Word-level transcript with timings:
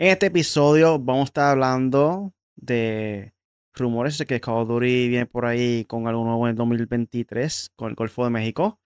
En 0.00 0.06
este 0.06 0.28
episodio 0.28 0.98
vamos 0.98 1.20
a 1.20 1.24
estar 1.24 1.50
hablando 1.50 2.32
de 2.56 3.34
rumores 3.74 4.16
de 4.16 4.24
que 4.24 4.40
Call 4.40 4.62
of 4.62 4.68
Duty 4.68 5.08
viene 5.10 5.26
por 5.26 5.44
ahí 5.44 5.84
con 5.84 6.08
algo 6.08 6.24
nuevo 6.24 6.46
en 6.46 6.52
el 6.52 6.56
2023 6.56 7.72
con 7.76 7.90
el 7.90 7.96
Golfo 7.96 8.24
de 8.24 8.30
México. 8.30 8.80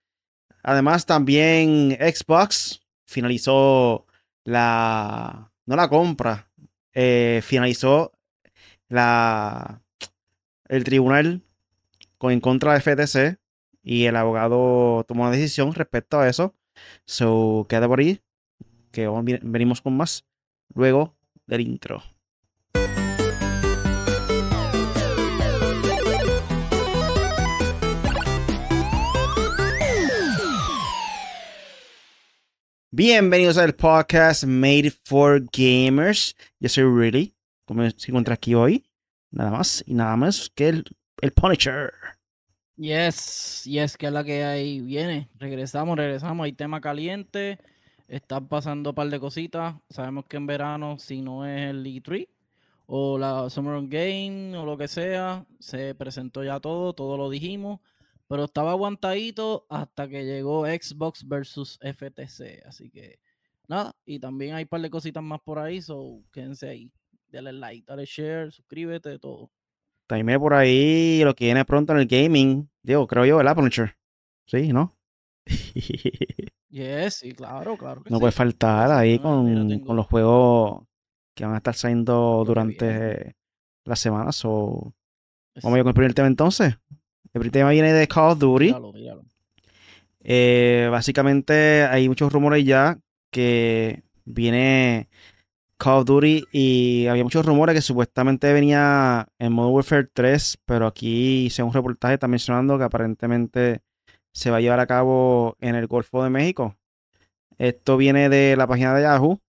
Además, 0.64 1.06
también 1.06 1.96
Xbox 2.00 2.80
finalizó 3.06 4.06
la. 4.42 5.52
No 5.66 5.76
la 5.76 5.88
compra, 5.88 6.50
eh, 6.92 7.42
finalizó 7.44 8.10
la. 8.88 9.84
El 10.68 10.82
tribunal 10.82 11.44
en 12.22 12.40
contra 12.40 12.72
de 12.72 12.80
FTC 12.80 13.38
y 13.84 14.06
el 14.06 14.16
abogado 14.16 15.04
tomó 15.04 15.22
una 15.22 15.30
decisión 15.30 15.74
respecto 15.74 16.18
a 16.18 16.28
eso. 16.28 16.56
So, 17.06 17.66
queda 17.68 17.86
por 17.86 18.00
ahí. 18.00 18.20
Que 18.90 19.08
venimos 19.42 19.80
con 19.80 19.96
más 19.96 20.24
luego 20.72 21.16
del 21.46 21.60
intro. 21.60 22.02
Bienvenidos 32.90 33.58
al 33.58 33.74
podcast 33.74 34.44
Made 34.44 34.92
for 35.04 35.42
Gamers. 35.52 36.36
Yo 36.60 36.68
soy 36.68 36.84
Really. 36.84 37.34
Como 37.64 37.82
se 37.90 38.10
encuentra 38.12 38.34
aquí 38.34 38.54
hoy. 38.54 38.84
Nada 39.32 39.50
más 39.50 39.82
y 39.84 39.94
nada 39.94 40.14
más 40.16 40.48
que 40.54 40.68
el, 40.68 40.84
el 41.20 41.32
Punisher. 41.32 41.92
Yes, 42.76 43.62
yes, 43.64 43.96
que 43.96 44.06
es 44.06 44.12
la 44.12 44.22
que 44.22 44.44
hay. 44.44 44.80
Viene. 44.80 45.28
Regresamos, 45.38 45.96
regresamos. 45.96 46.44
Hay 46.44 46.52
tema 46.52 46.80
caliente. 46.80 47.58
Están 48.08 48.48
pasando 48.48 48.90
un 48.90 48.94
par 48.94 49.08
de 49.08 49.20
cositas. 49.20 49.76
Sabemos 49.88 50.26
que 50.26 50.36
en 50.36 50.46
verano, 50.46 50.98
si 50.98 51.22
no 51.22 51.46
es 51.46 51.70
el 51.70 51.84
E3 51.84 52.28
o 52.86 53.18
la 53.18 53.48
Summer 53.50 53.80
Game 53.88 54.56
o 54.56 54.64
lo 54.64 54.76
que 54.76 54.88
sea, 54.88 55.46
se 55.58 55.94
presentó 55.94 56.44
ya 56.44 56.60
todo, 56.60 56.92
todo 56.92 57.16
lo 57.16 57.30
dijimos 57.30 57.80
pero 58.28 58.44
estaba 58.44 58.70
aguantadito 58.72 59.66
hasta 59.68 60.08
que 60.08 60.24
llegó 60.24 60.66
Xbox 60.66 61.26
versus 61.26 61.78
FTC. 61.80 62.66
Así 62.66 62.90
que 62.90 63.18
nada, 63.68 63.94
y 64.04 64.18
también 64.18 64.54
hay 64.54 64.64
un 64.64 64.68
par 64.68 64.80
de 64.80 64.90
cositas 64.90 65.22
más 65.22 65.40
por 65.40 65.58
ahí, 65.58 65.82
so 65.82 66.22
quédense 66.32 66.68
ahí. 66.68 66.90
Dale 67.28 67.52
like, 67.52 67.84
dale 67.86 68.04
share, 68.06 68.52
suscríbete, 68.52 69.18
todo. 69.18 69.50
También 70.06 70.38
por 70.38 70.54
ahí 70.54 71.22
lo 71.24 71.34
que 71.34 71.46
viene 71.46 71.64
pronto 71.64 71.92
en 71.92 72.00
el 72.00 72.06
gaming, 72.06 72.68
digo, 72.82 73.06
creo 73.06 73.24
yo, 73.24 73.40
el 73.40 73.48
Aperture. 73.48 73.94
Sí, 74.46 74.72
¿no? 74.72 74.92
yes, 76.74 77.14
sí, 77.14 77.32
claro, 77.32 77.76
claro. 77.76 78.02
no 78.08 78.18
puede 78.18 78.32
faltar 78.32 78.90
ahí 78.90 79.18
con, 79.18 79.80
con, 79.80 79.96
los 79.96 80.06
juegos 80.06 80.82
que 81.34 81.44
van 81.44 81.54
a 81.54 81.58
estar 81.58 81.74
saliendo 81.74 82.44
durante 82.46 83.36
las 83.84 83.98
semanas. 83.98 84.44
O... 84.44 84.92
Vamos 85.62 85.76
a 85.76 85.78
ir 85.78 85.84
con 85.84 85.90
el 85.90 85.94
primer 85.94 86.14
tema 86.14 86.28
entonces. 86.28 86.76
El 87.32 87.50
tema 87.50 87.70
viene 87.70 87.92
de 87.92 88.08
Call 88.08 88.32
of 88.32 88.38
Duty. 88.38 88.74
Eh, 90.20 90.88
básicamente 90.90 91.84
hay 91.84 92.08
muchos 92.08 92.32
rumores 92.32 92.64
ya 92.64 92.98
que 93.30 94.04
viene 94.24 95.08
Call 95.76 95.98
of 95.98 96.06
Duty 96.06 96.44
y 96.52 97.06
había 97.08 97.24
muchos 97.24 97.44
rumores 97.44 97.74
que 97.74 97.82
supuestamente 97.82 98.52
venía 98.52 99.28
en 99.38 99.52
Modern 99.52 99.74
Warfare 99.74 100.08
3, 100.12 100.58
pero 100.64 100.86
aquí 100.86 101.46
hice 101.46 101.62
un 101.62 101.72
reportaje 101.72 102.14
está 102.14 102.28
mencionando 102.28 102.78
que 102.78 102.84
aparentemente 102.84 103.82
se 104.34 104.50
va 104.50 104.58
a 104.58 104.60
llevar 104.60 104.80
a 104.80 104.86
cabo 104.86 105.56
en 105.60 105.76
el 105.76 105.86
Golfo 105.86 106.22
de 106.22 106.30
México. 106.30 106.76
Esto 107.56 107.96
viene 107.96 108.28
de 108.28 108.56
la 108.56 108.66
página 108.66 108.94
de 108.94 109.02
Yahoo. 109.02 109.40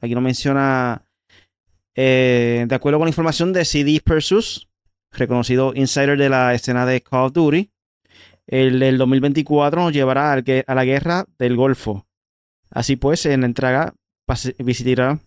Aquí 0.00 0.14
nos 0.14 0.24
menciona, 0.24 1.04
eh, 1.94 2.64
de 2.66 2.74
acuerdo 2.74 2.98
con 2.98 3.06
la 3.06 3.10
información 3.10 3.52
de 3.52 3.64
CD 3.64 4.00
Persus, 4.02 4.68
reconocido 5.12 5.74
insider 5.74 6.18
de 6.18 6.30
la 6.30 6.54
escena 6.54 6.86
de 6.86 7.02
Call 7.02 7.26
of 7.26 7.32
Duty. 7.32 7.70
El, 8.46 8.98
2024 8.98 9.82
nos 9.82 9.92
llevará 9.92 10.32
a 10.32 10.74
la 10.74 10.84
guerra 10.84 11.26
del 11.38 11.56
Golfo. 11.56 12.06
Así 12.70 12.96
pues, 12.96 13.26
en 13.26 13.42
la 13.42 13.46
entrega 13.46 13.94
visitará 14.58 15.18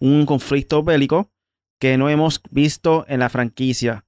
un 0.00 0.26
conflicto 0.26 0.82
bélico 0.82 1.30
que 1.80 1.96
no 1.96 2.10
hemos 2.10 2.42
visto 2.50 3.06
en 3.08 3.20
la 3.20 3.30
franquicia, 3.30 4.04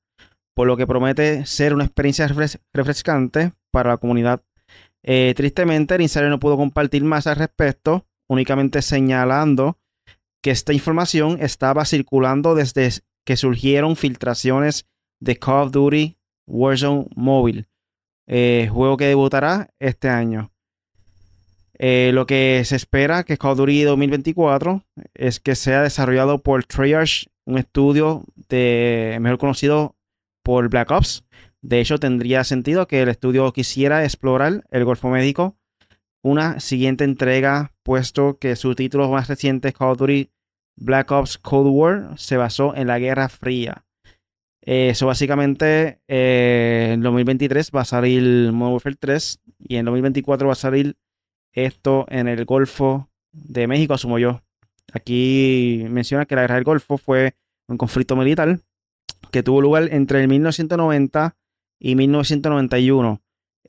por 0.55 0.66
lo 0.66 0.77
que 0.77 0.87
promete 0.87 1.47
ser 1.47 1.72
una 1.72 1.84
experiencia 1.84 2.28
refrescante 2.72 3.53
para 3.71 3.91
la 3.91 3.97
comunidad. 3.97 4.43
Eh, 5.03 5.33
tristemente, 5.37 5.95
el 5.95 6.03
insider 6.03 6.29
no 6.29 6.41
pudo 6.41 6.57
compartir 6.57 7.05
más 7.05 7.27
al 7.27 7.37
respecto, 7.37 8.07
únicamente 8.29 8.83
señalando 8.83 9.79
que 10.43 10.51
esta 10.51 10.73
información 10.73 11.39
estaba 11.41 11.85
circulando 11.85 12.55
desde 12.55 12.91
que 13.25 13.37
surgieron 13.37 13.97
filtraciones 13.97 14.87
de 15.21 15.37
Call 15.37 15.67
of 15.67 15.73
Duty 15.73 16.17
Warzone 16.47 17.07
Mobile, 17.15 17.67
eh, 18.27 18.69
juego 18.71 18.97
que 18.97 19.07
debutará 19.07 19.71
este 19.79 20.09
año. 20.09 20.51
Eh, 21.79 22.11
lo 22.13 22.27
que 22.27 22.63
se 22.65 22.77
espera 22.77 23.25
que 23.25 23.39
Call 23.39 23.53
of 23.53 23.59
Duty 23.59 23.85
2024 23.85 24.85
es 25.15 25.41
que 25.41 25.55
sea 25.55 25.83
desarrollado 25.83 26.43
por 26.43 26.65
Treyarch, 26.65 27.29
un 27.47 27.59
estudio 27.59 28.23
mejor 28.51 29.39
conocido 29.39 29.97
por 30.43 30.69
Black 30.69 30.91
Ops. 30.91 31.25
De 31.62 31.81
hecho, 31.81 31.98
tendría 31.98 32.44
sentido 32.44 32.87
que 32.87 33.03
el 33.03 33.09
estudio 33.09 33.53
quisiera 33.53 34.04
explorar 34.04 34.65
el 34.71 34.84
Golfo 34.84 35.09
Médico, 35.10 35.56
una 36.22 36.60
siguiente 36.60 37.04
entrega, 37.04 37.72
puesto 37.82 38.38
que 38.38 38.56
su 38.56 38.75
título 38.75 39.10
más 39.10 39.28
reciente, 39.28 39.72
Call 39.72 39.93
of 39.93 39.98
Duty 39.98 40.31
Black 40.76 41.10
Ops 41.10 41.38
Cold 41.38 41.69
War, 41.71 42.19
se 42.19 42.37
basó 42.37 42.75
en 42.75 42.87
la 42.87 42.98
Guerra 42.98 43.28
Fría. 43.28 43.84
Eso 44.62 45.06
básicamente 45.06 46.00
eh, 46.09 46.91
en 46.93 47.00
2023 47.00 47.71
va 47.75 47.82
a 47.82 47.87
salir 47.87 48.53
Modern 48.53 48.75
Warfare 48.75 48.97
3 48.97 49.41
y 49.59 49.77
en 49.77 49.87
2024 49.87 50.47
va 50.47 50.53
a 50.53 50.56
salir 50.56 50.97
esto 51.53 52.06
en 52.09 52.28
el 52.28 52.44
Golfo 52.44 53.10
de 53.32 53.66
México, 53.66 53.94
asumo 53.94 54.19
yo. 54.19 54.42
Aquí 54.92 55.84
menciona 55.88 56.27
que 56.27 56.34
la 56.34 56.42
guerra 56.42 56.56
del 56.56 56.65
Golfo 56.65 56.98
fue 56.98 57.34
un 57.69 57.78
conflicto 57.78 58.16
militar 58.16 58.60
que 59.31 59.42
tuvo 59.42 59.60
lugar 59.60 59.88
entre 59.92 60.21
el 60.21 60.28
1990 60.28 61.37
y 61.81 61.97
1991 61.97 63.21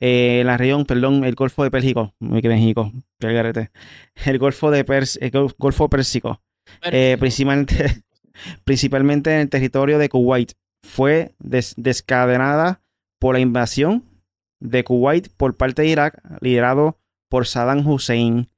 eh, 0.04 0.42
la 0.44 0.56
región, 0.56 0.84
perdón, 0.84 1.24
el 1.24 1.36
Golfo 1.36 1.62
de 1.62 1.70
Pérsico, 1.70 2.12
México, 2.18 2.92
el 4.24 4.38
Golfo 4.38 4.70
de 4.72 4.84
Pers 4.84 5.16
el 5.22 5.30
Golfo 5.30 5.88
Pérsico, 5.88 6.40
eh, 6.90 7.16
principalmente, 7.20 8.02
principalmente 8.64 9.32
en 9.32 9.40
el 9.40 9.48
territorio 9.48 9.98
de 9.98 10.08
Kuwait 10.08 10.54
fue 10.82 11.36
descadenada 11.38 12.82
por 13.20 13.36
la 13.36 13.40
invasión 13.40 14.02
de 14.60 14.82
Kuwait 14.82 15.28
por 15.36 15.56
parte 15.56 15.82
de 15.82 15.88
Irak, 15.88 16.20
liderado 16.40 16.98
por 17.28 17.46
Saddam 17.46 17.86
Hussein. 17.86 18.48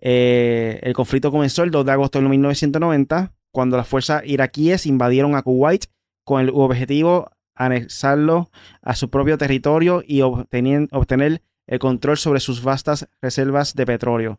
Eh, 0.00 0.78
el 0.82 0.92
conflicto 0.92 1.32
comenzó 1.32 1.64
el 1.64 1.72
2 1.72 1.84
de 1.84 1.92
agosto 1.92 2.20
de 2.20 2.28
1990, 2.28 3.32
cuando 3.52 3.76
las 3.76 3.88
fuerzas 3.88 4.22
iraquíes 4.24 4.86
invadieron 4.86 5.34
a 5.34 5.42
Kuwait 5.42 5.86
con 6.24 6.42
el 6.42 6.50
objetivo 6.50 7.30
anexarlo 7.56 8.50
a 8.82 8.94
su 8.94 9.10
propio 9.10 9.38
territorio 9.38 10.02
y 10.06 10.20
obtener 10.20 11.42
el 11.66 11.78
control 11.78 12.16
sobre 12.16 12.40
sus 12.40 12.62
vastas 12.62 13.08
reservas 13.20 13.74
de 13.74 13.86
petróleo. 13.86 14.38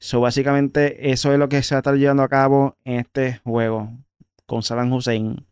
So, 0.00 0.20
básicamente, 0.20 1.10
eso 1.10 1.32
es 1.32 1.38
lo 1.38 1.48
que 1.48 1.62
se 1.62 1.74
va 1.74 1.78
a 1.78 1.80
estar 1.80 1.94
llevando 1.94 2.22
a 2.22 2.28
cabo 2.28 2.76
en 2.84 3.00
este 3.00 3.40
juego 3.44 3.92
con 4.46 4.62
Saddam 4.62 4.92
Hussein. 4.92 5.46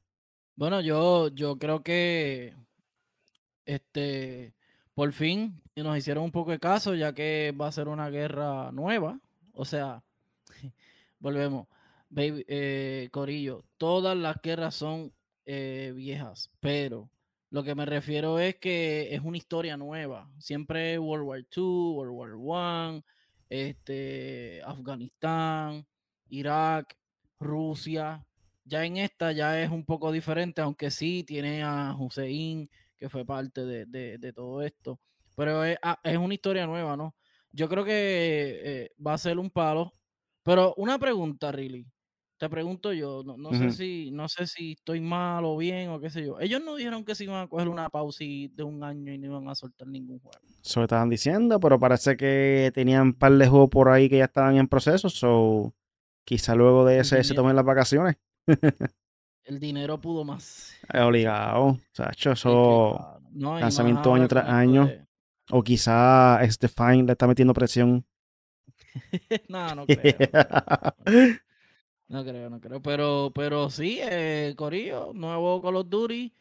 Bueno, 0.57 0.81
yo, 0.81 1.29
yo 1.29 1.59
creo 1.59 1.83
que 1.83 2.55
este 3.67 4.55
por 4.95 5.13
fin 5.13 5.61
nos 5.75 5.99
hicieron 5.99 6.25
un 6.25 6.33
poco 6.33 6.53
de 6.53 6.59
caso, 6.59 6.95
ya 6.95 7.13
que 7.13 7.55
va 7.61 7.69
a 7.69 7.73
ser 7.73 7.89
una 7.89 8.09
guerra 8.09 8.73
nueva. 8.73 9.21
O 9.53 9.67
sea, 9.67 10.03
volvemos. 11.19 11.67
Baby, 12.09 12.45
eh, 12.49 13.09
Corillo, 13.11 13.65
todas 13.77 14.17
las 14.17 14.41
guerras 14.41 14.75
son 14.75 15.13
eh, 15.47 15.93
viejas, 15.95 16.51
pero 16.61 17.11
lo 17.51 17.63
que 17.63 17.75
me 17.75 17.87
refiero 17.87 18.39
es 18.39 18.57
que 18.57 19.15
es 19.15 19.21
una 19.23 19.37
historia 19.37 19.77
nueva. 19.77 20.31
Siempre 20.39 20.99
World 20.99 21.27
War 21.27 21.39
II, 21.39 21.63
World 21.63 22.37
War 22.37 22.95
I, 22.97 23.05
este, 23.49 24.61
Afganistán, 24.65 25.87
Irak, 26.29 26.97
Rusia, 27.39 28.27
ya 28.65 28.85
en 28.85 28.97
esta 28.97 29.33
ya 29.33 29.63
es 29.63 29.71
un 29.71 29.85
poco 29.85 30.11
diferente, 30.11 30.61
aunque 30.61 30.91
sí 30.91 31.23
tiene 31.25 31.63
a 31.63 31.95
Hussein, 31.97 32.69
que 32.97 33.09
fue 33.09 33.25
parte 33.25 33.65
de, 33.65 34.33
todo 34.33 34.63
esto. 34.63 35.01
Pero 35.37 35.63
ah, 35.83 36.01
es, 36.03 36.17
una 36.17 36.35
historia 36.35 36.67
nueva, 36.67 36.97
¿no? 36.97 37.15
Yo 37.53 37.69
creo 37.69 37.85
que 37.85 38.61
eh, 38.65 38.91
va 39.05 39.15
a 39.15 39.19
ser 39.19 39.39
un 39.39 39.51
palo. 39.51 39.93
Pero 40.43 40.75
una 40.77 40.99
pregunta, 40.99 41.53
Really. 41.53 41.87
Te 42.39 42.51
pregunto 42.51 42.93
yo, 42.93 43.23
no, 43.25 43.53
sé 43.55 43.71
si, 43.73 44.11
no 44.11 44.29
sé 44.29 44.47
si 44.47 44.73
estoy 44.73 45.01
mal 45.01 45.45
o 45.47 45.57
bien 45.57 45.89
o 45.89 45.99
qué 46.01 46.11
sé 46.11 46.25
yo. 46.25 46.39
Ellos 46.39 46.63
no 46.63 46.77
dijeron 46.77 47.05
que 47.05 47.15
se 47.15 47.25
iban 47.25 47.43
a 47.43 47.49
coger 47.49 47.69
una 47.69 47.89
pausa 47.89 48.25
de 48.25 48.63
un 48.63 48.85
año 48.85 49.13
y 49.13 49.19
no 49.19 49.27
iban 49.27 49.49
a 49.49 49.55
soltar 49.55 49.89
ningún 49.89 50.19
juego. 50.19 50.39
Eso 50.63 50.83
estaban 50.83 51.09
diciendo, 51.09 51.59
pero 51.59 51.81
parece 51.81 52.17
que 52.17 52.71
tenían 52.75 53.03
un 53.03 53.15
par 53.15 53.33
de 53.33 53.49
juegos 53.49 53.71
por 53.71 53.89
ahí 53.89 54.11
que 54.11 54.19
ya 54.19 54.25
estaban 54.25 54.57
en 54.57 54.69
proceso. 54.69 55.09
So 55.09 55.75
Quizá 56.27 56.57
luego 56.57 56.85
de 56.85 56.99
ese 56.99 57.23
se 57.23 57.35
tomen 57.35 57.55
las 57.55 57.65
vacaciones. 57.65 58.17
El 59.45 59.61
dinero 59.61 60.01
pudo 60.01 60.25
más. 60.25 60.75
Eh, 60.93 61.01
Obligado. 61.01 61.79
Que, 61.95 62.31
eso. 62.33 62.97
claro, 62.99 63.21
no, 63.31 63.61
lanzamiento 63.61 64.13
año 64.13 64.27
tras 64.27 64.49
año. 64.49 64.87
de- 64.87 65.07
O 65.53 65.63
quizá 65.63 66.41
Stefan 66.51 67.07
le 67.07 67.13
está 67.13 67.29
metiendo 67.29 67.55
presión. 67.55 68.05
no, 69.49 69.73
no 69.77 69.87
creo. 69.87 70.17
no 70.19 70.27
creo. 71.05 71.37
No 72.09 72.25
creo, 72.25 72.49
no 72.51 72.61
creo. 72.61 72.81
Pero, 72.83 73.33
pero 73.35 73.69
sí, 73.71 73.99
eh, 74.01 74.55
Corillo, 74.57 75.13
nuevo 75.13 75.61
Call 75.61 75.77
of 75.77 75.89
Duty. 75.89 76.33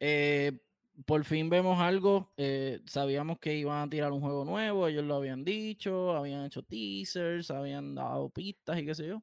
eh, 0.00 0.60
por 1.06 1.24
fin 1.24 1.50
vemos 1.50 1.80
algo. 1.80 2.32
eh, 2.36 2.80
sabíamos 2.86 3.38
que 3.40 3.56
iban 3.56 3.86
a 3.88 3.90
tirar 3.90 4.12
un 4.12 4.20
juego 4.22 4.44
nuevo, 4.44 4.88
ellos 4.88 5.04
lo 5.04 5.16
habían 5.16 5.44
dicho, 5.44 6.12
habían 6.16 6.44
hecho 6.46 6.62
teasers, 6.64 7.50
habían 7.50 7.94
dado 7.94 8.30
pistas 8.30 8.78
y 8.80 8.86
qué 8.86 8.94
sé 8.94 9.08
yo. 9.08 9.22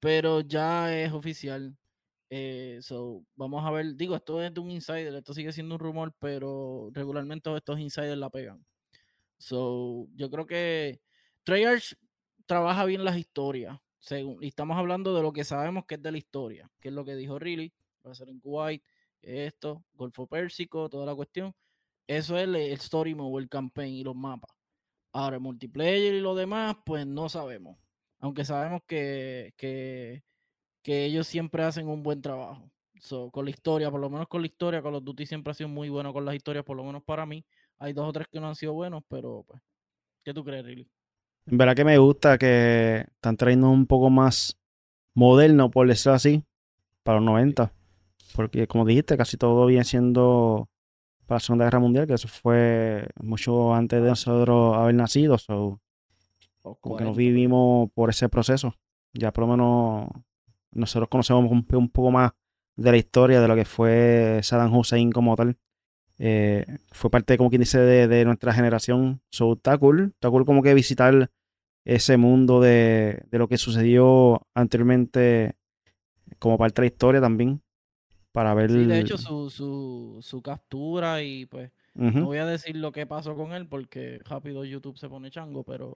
Pero 0.00 0.40
ya 0.42 0.94
es 0.98 1.12
oficial. 1.12 1.76
eh, 2.30 2.78
so, 2.82 3.24
vamos 3.36 3.64
a 3.66 3.70
ver. 3.72 3.96
Digo, 3.96 4.16
esto 4.16 4.42
es 4.42 4.54
de 4.54 4.60
un 4.60 4.70
insider, 4.72 5.14
esto 5.16 5.34
sigue 5.34 5.52
siendo 5.52 5.76
un 5.76 5.80
rumor, 5.80 6.14
pero 6.20 6.90
regularmente 6.94 7.54
estos 7.56 7.80
insiders 7.80 8.18
la 8.18 8.30
pegan. 8.30 8.64
So, 9.38 10.08
yo 10.16 10.30
creo 10.30 10.46
que 10.46 11.02
Treyarch 11.44 11.96
trabaja 12.46 12.84
bien 12.86 13.04
las 13.04 13.16
historias. 13.18 13.78
Y 14.40 14.46
estamos 14.48 14.76
hablando 14.78 15.14
de 15.14 15.22
lo 15.22 15.32
que 15.32 15.44
sabemos 15.44 15.84
que 15.86 15.96
es 15.96 16.02
de 16.02 16.12
la 16.12 16.18
historia, 16.18 16.70
que 16.80 16.88
es 16.88 16.94
lo 16.94 17.04
que 17.04 17.16
dijo 17.16 17.38
Riley, 17.38 17.72
va 18.04 18.12
a 18.12 18.14
ser 18.14 18.28
en 18.28 18.40
Kuwait, 18.40 18.82
esto, 19.22 19.84
Golfo 19.94 20.26
Pérsico, 20.26 20.88
toda 20.88 21.06
la 21.06 21.14
cuestión. 21.14 21.54
Eso 22.06 22.36
es 22.36 22.44
el, 22.44 22.56
story 22.56 23.14
mode, 23.14 23.42
el 23.42 23.48
campaign 23.48 23.94
y 23.94 24.04
los 24.04 24.16
mapas. 24.16 24.50
Ahora, 25.12 25.36
el 25.36 25.42
multiplayer 25.42 26.14
y 26.14 26.20
lo 26.20 26.34
demás, 26.34 26.76
pues 26.84 27.06
no 27.06 27.28
sabemos. 27.28 27.78
Aunque 28.18 28.44
sabemos 28.44 28.82
que, 28.86 29.54
que, 29.56 30.24
que 30.82 31.04
ellos 31.04 31.26
siempre 31.26 31.62
hacen 31.62 31.88
un 31.88 32.02
buen 32.02 32.22
trabajo. 32.22 32.70
So, 33.00 33.30
con 33.30 33.44
la 33.44 33.50
historia, 33.50 33.90
por 33.90 34.00
lo 34.00 34.10
menos 34.10 34.28
con 34.28 34.42
la 34.42 34.46
historia, 34.46 34.82
Call 34.82 34.96
of 34.96 35.04
Duty 35.04 35.26
siempre 35.26 35.52
ha 35.52 35.54
sido 35.54 35.68
muy 35.68 35.88
bueno 35.88 36.12
con 36.12 36.24
las 36.24 36.34
historias, 36.34 36.64
por 36.64 36.76
lo 36.76 36.84
menos 36.84 37.02
para 37.04 37.26
mí. 37.26 37.44
Hay 37.78 37.92
dos 37.92 38.08
o 38.08 38.12
tres 38.12 38.26
que 38.30 38.40
no 38.40 38.48
han 38.48 38.56
sido 38.56 38.74
buenos, 38.74 39.02
pero 39.08 39.44
pues, 39.46 39.62
¿qué 40.24 40.34
tú 40.34 40.44
crees, 40.44 40.64
Riley? 40.64 40.90
En 41.50 41.58
verdad 41.58 41.74
que 41.74 41.84
me 41.84 41.98
gusta 41.98 42.38
que 42.38 43.06
están 43.14 43.36
trayendo 43.36 43.70
un 43.70 43.86
poco 43.86 44.08
más 44.08 44.56
moderno, 45.14 45.68
por 45.68 45.88
decirlo 45.88 46.14
así, 46.14 46.44
para 47.02 47.18
los 47.18 47.26
90. 47.26 47.72
Porque, 48.36 48.68
como 48.68 48.84
dijiste, 48.84 49.16
casi 49.16 49.36
todo 49.36 49.66
viene 49.66 49.82
siendo 49.82 50.68
para 51.26 51.36
la 51.36 51.40
Segunda 51.40 51.64
Guerra 51.64 51.80
Mundial, 51.80 52.06
que 52.06 52.14
eso 52.14 52.28
fue 52.28 53.08
mucho 53.20 53.74
antes 53.74 54.00
de 54.00 54.08
nosotros 54.08 54.76
haber 54.76 54.94
nacido. 54.94 55.38
So, 55.38 55.80
como 56.62 56.76
que 56.76 56.80
40, 56.88 57.04
nos 57.04 57.16
vivimos 57.16 57.90
por 57.94 58.10
ese 58.10 58.28
proceso. 58.28 58.76
Ya 59.12 59.32
por 59.32 59.42
lo 59.42 59.48
menos 59.48 60.08
nosotros 60.70 61.08
conocemos 61.08 61.50
un, 61.50 61.66
un 61.68 61.88
poco 61.88 62.12
más 62.12 62.30
de 62.76 62.92
la 62.92 62.96
historia 62.96 63.40
de 63.40 63.48
lo 63.48 63.56
que 63.56 63.64
fue 63.64 64.38
Saddam 64.44 64.72
Hussein 64.72 65.10
como 65.10 65.34
tal. 65.34 65.58
Eh, 66.20 66.64
fue 66.92 67.10
parte, 67.10 67.36
como 67.36 67.50
quien 67.50 67.62
dice, 67.62 67.80
de, 67.80 68.06
de 68.06 68.24
nuestra 68.24 68.52
generación. 68.52 69.20
So, 69.30 69.54
está 69.54 69.76
cool. 69.78 70.12
Está 70.14 70.30
cool 70.30 70.46
como 70.46 70.62
que 70.62 70.74
visitar 70.74 71.28
ese 71.94 72.16
mundo 72.16 72.60
de, 72.60 73.22
de 73.30 73.38
lo 73.38 73.48
que 73.48 73.58
sucedió 73.58 74.46
anteriormente 74.54 75.56
como 76.38 76.56
parte 76.56 76.80
de 76.82 76.88
la 76.88 76.92
historia 76.92 77.20
también. 77.20 77.60
Para 78.32 78.54
ver... 78.54 78.70
Sí, 78.70 78.78
de 78.86 79.00
hecho, 79.00 79.18
su, 79.18 79.50
su, 79.50 80.18
su 80.22 80.40
captura 80.40 81.22
y 81.22 81.46
pues, 81.46 81.72
no 81.94 82.26
voy 82.26 82.38
a 82.38 82.46
decir 82.46 82.76
lo 82.76 82.92
que 82.92 83.06
pasó 83.06 83.34
con 83.34 83.52
él 83.52 83.66
porque 83.66 84.20
rápido 84.24 84.64
YouTube 84.64 84.98
se 84.98 85.08
pone 85.08 85.30
chango, 85.32 85.64
pero 85.64 85.94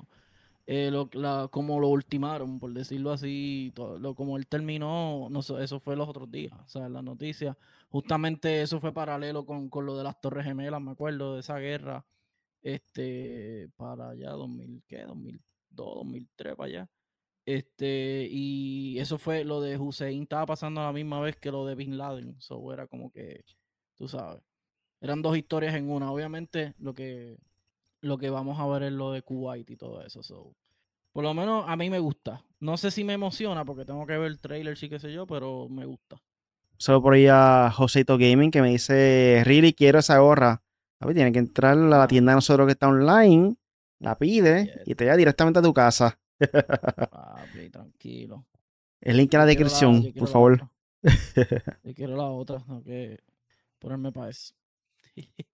eh, 0.67 0.91
lo, 0.91 1.09
la, 1.13 1.49
como 1.51 1.79
lo 1.79 1.89
ultimaron, 1.89 2.59
por 2.59 2.73
decirlo 2.73 3.13
así, 3.13 3.71
to- 3.75 3.99
lo, 4.01 4.15
como 4.17 4.37
él 4.37 4.47
terminó, 4.49 5.29
no 5.31 5.41
eso 5.41 5.79
fue 5.79 5.95
los 5.95 6.09
otros 6.09 6.29
días, 6.31 6.53
o 6.65 6.69
sea, 6.69 6.89
la 6.89 7.03
noticia. 7.03 7.57
Justamente 7.91 8.63
eso 8.63 8.81
fue 8.81 8.93
paralelo 8.93 9.47
con, 9.47 9.69
con 9.69 9.87
lo 9.87 9.97
de 9.97 10.03
las 10.03 10.21
Torres 10.21 10.45
Gemelas, 10.45 10.83
me 10.83 10.91
acuerdo 10.91 11.35
de 11.35 11.41
esa 11.41 11.59
guerra, 11.59 12.05
este, 12.63 13.69
para 13.77 14.11
allá, 14.11 14.31
2000, 14.31 14.83
¿qué? 14.89 15.03
2002, 15.03 15.43
2003, 15.75 16.55
para 16.57 16.69
allá. 16.69 16.89
Este, 17.47 18.27
y 18.31 18.99
eso 18.99 19.19
fue 19.19 19.45
lo 19.45 19.61
de 19.61 19.77
Hussein, 19.77 20.23
estaba 20.23 20.47
pasando 20.47 20.81
a 20.81 20.85
la 20.85 20.93
misma 20.93 21.21
vez 21.21 21.37
que 21.37 21.51
lo 21.51 21.67
de 21.67 21.75
Bin 21.75 21.99
Laden, 21.99 22.37
so 22.41 22.73
era 22.73 22.87
como 22.87 23.11
que, 23.11 23.45
tú 23.97 24.09
sabes, 24.09 24.41
eran 25.01 25.21
dos 25.21 25.37
historias 25.37 25.75
en 25.75 25.91
una. 25.91 26.11
Obviamente, 26.11 26.75
lo 26.79 26.95
que, 26.95 27.37
lo 28.01 28.17
que 28.17 28.31
vamos 28.31 28.59
a 28.59 28.67
ver 28.67 28.85
es 28.85 28.93
lo 28.93 29.13
de 29.13 29.21
Kuwait 29.23 29.69
y 29.71 29.77
todo 29.77 30.01
eso. 30.03 30.23
So. 30.23 30.55
Por 31.13 31.23
lo 31.23 31.35
menos 31.35 31.65
a 31.69 31.77
mí 31.77 31.91
me 31.91 31.99
gusta. 31.99 32.43
No 32.61 32.77
sé 32.79 32.91
si 32.91 33.05
me 33.05 33.13
emociona 33.13 33.65
porque 33.65 33.85
tengo 33.85 34.07
que 34.07 34.17
ver 34.17 34.29
el 34.31 34.41
trailer, 34.41 34.79
sí 34.79 34.89
que 34.89 34.99
sé 34.99 35.13
yo, 35.13 35.27
pero 35.27 35.69
me 35.69 35.85
gusta. 35.85 36.17
Solo 36.79 37.03
por 37.03 37.13
ahí 37.15 37.27
a 37.31 37.71
Joseito 37.71 38.17
Gaming 38.19 38.51
que 38.51 38.63
me 38.63 38.71
dice, 38.71 39.43
really 39.45 39.75
quiero 39.75 39.99
esa 39.99 40.19
gorra. 40.19 40.63
A 40.99 41.07
ver, 41.07 41.15
tiene 41.15 41.31
que 41.33 41.39
entrar 41.41 41.77
a 41.77 41.81
la 41.81 42.03
Ah. 42.05 42.09
tienda 42.09 42.33
de 42.33 42.37
nosotros 42.37 42.67
que 42.67 42.73
está 42.73 42.89
online, 42.89 43.55
la 44.05 44.17
pide 44.19 44.67
Yes. 44.67 44.83
y 44.87 44.95
te 44.95 45.05
llega 45.05 45.17
directamente 45.17 45.59
a 45.59 45.63
tu 45.63 45.73
casa. 45.75 46.19
Papi, 46.39 47.71
tranquilo. 47.71 48.45
El 49.01 49.17
link 49.17 49.33
en 49.35 49.41
la 49.41 49.47
descripción, 49.47 50.03
por 50.13 50.29
la 50.29 50.33
favor. 50.33 50.69
Yo 51.83 51.95
quiero 51.95 52.17
la 52.17 52.25
otra, 52.25 52.59
tengo 52.61 52.83
que 52.83 53.21
ponerme 53.79 54.13
para 54.13 54.31
eso. 54.31 54.55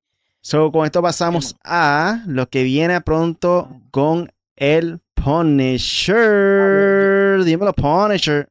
So, 0.43 0.73
con 0.73 0.87
esto 0.87 1.03
pasamos 1.03 1.55
a 1.63 2.25
lo 2.27 2.49
que 2.49 2.63
viene 2.63 2.99
pronto 3.03 3.69
Ah. 3.71 3.79
con 3.91 4.33
el 4.57 4.99
Punisher. 5.13 6.25
Dímelo, 7.45 7.75
Punisher. 7.75 8.49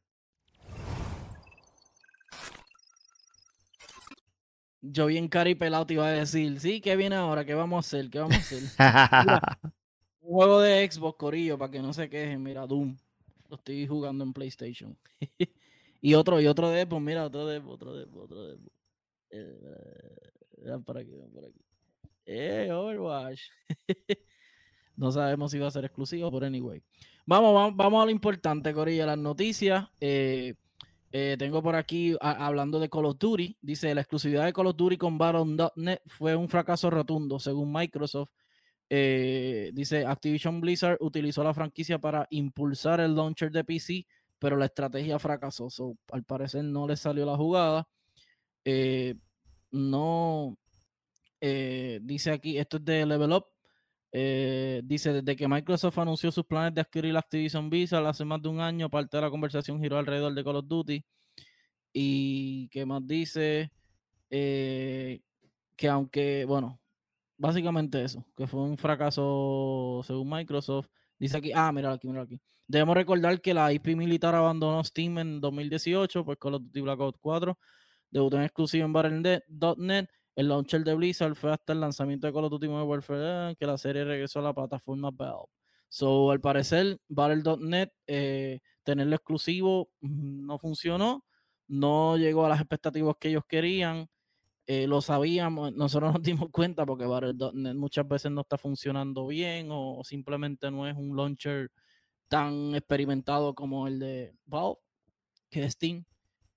Yo 4.82 5.06
bien 5.06 5.26
cari 5.28 5.54
pelado 5.56 5.84
te 5.86 5.94
iba 5.94 6.06
a 6.06 6.10
decir, 6.12 6.58
sí, 6.60 6.80
¿qué 6.80 6.96
viene 6.96 7.16
ahora? 7.16 7.44
¿Qué 7.44 7.54
vamos 7.54 7.84
a 7.84 7.86
hacer? 7.86 8.08
¿Qué 8.08 8.18
vamos 8.20 8.36
a 8.36 8.40
hacer? 8.40 8.62
Un 10.20 10.34
juego 10.34 10.60
de 10.60 10.90
Xbox, 10.90 11.18
Corillo, 11.18 11.58
para 11.58 11.70
que 11.70 11.80
no 11.80 11.92
se 11.92 12.08
quejen. 12.08 12.42
Mira, 12.42 12.66
Doom. 12.66 12.96
Lo 13.48 13.56
estoy 13.56 13.86
jugando 13.86 14.24
en 14.24 14.32
PlayStation. 14.32 14.96
y 16.00 16.14
otro, 16.14 16.40
y 16.40 16.46
otro 16.46 16.68
de 16.68 16.82
Xbox, 16.82 17.02
mira, 17.02 17.26
otro 17.26 17.46
de 17.46 17.58
otro 17.58 17.94
de 17.94 18.04
otro 18.04 18.48
de. 18.48 18.58
Eh, 19.30 20.78
por 20.84 20.98
aquí, 20.98 21.10
por 21.32 21.44
aquí. 21.44 21.60
Eh, 22.26 22.70
Overwatch. 22.70 23.40
no 24.96 25.10
sabemos 25.10 25.50
si 25.50 25.58
va 25.58 25.68
a 25.68 25.72
ser 25.72 25.84
exclusivo, 25.84 26.30
pero 26.30 26.46
anyway. 26.46 26.82
Vamos, 27.26 27.54
vamos, 27.54 27.76
vamos 27.76 28.02
a 28.02 28.04
lo 28.04 28.10
importante, 28.10 28.72
Corillo, 28.72 29.06
las 29.06 29.18
noticias. 29.18 29.88
Eh, 30.00 30.54
eh, 31.12 31.36
tengo 31.38 31.60
por 31.60 31.74
aquí, 31.74 32.16
hablando 32.20 32.78
de 32.78 32.88
Call 32.88 33.06
of 33.06 33.18
Duty, 33.18 33.56
dice, 33.60 33.92
la 33.94 34.02
exclusividad 34.02 34.44
de 34.44 34.52
Call 34.52 34.68
of 34.68 34.76
Duty 34.76 34.96
con 34.96 35.18
Baron.net 35.18 36.00
fue 36.06 36.36
un 36.36 36.48
fracaso 36.48 36.88
rotundo, 36.88 37.40
según 37.40 37.72
Microsoft. 37.72 38.30
Eh, 38.92 39.70
dice, 39.72 40.04
Activision 40.04 40.60
Blizzard 40.60 40.98
utilizó 41.00 41.44
la 41.44 41.54
franquicia 41.54 42.00
para 42.00 42.26
impulsar 42.30 42.98
el 43.00 43.14
launcher 43.14 43.52
de 43.52 43.62
PC, 43.62 44.04
pero 44.38 44.56
la 44.56 44.66
estrategia 44.66 45.18
fracasó. 45.20 45.68
Al 46.10 46.24
parecer 46.24 46.64
no 46.64 46.88
le 46.88 46.96
salió 46.96 47.24
la 47.24 47.36
jugada. 47.36 47.88
Eh, 48.64 49.14
no, 49.70 50.58
eh, 51.40 52.00
dice 52.02 52.32
aquí, 52.32 52.58
esto 52.58 52.78
es 52.78 52.84
de 52.84 53.06
Level 53.06 53.32
Up. 53.32 53.46
dice, 54.12 55.12
desde 55.12 55.36
que 55.36 55.48
Microsoft 55.48 55.98
anunció 55.98 56.32
sus 56.32 56.44
planes 56.44 56.74
de 56.74 56.80
adquirir 56.80 57.16
Activision 57.16 57.70
Blizzard 57.70 58.04
hace 58.06 58.24
más 58.24 58.42
de 58.42 58.48
un 58.48 58.60
año, 58.60 58.90
parte 58.90 59.16
de 59.16 59.22
la 59.22 59.30
conversación 59.30 59.80
giró 59.80 59.98
alrededor 59.98 60.34
de 60.34 60.44
Call 60.44 60.56
of 60.56 60.66
Duty. 60.66 61.04
Y 61.92 62.68
qué 62.70 62.84
más 62.86 63.06
dice, 63.06 63.70
que 64.28 65.88
aunque, 65.88 66.44
bueno, 66.44 66.79
básicamente 67.40 68.04
eso, 68.04 68.24
que 68.36 68.46
fue 68.46 68.60
un 68.60 68.76
fracaso 68.76 70.02
según 70.04 70.30
Microsoft. 70.30 70.88
Dice 71.18 71.38
aquí, 71.38 71.52
ah, 71.54 71.72
mira 71.72 71.92
aquí, 71.92 72.08
mira 72.08 72.22
aquí. 72.22 72.40
Debemos 72.66 72.94
recordar 72.94 73.40
que 73.40 73.52
la 73.52 73.72
IP 73.72 73.96
militar 73.96 74.34
abandonó 74.34 74.82
Steam 74.84 75.18
en 75.18 75.40
2018, 75.40 76.24
pues 76.24 76.38
Call 76.38 76.54
of 76.54 76.62
Duty 76.62 76.80
Black 76.82 77.00
Ops 77.00 77.18
4 77.20 77.58
debutó 78.10 78.36
en 78.36 78.44
exclusivo 78.44 78.84
en 78.84 78.92
Battle.net. 78.92 80.06
El 80.36 80.48
launcher 80.48 80.84
de 80.84 80.94
Blizzard 80.94 81.34
fue 81.34 81.52
hasta 81.52 81.72
el 81.72 81.80
lanzamiento 81.80 82.26
de 82.26 82.32
Call 82.32 82.44
of 82.44 82.50
Duty 82.50 82.68
Modern 82.68 82.88
Warfare, 82.88 83.56
que 83.56 83.66
la 83.66 83.78
serie 83.78 84.04
regresó 84.04 84.40
a 84.40 84.42
la 84.42 84.54
plataforma 84.54 85.10
Valve. 85.10 85.48
So, 85.88 86.30
al 86.30 86.40
parecer, 86.40 86.98
Battle.net, 87.08 87.90
eh, 88.06 88.60
tenerlo 88.84 89.16
exclusivo 89.16 89.90
mm, 90.00 90.46
no 90.46 90.58
funcionó, 90.58 91.24
no 91.66 92.16
llegó 92.16 92.46
a 92.46 92.48
las 92.48 92.60
expectativas 92.60 93.16
que 93.18 93.28
ellos 93.28 93.44
querían. 93.48 94.08
Eh, 94.72 94.86
lo 94.86 95.00
sabíamos, 95.00 95.72
nosotros 95.72 96.12
nos 96.14 96.22
dimos 96.22 96.48
cuenta 96.52 96.86
porque 96.86 97.04
muchas 97.74 98.06
veces 98.06 98.30
no 98.30 98.42
está 98.42 98.56
funcionando 98.56 99.26
bien 99.26 99.72
o, 99.72 99.98
o 99.98 100.04
simplemente 100.04 100.70
no 100.70 100.86
es 100.86 100.96
un 100.96 101.16
launcher 101.16 101.72
tan 102.28 102.76
experimentado 102.76 103.52
como 103.52 103.88
el 103.88 103.98
de 103.98 104.32
Valve, 104.46 104.78
que 105.50 105.64
es 105.64 105.72
Steam. 105.72 106.04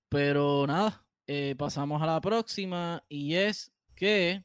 Pero 0.08 0.64
nada, 0.64 1.04
eh, 1.26 1.56
pasamos 1.58 2.00
a 2.02 2.06
la 2.06 2.20
próxima 2.20 3.02
y 3.08 3.34
es 3.34 3.72
que 3.96 4.44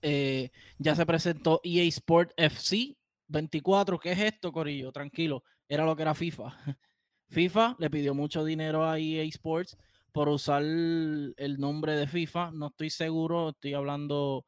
eh, 0.00 0.50
ya 0.78 0.96
se 0.96 1.04
presentó 1.04 1.60
EA 1.62 1.84
Sport 1.84 2.32
FC 2.34 2.96
24. 3.28 3.98
¿Qué 3.98 4.12
es 4.12 4.20
esto, 4.20 4.50
Corillo? 4.50 4.90
Tranquilo, 4.90 5.44
era 5.68 5.84
lo 5.84 5.94
que 5.94 6.00
era 6.00 6.14
FIFA. 6.14 6.56
FIFA 7.28 7.76
le 7.78 7.90
pidió 7.90 8.14
mucho 8.14 8.42
dinero 8.42 8.88
a 8.88 8.98
EA 8.98 9.24
Sports 9.24 9.76
por 10.14 10.28
usar 10.28 10.62
el 10.62 11.56
nombre 11.58 11.96
de 11.96 12.06
FIFA. 12.06 12.52
No 12.52 12.68
estoy 12.68 12.88
seguro, 12.88 13.48
estoy 13.48 13.74
hablando 13.74 14.46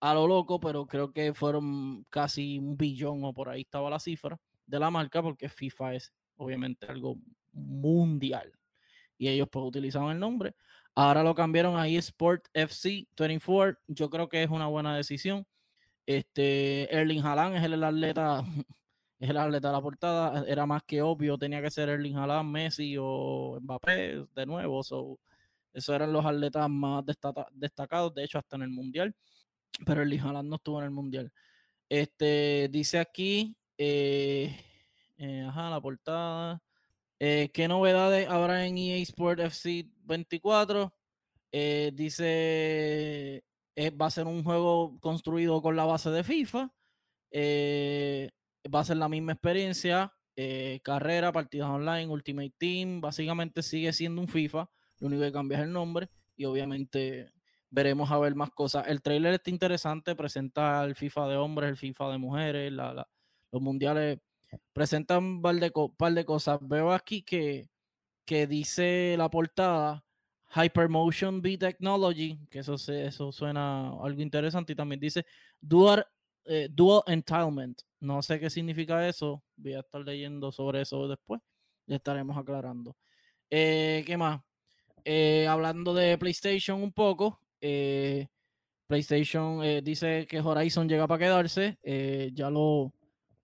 a 0.00 0.14
lo 0.14 0.28
loco, 0.28 0.60
pero 0.60 0.86
creo 0.86 1.12
que 1.12 1.34
fueron 1.34 2.06
casi 2.10 2.60
un 2.60 2.76
billón 2.76 3.24
o 3.24 3.34
por 3.34 3.48
ahí 3.48 3.62
estaba 3.62 3.90
la 3.90 3.98
cifra 3.98 4.38
de 4.66 4.78
la 4.78 4.88
marca, 4.88 5.20
porque 5.20 5.48
FIFA 5.48 5.94
es 5.96 6.12
obviamente 6.36 6.86
algo 6.86 7.16
mundial 7.50 8.52
y 9.18 9.28
ellos 9.28 9.48
pues 9.50 9.64
utilizaban 9.66 10.12
el 10.12 10.20
nombre. 10.20 10.54
Ahora 10.94 11.24
lo 11.24 11.34
cambiaron 11.34 11.76
a 11.76 11.88
eSport 11.88 12.46
FC 12.54 13.08
24. 13.18 13.80
Yo 13.88 14.10
creo 14.10 14.28
que 14.28 14.44
es 14.44 14.50
una 14.50 14.68
buena 14.68 14.96
decisión. 14.96 15.44
Este 16.06 16.94
Erling 16.94 17.24
Haaland 17.24 17.56
es 17.56 17.64
el 17.64 17.82
atleta 17.82 18.44
el 19.28 19.36
atleta 19.36 19.68
de 19.68 19.72
la 19.74 19.82
portada, 19.82 20.44
era 20.46 20.64
más 20.66 20.82
que 20.84 21.02
obvio, 21.02 21.36
tenía 21.36 21.60
que 21.60 21.70
ser 21.70 21.90
Erling 21.90 22.16
Haaland, 22.16 22.50
Messi 22.50 22.96
o 22.98 23.58
Mbappé 23.60 24.24
de 24.34 24.46
nuevo, 24.46 24.82
so, 24.82 25.18
esos 25.74 25.94
eran 25.94 26.12
los 26.12 26.24
atletas 26.24 26.68
más 26.70 27.04
destacados, 27.52 28.14
de 28.14 28.24
hecho 28.24 28.38
hasta 28.38 28.56
en 28.56 28.62
el 28.62 28.70
Mundial, 28.70 29.14
pero 29.84 30.02
Erling 30.02 30.20
Haaland 30.20 30.48
no 30.48 30.56
estuvo 30.56 30.78
en 30.78 30.86
el 30.86 30.90
Mundial. 30.90 31.32
Este, 31.88 32.68
dice 32.70 32.98
aquí, 32.98 33.56
eh, 33.76 34.56
eh, 35.18 35.44
ajá, 35.46 35.70
la 35.70 35.80
portada, 35.80 36.62
eh, 37.18 37.50
¿qué 37.52 37.68
novedades 37.68 38.28
habrá 38.28 38.66
en 38.66 38.78
EA 38.78 38.96
Sport 39.02 39.40
FC 39.40 39.86
24? 40.04 40.94
dice, 41.92 43.44
va 44.00 44.06
a 44.06 44.10
ser 44.10 44.26
un 44.26 44.44
juego 44.44 44.98
construido 45.00 45.60
con 45.60 45.76
la 45.76 45.84
base 45.84 46.10
de 46.10 46.24
FIFA. 46.24 46.70
Eh, 47.32 48.30
va 48.72 48.80
a 48.80 48.84
ser 48.84 48.96
la 48.96 49.08
misma 49.08 49.32
experiencia, 49.32 50.12
eh, 50.36 50.80
carrera, 50.82 51.32
partidas 51.32 51.68
online, 51.68 52.08
Ultimate 52.08 52.54
Team, 52.58 53.00
básicamente 53.00 53.62
sigue 53.62 53.92
siendo 53.92 54.20
un 54.20 54.28
FIFA, 54.28 54.68
lo 55.00 55.06
único 55.06 55.22
que 55.22 55.32
cambia 55.32 55.58
es 55.58 55.64
el 55.64 55.72
nombre 55.72 56.08
y 56.36 56.44
obviamente 56.44 57.32
veremos 57.70 58.10
a 58.10 58.18
ver 58.18 58.34
más 58.34 58.50
cosas. 58.50 58.86
El 58.88 59.02
trailer 59.02 59.34
está 59.34 59.50
interesante, 59.50 60.14
presenta 60.14 60.84
el 60.84 60.94
FIFA 60.94 61.28
de 61.28 61.36
hombres, 61.36 61.70
el 61.70 61.76
FIFA 61.76 62.10
de 62.12 62.18
mujeres, 62.18 62.72
los 62.72 63.62
mundiales, 63.62 64.18
presentan 64.72 65.24
un 65.24 65.42
par 65.42 65.56
de, 65.56 65.72
par 65.96 66.12
de 66.12 66.24
cosas. 66.24 66.58
Veo 66.62 66.92
aquí 66.92 67.22
que, 67.22 67.68
que 68.24 68.46
dice 68.46 69.14
la 69.16 69.30
portada 69.30 70.04
Hypermotion 70.54 71.40
B 71.40 71.58
Technology, 71.58 72.38
que 72.50 72.60
eso, 72.60 72.74
eso 72.74 73.32
suena 73.32 73.90
algo 74.02 74.20
interesante, 74.20 74.72
y 74.72 74.76
también 74.76 75.00
dice 75.00 75.24
Dual 75.60 76.06
eh, 76.52 76.68
dual 76.68 77.02
entitlement. 77.06 77.80
No 78.00 78.20
sé 78.22 78.40
qué 78.40 78.50
significa 78.50 79.06
eso. 79.08 79.40
Voy 79.56 79.74
a 79.74 79.80
estar 79.80 80.00
leyendo 80.00 80.50
sobre 80.50 80.80
eso 80.80 81.06
después. 81.06 81.40
Le 81.86 81.94
estaremos 81.96 82.36
aclarando. 82.36 82.96
Eh, 83.48 84.02
¿Qué 84.04 84.16
más? 84.16 84.40
Eh, 85.04 85.46
hablando 85.46 85.94
de 85.94 86.18
PlayStation 86.18 86.82
un 86.82 86.92
poco. 86.92 87.40
PlayStation 88.88 89.60
dice 89.84 90.26
que 90.26 90.40
Horizon 90.40 90.88
llega 90.88 91.06
para 91.06 91.20
quedarse. 91.24 91.78
ya 92.34 92.50
lo. 92.50 92.92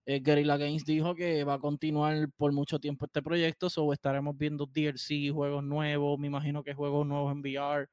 Guerrilla 0.05 0.57
Games 0.57 0.85
dijo 0.85 1.15
que 1.15 1.45
va 1.45 1.55
a 1.55 1.59
continuar 1.61 2.29
por 2.37 2.53
mucho 2.53 2.81
tiempo 2.81 3.07
este 3.07 3.23
proyecto. 3.23 3.71
So 3.71 3.93
estaremos 3.93 4.37
viendo 4.37 4.67
DLC, 4.67 5.31
juegos 5.33 5.63
nuevos. 5.63 6.19
Me 6.19 6.27
imagino 6.27 6.65
que 6.65 6.75
juegos 6.75 7.07
nuevos 7.07 7.33
en 7.33 7.39
VR. 7.41 7.89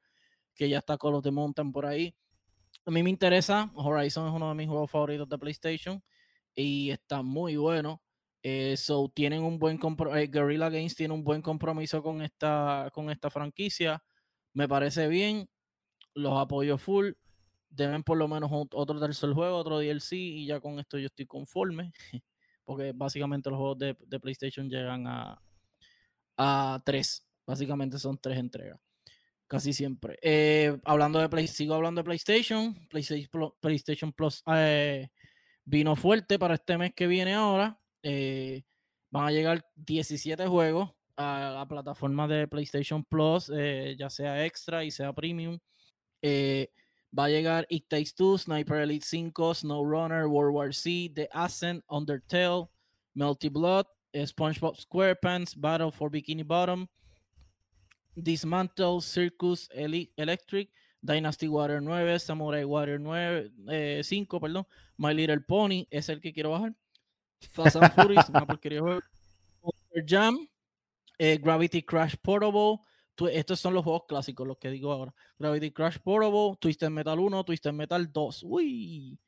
Que 0.56 0.68
ya 0.68 0.78
está 0.78 0.98
con 0.98 1.12
los 1.12 1.22
de 1.22 1.30
Mountain 1.30 1.70
por 1.72 1.86
ahí 1.86 2.14
a 2.86 2.90
mí 2.90 3.02
me 3.02 3.10
interesa. 3.10 3.70
Horizon 3.74 4.28
es 4.28 4.34
uno 4.34 4.48
de 4.48 4.54
mis 4.54 4.68
juegos 4.68 4.90
favoritos 4.90 5.28
de 5.28 5.38
PlayStation 5.38 6.02
y 6.54 6.90
está 6.90 7.22
muy 7.22 7.56
bueno. 7.56 8.02
Eh, 8.42 8.76
so 8.76 9.10
tienen 9.14 9.42
un 9.42 9.58
buen 9.58 9.78
eh, 10.14 10.26
Guerrilla 10.28 10.68
Games 10.68 10.94
tiene 10.94 11.14
un 11.14 11.24
buen 11.24 11.40
compromiso 11.40 12.02
con 12.02 12.22
esta, 12.22 12.90
con 12.92 13.10
esta 13.10 13.30
franquicia. 13.30 14.02
Me 14.52 14.68
parece 14.68 15.08
bien. 15.08 15.48
Los 16.14 16.38
apoyo 16.38 16.78
full. 16.78 17.12
Deben 17.70 18.04
por 18.04 18.18
lo 18.18 18.28
menos 18.28 18.50
otro 18.52 19.00
tercer 19.00 19.32
juego, 19.32 19.56
otro 19.56 19.78
DLC, 19.78 20.12
y 20.12 20.46
ya 20.46 20.60
con 20.60 20.78
esto 20.78 20.98
yo 20.98 21.06
estoy 21.06 21.26
conforme. 21.26 21.92
Porque 22.64 22.92
básicamente 22.94 23.50
los 23.50 23.58
juegos 23.58 23.78
de, 23.78 23.96
de 24.06 24.20
PlayStation 24.20 24.68
llegan 24.70 25.06
a, 25.06 25.40
a 26.36 26.82
tres. 26.84 27.26
Básicamente 27.46 27.98
son 27.98 28.18
tres 28.18 28.38
entregas. 28.38 28.80
Casi 29.46 29.72
siempre. 29.72 30.18
Eh, 30.22 30.76
hablando 30.84 31.18
de 31.18 31.28
Play, 31.28 31.46
sigo 31.46 31.74
hablando 31.74 32.00
de 32.00 32.04
PlayStation. 32.04 32.74
PlayStation 33.60 34.12
Plus, 34.12 34.42
eh, 34.46 35.08
vino 35.64 35.96
fuerte 35.96 36.38
para 36.38 36.54
este 36.54 36.78
mes 36.78 36.94
que 36.94 37.06
viene 37.06 37.34
ahora. 37.34 37.78
Eh, 38.02 38.62
van 39.10 39.26
a 39.26 39.30
llegar 39.30 39.64
17 39.76 40.46
juegos 40.46 40.90
a 41.16 41.52
la 41.54 41.68
plataforma 41.68 42.26
de 42.26 42.48
PlayStation 42.48 43.04
Plus, 43.04 43.50
ya 43.96 44.10
sea 44.10 44.44
extra 44.44 44.82
y 44.84 44.90
sea 44.90 45.12
premium. 45.12 45.58
va 47.16 47.26
a 47.26 47.28
llegar 47.28 47.66
It 47.68 47.86
Takes 47.88 48.14
Two, 48.16 48.38
Sniper 48.38 48.80
Elite 48.80 49.06
5, 49.06 49.54
Snow 49.54 49.84
Runner, 49.84 50.26
World 50.26 50.54
War 50.54 50.74
Z, 50.74 51.12
The 51.14 51.28
Ascent, 51.32 51.84
Undertale, 51.88 52.68
Melty 53.14 53.48
Blood, 53.48 53.86
SpongeBob 54.12 54.76
SquarePants, 54.76 55.54
Battle 55.54 55.92
for 55.92 56.10
Bikini 56.10 56.44
Bottom. 56.44 56.88
Dismantle, 58.14 59.00
Circus 59.00 59.68
Electric, 59.72 60.70
Dynasty 61.00 61.48
Water 61.48 61.80
9, 61.82 62.18
Samurai 62.18 62.64
Water 62.64 62.98
9, 62.98 64.02
5, 64.02 64.36
eh, 64.36 64.40
perdón, 64.40 64.66
My 64.96 65.12
Little 65.12 65.40
Pony, 65.40 65.86
es 65.90 66.08
el 66.08 66.20
que 66.20 66.32
quiero 66.32 66.50
bajar. 66.50 66.74
Fast 67.50 67.76
and 67.76 67.92
Furious, 67.92 68.28
una 68.30 68.46
porquería 68.46 68.80
Jam, 70.06 70.48
eh, 71.18 71.38
Gravity 71.38 71.82
Crash 71.82 72.16
Portable, 72.22 72.80
estos 73.32 73.60
son 73.60 73.74
los 73.74 73.84
juegos 73.84 74.04
clásicos, 74.08 74.46
los 74.46 74.58
que 74.58 74.70
digo 74.70 74.92
ahora. 74.92 75.14
Gravity 75.38 75.70
Crash 75.70 75.98
Portable, 75.98 76.56
Twisted 76.58 76.90
Metal 76.90 77.18
1, 77.18 77.44
Twisted 77.44 77.72
Metal 77.72 78.12
2. 78.12 78.42
Uy. 78.44 79.18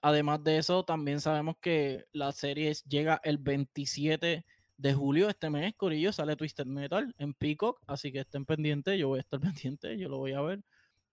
Además 0.00 0.42
de 0.44 0.58
eso, 0.58 0.84
también 0.84 1.20
sabemos 1.20 1.56
que 1.60 2.06
la 2.12 2.32
serie 2.32 2.72
llega 2.86 3.20
el 3.24 3.38
27 3.38 4.44
de 4.78 4.94
julio 4.94 5.28
este 5.28 5.50
mes, 5.50 5.74
Corillo, 5.76 6.12
sale 6.12 6.36
Twisted 6.36 6.66
Metal 6.66 7.12
en 7.18 7.34
Peacock, 7.34 7.82
así 7.86 8.12
que 8.12 8.20
estén 8.20 8.46
pendientes, 8.46 8.98
yo 8.98 9.08
voy 9.08 9.18
a 9.18 9.22
estar 9.22 9.40
pendiente, 9.40 9.98
yo 9.98 10.08
lo 10.08 10.18
voy 10.18 10.32
a 10.32 10.40
ver. 10.40 10.62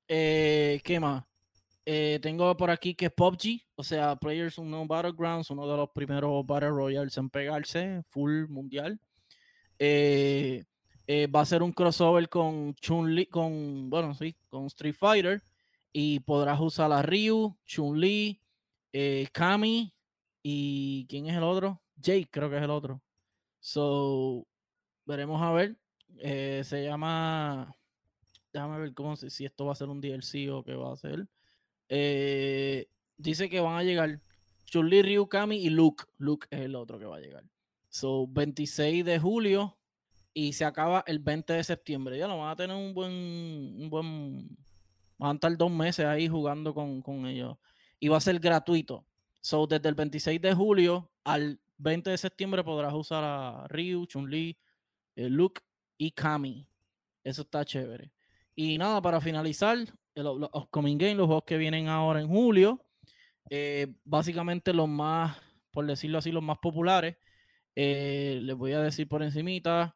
Eh, 0.08 0.80
¿Qué 0.84 1.00
más? 1.00 1.26
Eh, 1.88 2.20
tengo 2.22 2.56
por 2.58 2.70
aquí 2.70 2.96
que 2.96 3.10
PUBG, 3.10 3.62
o 3.76 3.84
sea, 3.84 4.16
Players 4.16 4.58
Unknown 4.58 4.88
Battlegrounds, 4.88 5.50
uno 5.50 5.68
de 5.68 5.78
los 5.78 5.90
primeros 5.90 6.46
Battle 6.46 6.70
Royales 6.70 7.18
en 7.18 7.30
pegarse, 7.30 8.04
full 8.10 8.48
mundial. 8.48 9.00
Eh, 9.80 10.64
va 11.08 11.42
a 11.42 11.46
ser 11.46 11.62
un 11.62 11.72
crossover 11.72 12.30
con 12.30 12.74
Chun-Li, 12.76 13.28
con, 13.28 13.90
bueno, 13.90 14.14
sí, 14.14 14.36
con 14.50 14.68
Street 14.68 14.96
Fighter, 14.96 15.42
y 15.92 16.20
podrás 16.20 16.60
usar 16.60 16.92
a 16.92 17.02
Ryu, 17.02 17.56
Chun-Li, 17.66 18.40
Kami, 19.32 19.94
y 20.44 21.06
¿quién 21.08 21.28
es 21.28 21.36
el 21.36 21.44
otro? 21.44 21.82
Jake, 21.98 22.28
creo 22.32 22.50
que 22.50 22.58
es 22.58 22.64
el 22.64 22.72
otro. 22.72 23.02
So, 23.66 24.46
veremos 25.08 25.42
a 25.42 25.52
ver. 25.52 25.76
Eh, 26.20 26.62
se 26.64 26.84
llama. 26.84 27.76
Déjame 28.54 28.78
ver 28.78 28.94
cómo 28.94 29.16
si 29.16 29.44
esto 29.44 29.66
va 29.66 29.72
a 29.72 29.76
ser 29.76 29.90
un 29.90 30.00
DLC 30.00 30.52
o 30.52 30.64
qué 30.64 30.76
va 30.76 30.94
a 30.94 30.98
ser. 30.98 31.28
Eh, 31.90 32.88
dice 33.18 33.50
que 33.50 33.60
van 33.60 33.78
a 33.78 33.84
llegar 33.84 34.22
Chun-Li, 34.66 35.02
Ryu, 35.02 35.28
Kami 35.28 35.58
y 35.58 35.72
Luke. 35.72 36.04
Luke 36.20 36.46
es 36.52 36.60
el 36.60 36.76
otro 36.76 37.00
que 37.00 37.06
va 37.06 37.18
a 37.18 37.20
llegar. 37.20 37.44
So, 37.90 38.28
26 38.28 39.04
de 39.04 39.18
julio 39.18 39.76
y 40.32 40.54
se 40.54 40.64
acaba 40.64 41.04
el 41.08 41.18
20 41.18 41.54
de 41.54 41.64
septiembre. 41.64 42.20
Ya 42.20 42.28
lo 42.28 42.38
van 42.38 42.52
a 42.52 42.56
tener 42.56 42.78
un 42.78 42.94
buen. 42.94 43.12
Un 43.12 43.90
buen 43.90 44.58
van 45.18 45.32
a 45.32 45.34
estar 45.34 45.58
dos 45.58 45.72
meses 45.72 46.06
ahí 46.06 46.28
jugando 46.28 46.72
con, 46.76 47.02
con 47.02 47.26
ellos. 47.26 47.58
Y 48.00 48.10
va 48.10 48.18
a 48.18 48.22
ser 48.22 48.38
gratuito. 48.40 49.08
So, 49.42 49.66
desde 49.66 49.90
el 49.90 49.96
26 49.96 50.40
de 50.40 50.54
julio 50.54 51.10
al 51.24 51.60
20 51.78 52.10
de 52.10 52.18
septiembre 52.18 52.64
podrás 52.64 52.94
usar 52.94 53.24
a 53.24 53.68
Ryu, 53.68 54.06
Chun-Li, 54.06 54.58
eh, 55.16 55.30
Luke 55.30 55.62
y 55.98 56.12
Kami. 56.12 56.68
Eso 57.24 57.42
está 57.44 57.66
chévere. 57.66 58.12
Y 58.56 58.78
nada, 58.78 59.02
para 59.02 59.22
finalizar, 59.22 59.78
los, 60.16 60.40
los 60.40 60.50
upcoming 60.54 60.98
games, 60.98 61.18
los 61.18 61.28
juegos 61.28 61.44
que 61.46 61.58
vienen 61.58 61.88
ahora 61.88 62.22
en 62.22 62.28
julio, 62.28 62.86
eh, 63.50 63.88
básicamente 64.04 64.74
los 64.74 64.88
más, 64.88 65.38
por 65.72 65.86
decirlo 65.86 66.20
así, 66.20 66.32
los 66.32 66.44
más 66.44 66.58
populares. 66.60 67.18
Eh, 67.76 68.40
les 68.42 68.56
voy 68.56 68.72
a 68.72 68.80
decir 68.82 69.08
por 69.08 69.24
encimita. 69.24 69.96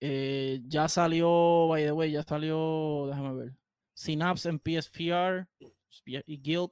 ya 0.00 0.88
salió, 0.88 1.68
by 1.68 1.84
the 1.84 1.92
way, 1.92 2.12
ya 2.12 2.22
salió, 2.22 3.06
déjame 3.08 3.34
ver. 3.34 3.52
Synapse 3.94 4.48
en 4.48 4.58
PSVR 4.58 5.48
y 6.26 6.38
Guild 6.42 6.70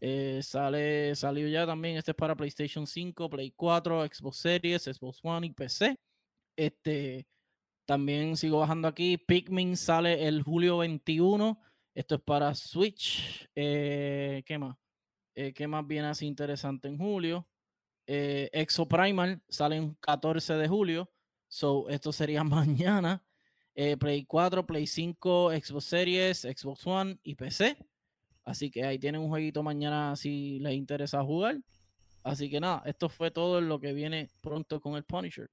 eh, 0.00 0.40
sale, 0.42 1.14
salió 1.14 1.48
ya 1.48 1.66
también. 1.66 1.96
Este 1.96 2.10
es 2.10 2.16
para 2.16 2.36
PlayStation 2.36 2.86
5, 2.86 3.30
Play 3.30 3.52
4, 3.52 4.06
Xbox 4.06 4.36
Series, 4.38 4.82
Xbox 4.84 5.20
One 5.22 5.46
y 5.46 5.52
PC. 5.52 5.98
Este 6.56 7.26
también 7.86 8.36
sigo 8.36 8.60
bajando 8.60 8.88
aquí. 8.88 9.16
Pikmin 9.16 9.76
sale 9.76 10.26
el 10.26 10.42
julio 10.42 10.78
21. 10.78 11.60
Esto 11.94 12.16
es 12.16 12.20
para 12.20 12.54
Switch. 12.54 13.48
Eh, 13.54 14.42
¿Qué 14.44 14.58
más? 14.58 14.76
Eh, 15.34 15.52
¿Qué 15.52 15.66
más 15.66 15.86
viene 15.86 16.08
así 16.08 16.26
interesante 16.26 16.88
en 16.88 16.98
julio? 16.98 17.48
Exo 18.08 18.86
Primal 18.86 19.42
sale 19.48 19.78
el 19.78 19.96
14 19.98 20.54
de 20.54 20.68
julio. 20.68 21.10
So, 21.48 21.88
esto 21.88 22.12
sería 22.12 22.44
mañana. 22.44 23.22
Play 23.98 24.24
4, 24.24 24.66
Play 24.66 24.86
5, 24.86 25.50
Xbox 25.50 25.84
Series, 25.84 26.40
Xbox 26.42 26.86
One 26.86 27.18
y 27.22 27.34
PC. 27.34 27.76
Así 28.46 28.70
que 28.70 28.84
ahí 28.84 28.98
tienen 28.98 29.20
un 29.20 29.28
jueguito 29.28 29.62
mañana 29.62 30.16
si 30.16 30.58
les 30.60 30.74
interesa 30.74 31.22
jugar. 31.22 31.58
Así 32.22 32.48
que 32.48 32.60
nada, 32.60 32.82
esto 32.86 33.08
fue 33.08 33.30
todo 33.30 33.60
lo 33.60 33.78
que 33.80 33.92
viene 33.92 34.30
pronto 34.40 34.80
con 34.80 34.94
el 34.96 35.04
Punisher. 35.04 35.50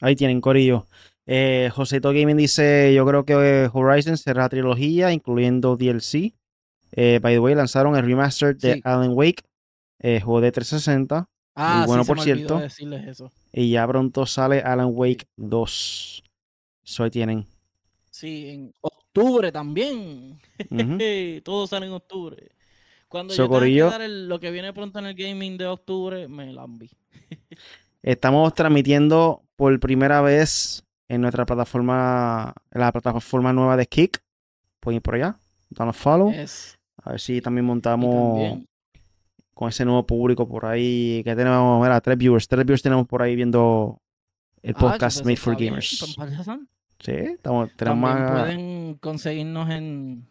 Ahí 0.00 0.14
tienen, 0.14 0.40
Corillo. 0.40 0.86
Eh, 1.26 1.70
Joseto 1.74 2.10
Gaming 2.10 2.36
dice: 2.36 2.94
Yo 2.94 3.04
creo 3.04 3.24
que 3.24 3.68
Horizon 3.72 4.16
será 4.16 4.48
trilogía, 4.48 5.12
incluyendo 5.12 5.76
DLC. 5.76 6.34
Eh, 6.92 7.18
by 7.20 7.34
the 7.34 7.38
way, 7.40 7.54
lanzaron 7.54 7.96
el 7.96 8.04
remaster 8.04 8.56
de 8.56 8.74
Sí. 8.74 8.80
Alan 8.84 9.10
Wake, 9.12 9.42
eh, 9.98 10.20
juego 10.20 10.40
de 10.40 10.52
360. 10.52 11.28
Ah, 11.54 11.84
bueno, 11.86 12.04
sí, 12.04 12.06
se 12.06 12.10
por 12.10 12.18
me 12.18 12.22
cierto. 12.24 12.58
decirles 12.60 13.06
eso. 13.08 13.32
Y 13.52 13.72
ya 13.72 13.86
pronto 13.88 14.24
sale 14.26 14.60
Alan 14.60 14.90
Wake 14.92 15.26
2. 15.36 16.22
Eso 16.84 17.04
ahí 17.04 17.10
tienen. 17.10 17.44
Sí, 18.10 18.48
en 18.48 18.72
octubre 19.18 19.52
también. 19.52 20.38
Ujú. 20.70 20.98
Todo 21.44 21.66
sale 21.66 21.86
en 21.86 21.92
octubre. 21.92 22.50
Cuando 23.08 23.32
yo 23.34 23.48
tenga 23.48 23.60
que 23.60 23.66
dar 23.90 24.02
el- 24.02 24.28
lo 24.28 24.38
que 24.40 24.50
viene 24.50 24.72
pronto 24.72 24.98
en 24.98 25.06
el 25.06 25.14
gaming 25.14 25.56
de 25.56 25.66
octubre, 25.66 26.28
me 26.28 26.52
la 26.52 26.64
enví. 26.64 26.90
Estamos 28.02 28.54
transmitiendo 28.54 29.42
por 29.56 29.78
primera 29.80 30.20
vez 30.20 30.84
en 31.08 31.20
nuestra 31.22 31.44
plataforma, 31.46 32.54
en 32.70 32.80
la 32.80 32.92
plataforma 32.92 33.52
nueva 33.52 33.76
de 33.76 33.86
Kick. 33.86 34.22
Pueden 34.80 34.96
ir 34.96 35.02
por 35.02 35.14
allá, 35.14 35.38
danos 35.70 35.96
follow. 35.96 36.32
A 37.02 37.10
ver 37.12 37.20
si 37.20 37.40
también 37.40 37.64
montamos 37.64 38.34
también, 38.34 38.66
con 39.54 39.68
ese 39.68 39.84
nuevo 39.84 40.06
público 40.06 40.46
por 40.46 40.66
ahí. 40.66 41.22
Que 41.24 41.34
tenemos, 41.34 41.82
mira, 41.82 42.00
tres 42.00 42.16
viewers. 42.18 42.46
Tres 42.46 42.64
viewers 42.64 42.82
tenemos 42.82 43.06
por 43.06 43.22
ahí 43.22 43.34
viendo 43.34 44.00
el 44.62 44.74
Ah, 44.76 44.78
podcast 44.78 45.18
pues 45.18 45.26
Made 45.26 45.36
for 45.36 45.54
está 45.54 45.58
bien, 45.58 46.68
Sí, 47.00 47.12
estamos, 47.12 47.70
tenemos 47.76 48.10
También 48.10 48.32
más. 48.32 48.42
pueden 48.42 48.94
conseguirnos 48.94 49.70
en, 49.70 50.26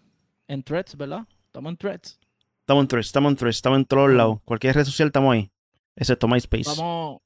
en 0.48 0.64
threads, 0.64 0.96
¿verdad? 0.98 1.28
Estamos 1.46 1.72
en 1.72 1.78
threads. 1.78 2.20
Estamos 2.68 2.82
en 2.84 2.88
Threads, 2.90 3.06
estamos 3.08 3.32
en 3.32 3.38
Threads, 3.38 3.56
estamos 3.56 3.80
en 3.80 3.86
todos 3.86 4.10
lados. 4.12 4.40
Cualquier 4.44 4.76
red 4.76 4.84
social 4.84 5.08
estamos 5.08 5.34
ahí. 5.34 5.50
Excepto 5.96 6.28
MySpace. 6.28 6.66
Vamos, 6.76 7.22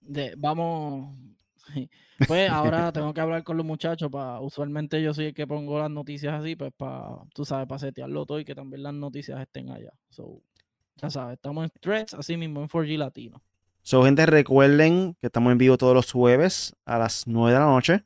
de, 0.00 0.34
vamos. 0.38 1.14
Pues 2.26 2.50
ahora 2.50 2.90
tengo 2.92 3.12
que 3.12 3.20
hablar 3.20 3.44
con 3.44 3.58
los 3.58 3.66
muchachos. 3.66 4.10
para 4.10 4.40
Usualmente 4.40 5.02
yo 5.02 5.12
soy 5.12 5.26
el 5.26 5.34
que 5.34 5.46
pongo 5.46 5.78
las 5.78 5.90
noticias 5.90 6.32
así, 6.32 6.56
pues 6.56 6.72
para, 6.74 7.18
tú 7.34 7.44
sabes, 7.44 7.68
para 7.68 7.78
setearlo 7.80 8.24
todo 8.24 8.40
y 8.40 8.46
que 8.46 8.54
también 8.54 8.82
las 8.82 8.94
noticias 8.94 9.38
estén 9.38 9.68
allá. 9.70 9.92
So, 10.08 10.40
ya 10.96 11.10
sabes, 11.10 11.34
estamos 11.34 11.64
en 11.64 11.70
threads, 11.82 12.14
así 12.14 12.38
mismo 12.38 12.62
en 12.62 12.68
4G 12.70 12.96
Latino. 12.96 13.42
So, 13.82 14.02
gente, 14.04 14.24
recuerden 14.24 15.16
que 15.20 15.26
estamos 15.26 15.52
en 15.52 15.58
vivo 15.58 15.76
todos 15.76 15.94
los 15.94 16.10
jueves 16.10 16.74
a 16.86 16.96
las 16.96 17.26
9 17.26 17.52
de 17.52 17.58
la 17.58 17.66
noche 17.66 18.04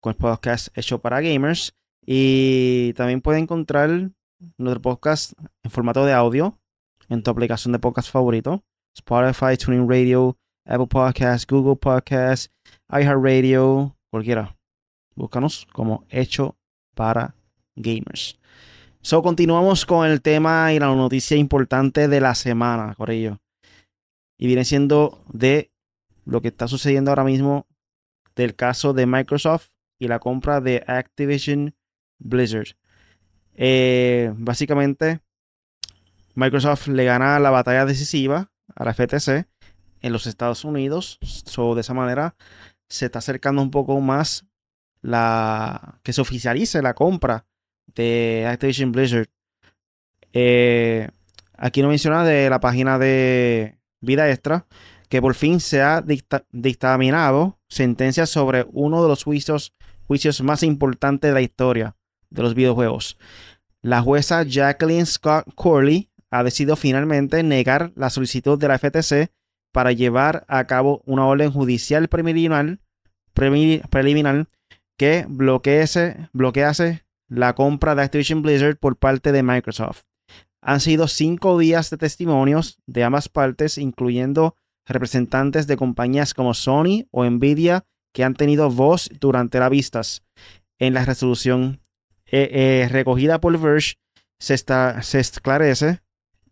con 0.00 0.12
el 0.12 0.16
podcast 0.16 0.76
hecho 0.76 1.00
para 1.00 1.20
gamers. 1.20 1.74
Y 2.04 2.92
también 2.94 3.20
pueden 3.20 3.42
encontrar 3.42 4.10
nuestro 4.56 4.80
podcast 4.80 5.32
en 5.62 5.70
formato 5.70 6.04
de 6.06 6.12
audio 6.12 6.58
en 7.08 7.22
tu 7.22 7.30
aplicación 7.30 7.72
de 7.72 7.78
podcast 7.78 8.10
favorito: 8.10 8.62
Spotify, 8.96 9.56
Tuning 9.56 9.88
Radio, 9.88 10.36
Apple 10.66 10.86
Podcasts, 10.86 11.46
Google 11.46 11.76
Podcasts, 11.76 12.50
iHeartRadio, 12.90 13.96
cualquiera. 14.10 14.56
Búscanos 15.14 15.66
como 15.72 16.04
hecho 16.08 16.56
para 16.94 17.34
gamers. 17.76 18.38
So, 19.00 19.22
continuamos 19.22 19.86
con 19.86 20.06
el 20.06 20.22
tema 20.22 20.72
y 20.72 20.78
la 20.78 20.94
noticia 20.94 21.36
importante 21.36 22.08
de 22.08 22.20
la 22.20 22.34
semana, 22.34 22.94
Corillo 22.94 23.38
y 24.38 24.46
viene 24.46 24.64
siendo 24.64 25.22
de 25.32 25.70
lo 26.24 26.40
que 26.40 26.48
está 26.48 26.68
sucediendo 26.68 27.10
ahora 27.10 27.24
mismo 27.24 27.66
del 28.36 28.54
caso 28.54 28.92
de 28.92 29.06
Microsoft 29.06 29.70
y 29.98 30.08
la 30.08 30.18
compra 30.18 30.60
de 30.60 30.84
Activision 30.86 31.74
Blizzard. 32.18 32.76
Eh, 33.54 34.32
básicamente, 34.36 35.20
Microsoft 36.34 36.88
le 36.88 37.04
gana 37.04 37.38
la 37.40 37.50
batalla 37.50 37.84
decisiva 37.84 38.50
a 38.74 38.84
la 38.84 38.94
FTC 38.94 39.46
en 40.00 40.12
los 40.12 40.26
Estados 40.26 40.64
Unidos. 40.64 41.18
So, 41.22 41.74
de 41.74 41.80
esa 41.80 41.94
manera 41.94 42.36
se 42.88 43.06
está 43.06 43.18
acercando 43.18 43.60
un 43.60 43.70
poco 43.70 44.00
más 44.00 44.46
la 45.02 46.00
que 46.02 46.12
se 46.12 46.20
oficialice 46.20 46.82
la 46.82 46.94
compra 46.94 47.46
de 47.94 48.46
Activision 48.48 48.92
Blizzard. 48.92 49.28
Eh, 50.32 51.08
aquí 51.56 51.82
no 51.82 51.88
menciona 51.88 52.24
de 52.24 52.48
la 52.50 52.60
página 52.60 52.98
de 52.98 53.78
Vida 54.00 54.30
Extra 54.30 54.66
que 55.08 55.22
por 55.22 55.34
fin 55.34 55.58
se 55.58 55.80
ha 55.80 56.02
dicta- 56.02 56.44
dictaminado 56.52 57.58
sentencia 57.68 58.26
sobre 58.26 58.66
uno 58.72 59.02
de 59.02 59.08
los 59.08 59.24
juicios, 59.24 59.72
juicios 60.08 60.42
más 60.42 60.64
importantes 60.64 61.28
de 61.28 61.34
la 61.34 61.42
historia 61.42 61.94
de 62.30 62.42
los 62.42 62.54
videojuegos. 62.54 63.18
La 63.82 64.02
jueza 64.02 64.42
Jacqueline 64.42 65.06
Scott 65.06 65.44
Corley 65.54 66.10
ha 66.30 66.42
decidido 66.42 66.74
finalmente 66.76 67.42
negar 67.42 67.92
la 67.94 68.10
solicitud 68.10 68.58
de 68.58 68.68
la 68.68 68.78
FTC 68.78 69.30
para 69.72 69.92
llevar 69.92 70.44
a 70.48 70.66
cabo 70.66 71.02
una 71.04 71.26
orden 71.26 71.52
judicial 71.52 72.08
preliminar, 72.08 72.78
que 74.96 75.26
bloquease, 75.28 76.28
bloquease 76.32 77.04
la 77.28 77.54
compra 77.54 77.94
de 77.94 78.02
Activision 78.02 78.42
Blizzard 78.42 78.78
por 78.78 78.96
parte 78.96 79.30
de 79.30 79.42
Microsoft. 79.42 80.04
Han 80.60 80.80
sido 80.80 81.06
cinco 81.06 81.58
días 81.58 81.90
de 81.90 81.98
testimonios 81.98 82.80
de 82.86 83.04
ambas 83.04 83.28
partes, 83.28 83.78
incluyendo 83.78 84.56
representantes 84.86 85.66
de 85.66 85.76
compañías 85.76 86.34
como 86.34 86.54
Sony 86.54 87.06
o 87.10 87.24
Nvidia 87.24 87.84
que 88.18 88.24
han 88.24 88.34
tenido 88.34 88.68
voz 88.68 89.08
durante 89.20 89.60
las 89.60 89.70
vistas. 89.70 90.24
En 90.80 90.92
la 90.92 91.04
resolución 91.04 91.80
eh, 92.26 92.48
eh, 92.82 92.88
recogida 92.90 93.40
por 93.40 93.56
Verge, 93.60 93.94
se, 94.40 94.54
está- 94.54 95.02
se 95.02 95.20
esclarece 95.20 96.00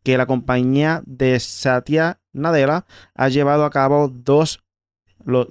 que 0.04 0.16
la 0.16 0.26
compañía 0.26 1.02
de 1.06 1.40
Satya 1.40 2.20
Nadella 2.32 2.86
ha 3.16 3.28
llevado 3.30 3.64
a 3.64 3.70
cabo 3.70 4.06
dos, 4.06 4.62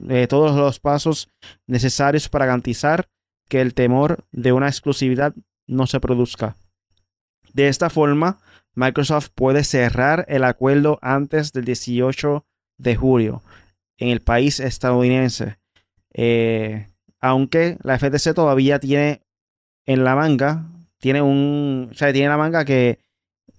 eh, 0.09 0.27
todos 0.29 0.55
los 0.55 0.79
pasos 0.79 1.27
necesarios 1.67 2.29
para 2.29 2.45
garantizar 2.45 3.09
que 3.49 3.59
el 3.59 3.73
temor 3.73 4.23
de 4.31 4.53
una 4.53 4.69
exclusividad 4.69 5.35
no 5.67 5.85
se 5.85 5.99
produzca. 5.99 6.55
De 7.51 7.67
esta 7.67 7.89
forma, 7.89 8.39
Microsoft 8.73 9.31
puede 9.35 9.65
cerrar 9.65 10.23
el 10.29 10.45
acuerdo 10.45 10.97
antes 11.01 11.51
del 11.51 11.65
18 11.65 12.45
de 12.77 12.95
julio 12.95 13.43
en 13.97 14.07
el 14.11 14.21
país 14.21 14.61
estadounidense. 14.61 15.57
Eh, 16.17 16.87
aunque 17.19 17.77
la 17.83 17.99
FTC 17.99 18.33
todavía 18.33 18.79
tiene 18.79 19.21
en 19.85 20.03
la 20.05 20.15
manga, 20.15 20.65
tiene 20.97 21.21
un, 21.21 21.89
o 21.91 21.93
sea, 21.93 22.13
tiene 22.13 22.25
en 22.25 22.31
la 22.31 22.37
manga 22.37 22.63
que 22.63 22.99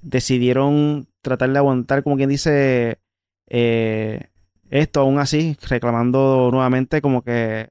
decidieron 0.01 1.07
tratar 1.21 1.53
de 1.53 1.59
aguantar, 1.59 2.03
como 2.03 2.17
quien 2.17 2.31
dice, 2.31 2.99
eh, 3.49 4.29
esto 4.71 5.01
aún 5.01 5.19
así, 5.19 5.57
reclamando 5.69 6.49
nuevamente 6.51 7.03
como 7.03 7.23
que 7.23 7.69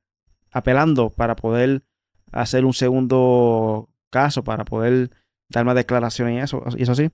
apelando 0.52 1.10
para 1.10 1.36
poder 1.36 1.82
hacer 2.32 2.64
un 2.64 2.74
segundo 2.74 3.90
caso, 4.12 4.44
para 4.44 4.66
poder 4.66 5.10
dar 5.50 5.66
más 5.66 5.76
declaraciones 5.76 6.36
y 6.36 6.44
eso, 6.44 6.64
y 6.78 6.84
eso 6.84 6.96
sí. 6.96 7.10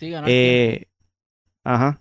Sí. 0.00 0.12
Eh, 0.26 0.86
ajá. 1.62 2.00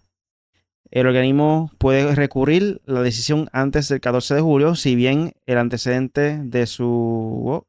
El 0.94 1.08
organismo 1.08 1.72
puede 1.80 2.14
recurrir 2.14 2.80
la 2.86 3.02
decisión 3.02 3.50
antes 3.52 3.88
del 3.88 4.00
14 4.00 4.36
de 4.36 4.42
julio, 4.42 4.76
si 4.76 4.94
bien 4.94 5.34
el 5.48 5.58
antecedente 5.58 6.38
de 6.44 6.68
su... 6.68 6.86
oh, 7.48 7.66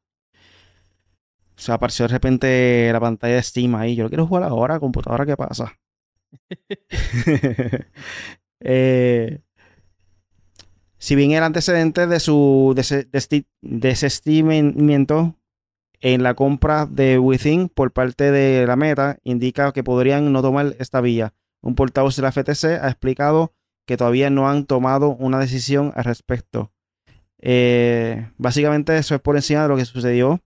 se 1.55 1.71
apareció 1.71 2.03
de 2.03 2.13
repente 2.13 2.87
la 2.93 2.99
pantalla 2.99 3.33
de 3.33 3.41
Steam 3.41 3.73
ahí. 3.73 3.95
Yo 3.95 4.03
lo 4.03 4.09
quiero 4.09 4.27
jugar 4.27 4.43
ahora, 4.43 4.79
computadora, 4.79 5.25
¿qué 5.25 5.35
pasa? 5.35 5.75
Eh, 8.67 9.41
si 10.97 11.15
bien 11.15 11.33
el 11.33 11.43
antecedente 11.43 12.07
de 12.07 12.19
su 12.19 12.73
desestimamiento 13.61 15.35
en 15.99 16.23
la 16.23 16.33
compra 16.35 16.87
de 16.87 17.19
Within 17.19 17.69
por 17.69 17.91
parte 17.91 18.31
de 18.31 18.65
la 18.65 18.75
Meta 18.75 19.19
indica 19.23 19.71
que 19.71 19.83
podrían 19.83 20.31
no 20.31 20.41
tomar 20.41 20.75
esta 20.79 21.01
vía. 21.01 21.33
Un 21.65 21.73
portavoz 21.73 22.15
de 22.15 22.21
la 22.21 22.31
FTC 22.31 22.79
ha 22.79 22.89
explicado 22.89 23.55
que 23.87 23.97
todavía 23.97 24.29
no 24.29 24.47
han 24.47 24.67
tomado 24.67 25.09
una 25.15 25.39
decisión 25.39 25.91
al 25.95 26.03
respecto. 26.03 26.71
Eh, 27.39 28.29
básicamente 28.37 28.95
eso 28.95 29.15
es 29.15 29.21
por 29.21 29.35
encima 29.35 29.63
de 29.63 29.69
lo 29.69 29.75
que 29.75 29.85
sucedió, 29.85 30.43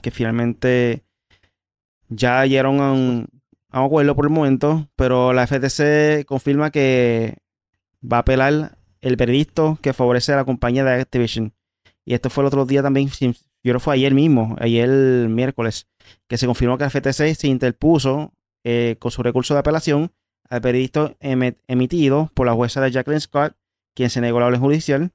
que 0.00 0.10
finalmente 0.10 1.04
ya 2.08 2.46
llegaron 2.46 2.80
a 2.80 2.92
un, 2.92 3.28
a 3.68 3.80
un 3.80 3.86
acuerdo 3.86 4.16
por 4.16 4.24
el 4.24 4.30
momento, 4.30 4.88
pero 4.96 5.34
la 5.34 5.46
FTC 5.46 6.24
confirma 6.24 6.70
que 6.70 7.36
va 8.02 8.16
a 8.16 8.20
apelar 8.20 8.78
el 9.02 9.16
veredicto 9.16 9.78
que 9.82 9.92
favorece 9.92 10.32
a 10.32 10.36
la 10.36 10.46
compañía 10.46 10.82
de 10.82 10.94
Activision. 10.94 11.52
Y 12.06 12.14
esto 12.14 12.30
fue 12.30 12.42
el 12.42 12.48
otro 12.48 12.64
día 12.64 12.82
también, 12.82 13.08
yo 13.08 13.34
creo 13.62 13.74
que 13.74 13.80
fue 13.80 13.94
ayer 13.96 14.14
mismo, 14.14 14.56
ayer 14.60 14.88
miércoles, 15.28 15.88
que 16.26 16.38
se 16.38 16.46
confirmó 16.46 16.78
que 16.78 16.84
la 16.84 16.90
FTC 16.90 17.34
se 17.34 17.48
interpuso 17.48 18.32
eh, 18.64 18.96
con 18.98 19.10
su 19.10 19.22
recurso 19.22 19.52
de 19.52 19.60
apelación 19.60 20.10
al 20.48 20.60
veredicto 20.60 21.16
emitido 21.20 22.30
por 22.34 22.46
la 22.46 22.54
jueza 22.54 22.80
de 22.80 22.90
Jacqueline 22.90 23.20
Scott, 23.20 23.56
quien 23.94 24.10
se 24.10 24.20
negó 24.20 24.40
la 24.40 24.46
orden 24.46 24.60
judicial. 24.60 25.12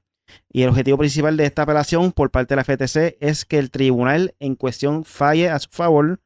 Y 0.50 0.62
el 0.62 0.70
objetivo 0.70 0.98
principal 0.98 1.36
de 1.36 1.44
esta 1.44 1.62
apelación 1.62 2.12
por 2.12 2.30
parte 2.30 2.54
de 2.54 2.56
la 2.56 2.64
FTC 2.64 3.18
es 3.20 3.44
que 3.44 3.58
el 3.58 3.70
tribunal 3.70 4.34
en 4.38 4.54
cuestión 4.54 5.04
falle 5.04 5.50
a 5.50 5.58
su 5.58 5.68
favor 5.70 6.20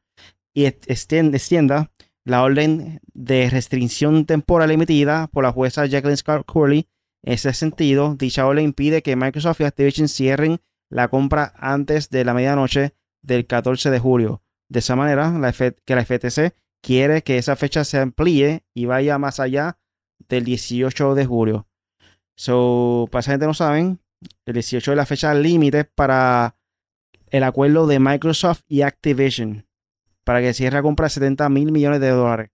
y 0.53 0.65
extienda 0.65 1.91
la 2.25 2.43
orden 2.43 3.01
de 3.13 3.49
restricción 3.49 4.25
temporal 4.25 4.71
emitida 4.71 5.27
por 5.27 5.43
la 5.43 5.51
jueza 5.51 5.85
Jacqueline 5.85 6.17
Scott 6.17 6.45
Curley. 6.45 6.87
En 7.23 7.33
ese 7.33 7.53
sentido, 7.53 8.15
dicha 8.15 8.45
orden 8.45 8.65
impide 8.65 9.01
que 9.01 9.15
Microsoft 9.15 9.61
y 9.61 9.65
Activision 9.65 10.07
cierren 10.07 10.61
la 10.89 11.09
compra 11.09 11.53
antes 11.57 12.09
de 12.09 12.23
la 12.23 12.33
medianoche 12.33 12.93
del 13.21 13.45
14 13.45 13.89
de 13.89 13.99
julio. 13.99 14.41
De 14.69 14.79
esa 14.79 14.95
manera, 14.95 15.33
que 15.85 15.95
la 15.95 16.05
FTC 16.05 16.55
quiere 16.81 17.23
que 17.23 17.37
esa 17.37 17.55
fecha 17.55 17.83
se 17.83 17.99
amplíe 17.99 18.63
y 18.73 18.85
vaya 18.85 19.17
más 19.17 19.39
allá 19.39 19.77
del 20.27 20.45
18 20.45 21.15
de 21.15 21.25
julio. 21.25 21.67
So, 22.35 23.07
para 23.11 23.21
esa 23.21 23.31
gente 23.31 23.45
no 23.45 23.53
saben, 23.53 23.99
el 24.45 24.53
18 24.53 24.91
es 24.91 24.97
la 24.97 25.05
fecha 25.05 25.33
límite 25.33 25.85
para 25.85 26.55
el 27.27 27.43
acuerdo 27.43 27.87
de 27.87 27.99
Microsoft 27.99 28.61
y 28.67 28.81
Activision 28.81 29.65
para 30.29 30.41
que 30.41 30.53
cierre 30.53 30.75
la 30.75 30.83
compra 30.83 31.07
de 31.07 31.09
70 31.09 31.49
mil 31.49 31.71
millones 31.71 31.99
de 32.01 32.09
dólares. 32.09 32.51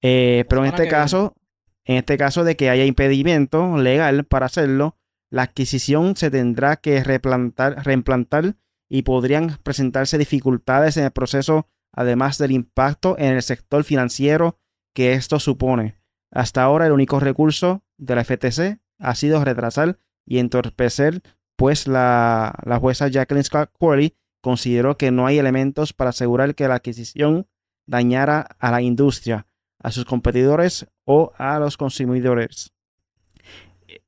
Eh, 0.00 0.46
pero 0.48 0.64
en 0.64 0.68
este 0.70 0.88
caso, 0.88 1.36
en 1.84 1.96
este 1.96 2.16
caso 2.16 2.42
de 2.42 2.56
que 2.56 2.70
haya 2.70 2.86
impedimento 2.86 3.76
legal 3.76 4.24
para 4.24 4.46
hacerlo, 4.46 4.96
la 5.28 5.42
adquisición 5.42 6.16
se 6.16 6.30
tendrá 6.30 6.76
que 6.76 7.04
replantar, 7.04 7.84
reimplantar 7.84 8.56
y 8.88 9.02
podrían 9.02 9.58
presentarse 9.62 10.16
dificultades 10.16 10.96
en 10.96 11.04
el 11.04 11.10
proceso, 11.10 11.68
además 11.92 12.38
del 12.38 12.52
impacto 12.52 13.16
en 13.18 13.34
el 13.34 13.42
sector 13.42 13.84
financiero 13.84 14.58
que 14.94 15.12
esto 15.12 15.38
supone. 15.38 15.98
Hasta 16.30 16.62
ahora 16.62 16.86
el 16.86 16.92
único 16.92 17.20
recurso 17.20 17.84
de 17.98 18.14
la 18.14 18.24
FTC 18.24 18.80
ha 18.98 19.14
sido 19.14 19.44
retrasar 19.44 19.98
y 20.24 20.38
entorpecer, 20.38 21.22
pues 21.56 21.86
la, 21.86 22.54
jueza 22.80 23.08
Jacqueline 23.08 23.44
Scott 23.44 23.70
Corley 23.78 24.16
consideró 24.40 24.96
que 24.96 25.10
no 25.10 25.26
hay 25.26 25.38
elementos 25.38 25.92
para 25.92 26.10
asegurar 26.10 26.54
que 26.54 26.66
la 26.68 26.76
adquisición 26.76 27.46
dañara 27.86 28.40
a 28.58 28.70
la 28.70 28.82
industria, 28.82 29.46
a 29.78 29.90
sus 29.90 30.04
competidores 30.04 30.86
o 31.04 31.32
a 31.36 31.58
los 31.58 31.76
consumidores. 31.76 32.72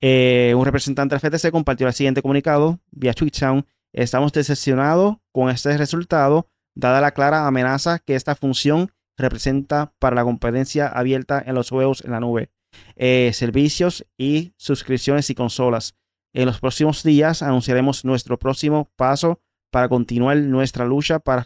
Eh, 0.00 0.54
un 0.56 0.64
representante 0.64 1.14
del 1.14 1.20
FTC 1.20 1.50
compartió 1.50 1.86
el 1.86 1.92
siguiente 1.92 2.22
comunicado 2.22 2.80
vía 2.90 3.12
Twitchtown. 3.12 3.66
Estamos 3.92 4.32
decepcionados 4.32 5.16
con 5.30 5.50
este 5.50 5.76
resultado, 5.76 6.48
dada 6.74 7.00
la 7.00 7.12
clara 7.12 7.46
amenaza 7.46 7.98
que 7.98 8.14
esta 8.14 8.34
función 8.34 8.90
representa 9.16 9.92
para 9.98 10.16
la 10.16 10.24
competencia 10.24 10.88
abierta 10.88 11.42
en 11.44 11.54
los 11.54 11.70
juegos 11.70 12.04
en 12.04 12.10
la 12.12 12.20
nube, 12.20 12.50
eh, 12.96 13.30
servicios 13.32 14.06
y 14.18 14.54
suscripciones 14.56 15.30
y 15.30 15.34
consolas. 15.34 15.94
En 16.32 16.46
los 16.46 16.60
próximos 16.60 17.02
días 17.02 17.42
anunciaremos 17.42 18.04
nuestro 18.04 18.38
próximo 18.38 18.90
paso 18.96 19.40
para 19.70 19.88
continuar 19.88 20.37
nuestra 20.37 20.84
lucha 20.84 21.18
para 21.18 21.44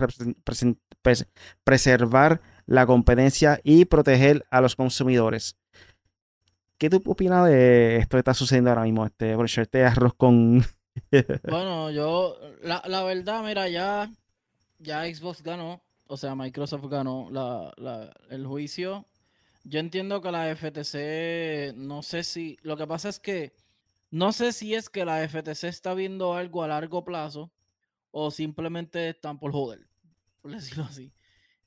preservar 1.64 2.40
la 2.66 2.86
competencia 2.86 3.60
y 3.64 3.86
proteger 3.86 4.44
a 4.50 4.60
los 4.60 4.76
consumidores. 4.76 5.56
¿Qué 6.78 6.90
tú 6.90 7.02
opinas 7.06 7.46
de 7.46 7.96
esto 7.96 8.16
que 8.16 8.20
está 8.20 8.34
sucediendo 8.34 8.70
ahora 8.70 8.82
mismo? 8.82 9.06
Este, 9.06 9.84
arroz 9.84 10.14
con. 10.14 10.64
bueno, 11.48 11.90
yo, 11.90 12.38
la, 12.62 12.82
la, 12.86 13.02
verdad, 13.02 13.42
mira, 13.42 13.68
ya, 13.68 14.10
ya 14.78 15.04
Xbox 15.04 15.42
ganó 15.42 15.82
o 16.08 16.16
sea, 16.16 16.34
Microsoft 16.34 16.86
ganó 16.86 17.28
el 18.30 18.46
juicio. 18.46 19.06
Yo 19.64 19.78
entiendo 19.78 20.22
que 20.22 20.32
la 20.32 20.50
FTC, 20.56 21.74
no 21.76 22.02
sé 22.02 22.24
si, 22.24 22.56
lo 22.62 22.76
que 22.76 22.86
pasa 22.86 23.10
es 23.10 23.20
que, 23.20 23.54
no 24.10 24.32
sé 24.32 24.52
si 24.52 24.74
es 24.74 24.88
que 24.88 25.04
la 25.04 25.22
FTC 25.28 25.64
está 25.64 25.92
viendo 25.92 26.32
algo 26.32 26.62
a 26.62 26.68
largo 26.68 27.04
plazo 27.04 27.52
o 28.10 28.30
simplemente 28.30 29.10
están 29.10 29.38
por 29.38 29.52
joder, 29.52 29.86
por 30.40 30.50
decirlo 30.56 30.84
así. 30.84 31.12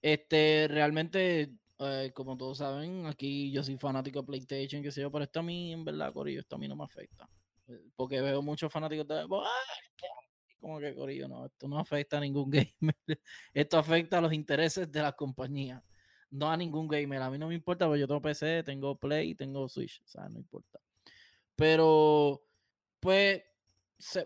Este, 0.01 0.67
realmente, 0.67 1.53
eh, 1.77 2.11
como 2.15 2.35
todos 2.35 2.57
saben, 2.57 3.05
aquí 3.05 3.51
yo 3.51 3.63
soy 3.63 3.77
fanático 3.77 4.21
de 4.21 4.25
PlayStation, 4.25 4.81
que 4.81 4.91
sé 4.91 5.01
yo, 5.01 5.11
pero 5.11 5.25
esto 5.25 5.41
a 5.41 5.43
mí, 5.43 5.71
en 5.71 5.85
verdad, 5.85 6.11
Corillo, 6.11 6.39
esto 6.39 6.55
a 6.55 6.59
mí 6.59 6.67
no 6.67 6.75
me 6.75 6.83
afecta. 6.83 7.29
Eh, 7.67 7.79
porque 7.95 8.21
veo 8.21 8.41
muchos 8.41 8.71
fanáticos 8.71 9.07
de 9.07 9.27
como 10.61 10.79
que 10.79 10.95
Corillo, 10.95 11.27
no, 11.27 11.45
esto 11.45 11.67
no 11.67 11.79
afecta 11.79 12.17
a 12.17 12.21
ningún 12.21 12.49
gamer. 12.79 12.95
Esto 13.53 13.77
afecta 13.77 14.19
a 14.19 14.21
los 14.21 14.33
intereses 14.33 14.91
de 14.91 15.01
la 15.01 15.13
compañía, 15.13 15.83
no 16.29 16.49
a 16.49 16.57
ningún 16.57 16.87
gamer. 16.87 17.21
A 17.21 17.29
mí 17.29 17.37
no 17.37 17.47
me 17.47 17.55
importa, 17.55 17.87
porque 17.87 17.99
yo 17.99 18.07
tengo 18.07 18.21
PC, 18.21 18.63
tengo 18.63 18.97
Play, 18.97 19.35
tengo 19.35 19.67
Switch, 19.67 20.01
o 20.03 20.07
sea, 20.07 20.29
no 20.29 20.37
importa. 20.37 20.79
Pero, 21.55 22.43
pues, 22.99 23.43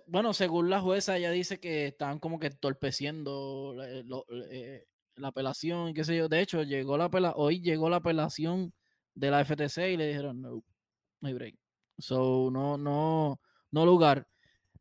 bueno, 0.07 0.33
según 0.33 0.69
la 0.69 0.81
jueza, 0.81 1.17
ella 1.17 1.31
dice 1.31 1.59
que 1.59 1.87
están 1.87 2.19
como 2.19 2.39
que 2.39 2.47
entorpeciendo 2.47 3.75
eh, 3.83 4.85
la 5.15 5.27
apelación 5.29 5.89
y 5.89 5.93
qué 5.93 6.03
sé 6.03 6.17
yo. 6.17 6.29
De 6.29 6.41
hecho, 6.41 6.63
llegó 6.63 6.97
la 6.97 7.07
hoy 7.35 7.61
llegó 7.61 7.89
la 7.89 7.97
apelación 7.97 8.73
de 9.13 9.31
la 9.31 9.41
FTC 9.41 9.93
y 9.93 9.97
le 9.97 10.07
dijeron, 10.07 10.41
no, 10.41 10.63
no 11.21 11.27
hay 11.27 11.33
break. 11.33 11.55
So, 11.97 12.49
no, 12.51 12.77
no, 12.77 13.39
no 13.71 13.85
lugar. 13.85 14.27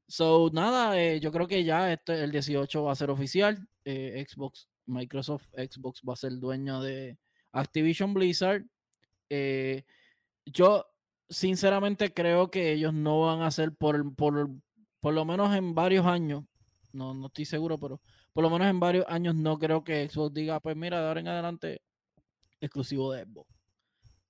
So, 0.07 0.51
nada, 0.53 1.01
eh, 1.01 1.19
yo 1.21 1.33
creo 1.33 1.49
que 1.49 1.65
ya 1.65 1.93
este, 1.93 2.23
el 2.23 2.31
18 2.31 2.83
va 2.83 2.93
a 2.93 2.97
ser 2.97 3.11
oficial. 3.11 3.67
Eh, 3.85 4.25
Xbox, 4.29 4.69
Microsoft 4.87 5.49
Xbox 5.55 6.03
va 6.09 6.13
a 6.15 6.17
ser 6.17 6.39
dueño 6.39 6.81
de 6.83 7.19
Activision 7.53 8.13
Blizzard. 8.15 8.65
Eh, 9.31 9.85
yo, 10.47 10.87
sinceramente, 11.29 12.13
creo 12.13 12.51
que 12.51 12.73
ellos 12.73 12.93
no 12.95 13.23
van 13.23 13.43
a 13.43 13.47
hacer 13.49 13.73
por, 13.75 14.15
por, 14.15 14.51
por 15.01 15.15
lo 15.15 15.25
menos 15.25 15.55
en 15.57 15.75
varios 15.75 16.07
años. 16.07 16.45
No, 16.93 17.15
no 17.15 17.27
estoy 17.29 17.45
seguro, 17.47 17.79
pero 17.81 18.01
por 18.33 18.45
lo 18.45 18.51
menos 18.51 18.69
en 18.69 18.81
varios 18.81 19.07
años 19.09 19.35
no 19.35 19.59
creo 19.59 19.85
que 19.85 20.09
Xbox 20.09 20.35
diga, 20.35 20.61
pues 20.61 20.77
mira, 20.77 21.01
de 21.01 21.09
ahora 21.09 21.21
en 21.21 21.29
adelante, 21.29 21.83
exclusivo 22.61 23.13
de 23.13 23.25
Xbox. 23.25 23.51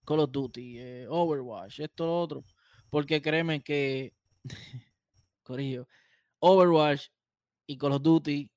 Call 0.06 0.20
of 0.20 0.30
Duty, 0.30 1.06
Overwatch, 1.08 1.80
esto, 1.80 2.06
lo 2.06 2.20
otro. 2.20 2.44
Porque 2.90 3.20
créeme 3.22 3.62
que 3.62 4.14
Corillo. 5.44 5.86
Overwatch 6.40 7.08
y 7.66 7.78
Call 7.78 7.92
of 7.92 8.02
Duty 8.02 8.50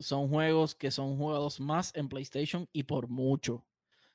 son 0.00 0.28
juegos 0.28 0.74
que 0.74 0.90
son 0.90 1.16
jugados 1.16 1.60
más 1.60 1.94
en 1.94 2.08
PlayStation 2.08 2.68
y 2.72 2.82
por 2.84 3.08
mucho. 3.08 3.64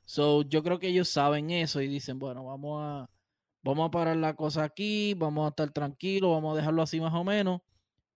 So, 0.06 0.44
yo 0.44 0.64
creo 0.64 0.80
que 0.80 0.90
ellos 0.90 1.10
saben 1.10 1.50
eso 1.52 1.82
y 1.82 1.88
dicen, 1.88 2.20
bueno, 2.20 2.46
vamos 2.46 2.82
a, 2.84 3.10
vamos 3.64 3.88
a 3.88 3.92
parar 3.92 4.18
la 4.18 4.36
cosa 4.36 4.64
aquí, 4.64 5.14
vamos 5.16 5.46
a 5.46 5.50
estar 5.50 5.72
tranquilos, 5.72 6.32
vamos 6.32 6.54
a 6.54 6.58
dejarlo 6.58 6.82
así 6.82 7.02
más 7.02 7.14
o 7.14 7.24
menos. 7.24 7.62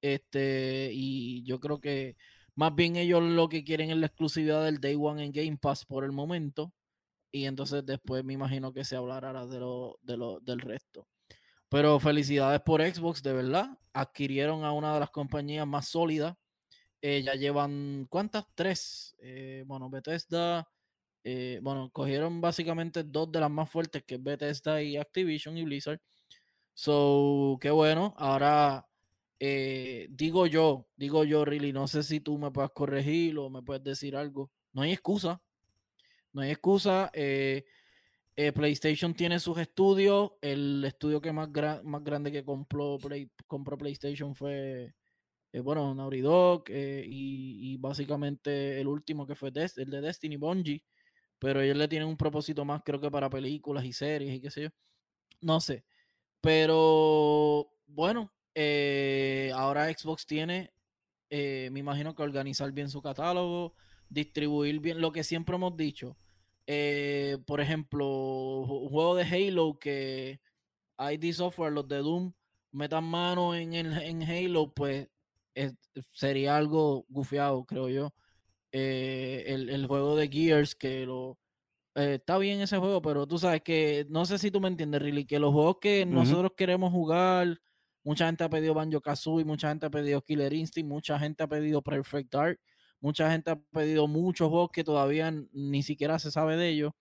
Este, 0.01 0.91
y 0.93 1.43
yo 1.43 1.59
creo 1.59 1.79
que 1.79 2.15
más 2.55 2.75
bien 2.75 2.95
ellos 2.95 3.21
lo 3.23 3.49
que 3.49 3.63
quieren 3.63 3.91
es 3.91 3.97
la 3.97 4.07
exclusividad 4.07 4.63
del 4.65 4.79
Day 4.79 4.95
One 4.99 5.23
en 5.23 5.31
Game 5.31 5.57
Pass 5.57 5.85
por 5.85 6.03
el 6.03 6.11
momento. 6.11 6.73
Y 7.31 7.45
entonces 7.45 7.85
después 7.85 8.23
me 8.23 8.33
imagino 8.33 8.73
que 8.73 8.83
se 8.83 8.95
hablará 8.95 9.45
de 9.47 9.59
lo, 9.59 9.99
de 10.01 10.17
lo, 10.17 10.39
del 10.41 10.59
resto. 10.59 11.07
Pero 11.71 12.01
felicidades 12.01 12.59
por 12.59 12.81
Xbox, 12.81 13.23
de 13.23 13.31
verdad. 13.31 13.77
Adquirieron 13.93 14.65
a 14.65 14.73
una 14.73 14.93
de 14.93 14.99
las 14.99 15.09
compañías 15.09 15.65
más 15.65 15.87
sólidas. 15.87 16.35
Eh, 17.01 17.23
ya 17.23 17.33
llevan, 17.35 18.07
¿cuántas? 18.09 18.43
Tres. 18.55 19.15
Eh, 19.19 19.63
bueno, 19.65 19.89
Bethesda. 19.89 20.67
Eh, 21.23 21.61
bueno, 21.63 21.89
cogieron 21.93 22.41
básicamente 22.41 23.03
dos 23.05 23.31
de 23.31 23.39
las 23.39 23.49
más 23.49 23.69
fuertes, 23.69 24.03
que 24.03 24.15
es 24.15 24.23
Bethesda 24.23 24.83
y 24.83 24.97
Activision 24.97 25.57
y 25.57 25.63
Blizzard. 25.63 26.01
So, 26.73 27.57
qué 27.61 27.69
bueno. 27.69 28.15
Ahora, 28.17 28.85
digo 29.39 30.47
yo, 30.47 30.87
digo 30.97 31.23
yo, 31.23 31.45
really, 31.45 31.71
no 31.71 31.87
sé 31.87 32.03
si 32.03 32.19
tú 32.19 32.37
me 32.37 32.51
puedes 32.51 32.71
corregir 32.71 33.37
o 33.37 33.49
me 33.49 33.61
puedes 33.61 33.81
decir 33.81 34.17
algo. 34.17 34.51
No 34.73 34.81
hay 34.81 34.91
excusa. 34.91 35.41
No 36.33 36.41
hay 36.41 36.51
excusa. 36.51 37.09
Eh, 37.13 37.63
PlayStation 38.35 39.13
tiene 39.13 39.39
sus 39.39 39.57
estudios. 39.57 40.31
El 40.41 40.83
estudio 40.85 41.21
que 41.21 41.31
más, 41.31 41.49
grande 41.51 42.31
que 42.31 42.43
compró, 42.43 42.97
compró 43.47 43.77
PlayStation 43.77 44.35
fue, 44.35 44.93
eh, 45.51 45.59
bueno, 45.59 45.93
Naughty 45.93 46.21
Dog. 46.21 46.63
Eh, 46.69 47.03
y, 47.07 47.77
básicamente 47.77 48.79
el 48.79 48.87
último 48.87 49.27
que 49.27 49.35
fue 49.35 49.49
el 49.49 49.89
de 49.89 50.01
Destiny, 50.01 50.37
Bungie. 50.37 50.83
Pero 51.39 51.61
ellos 51.61 51.77
le 51.77 51.87
tienen 51.87 52.07
un 52.07 52.17
propósito 52.17 52.65
más, 52.65 52.81
creo 52.85 53.01
que 53.01 53.11
para 53.11 53.29
películas 53.29 53.83
y 53.85 53.93
series 53.93 54.35
y 54.35 54.41
qué 54.41 54.51
sé 54.51 54.63
yo. 54.63 54.69
No 55.41 55.59
sé. 55.59 55.85
Pero 56.41 57.71
bueno, 57.87 58.31
ahora 59.55 59.91
Xbox 59.91 60.25
tiene, 60.25 60.73
me 61.29 61.79
imagino 61.79 62.15
que 62.15 62.23
organizar 62.23 62.71
bien 62.71 62.89
su 62.89 63.01
catálogo, 63.01 63.75
distribuir 64.09 64.79
bien 64.79 65.01
lo 65.01 65.11
que 65.11 65.23
siempre 65.23 65.55
hemos 65.55 65.75
dicho 65.77 66.17
eh, 66.73 67.37
por 67.45 67.59
ejemplo, 67.59 68.07
un 68.07 68.89
juego 68.89 69.15
de 69.15 69.23
Halo 69.23 69.77
que 69.77 70.39
ID 70.97 71.33
Software, 71.33 71.73
los 71.73 71.85
de 71.87 71.97
Doom, 71.97 72.31
metan 72.71 73.03
mano 73.03 73.53
en, 73.55 73.73
en 73.73 74.23
Halo, 74.23 74.73
pues 74.73 75.09
sería 76.13 76.55
algo 76.55 77.05
gufiado, 77.09 77.65
creo 77.65 77.89
yo. 77.89 78.13
Eh, 78.71 79.43
el, 79.47 79.85
juego 79.85 80.15
de 80.15 80.29
Gears, 80.29 80.73
que 80.75 81.05
lo 81.05 81.37
eh, 81.95 82.15
está 82.15 82.37
bien 82.37 82.61
ese 82.61 82.77
juego, 82.77 83.01
pero 83.01 83.27
tú 83.27 83.37
sabes 83.37 83.61
que 83.61 84.05
no 84.09 84.25
sé 84.25 84.37
si 84.37 84.49
tú 84.49 84.61
me 84.61 84.69
entiendes, 84.69 85.01
Really, 85.01 85.25
que 85.25 85.39
los 85.39 85.51
juegos 85.51 85.77
que 85.81 86.05
nosotros 86.05 86.53
queremos 86.55 86.93
jugar, 86.93 87.59
Mucha 88.03 88.25
gente 88.25 88.43
ha 88.43 88.49
pedido 88.49 88.73
Banjo 88.73 88.99
Kazooie, 88.99 89.45
mucha 89.45 89.69
gente 89.69 89.85
ha 89.85 89.89
pedido 89.91 90.23
Killer 90.23 90.53
Instinct, 90.53 90.89
mucha 90.89 91.19
gente 91.19 91.43
ha 91.43 91.47
pedido 91.47 91.83
Perfect 91.83 92.33
Dark, 92.33 92.59
mucha 93.01 93.29
gente 93.31 93.51
ha 93.51 93.59
pedido 93.59 94.07
muchos 94.07 94.49
juegos 94.49 94.71
que 94.71 94.83
todavía 94.83 95.33
ni 95.51 95.83
siquiera 95.83 96.19
se 96.19 96.31
sabe 96.31 96.55
de 96.55 96.69
ellos. 96.69 96.93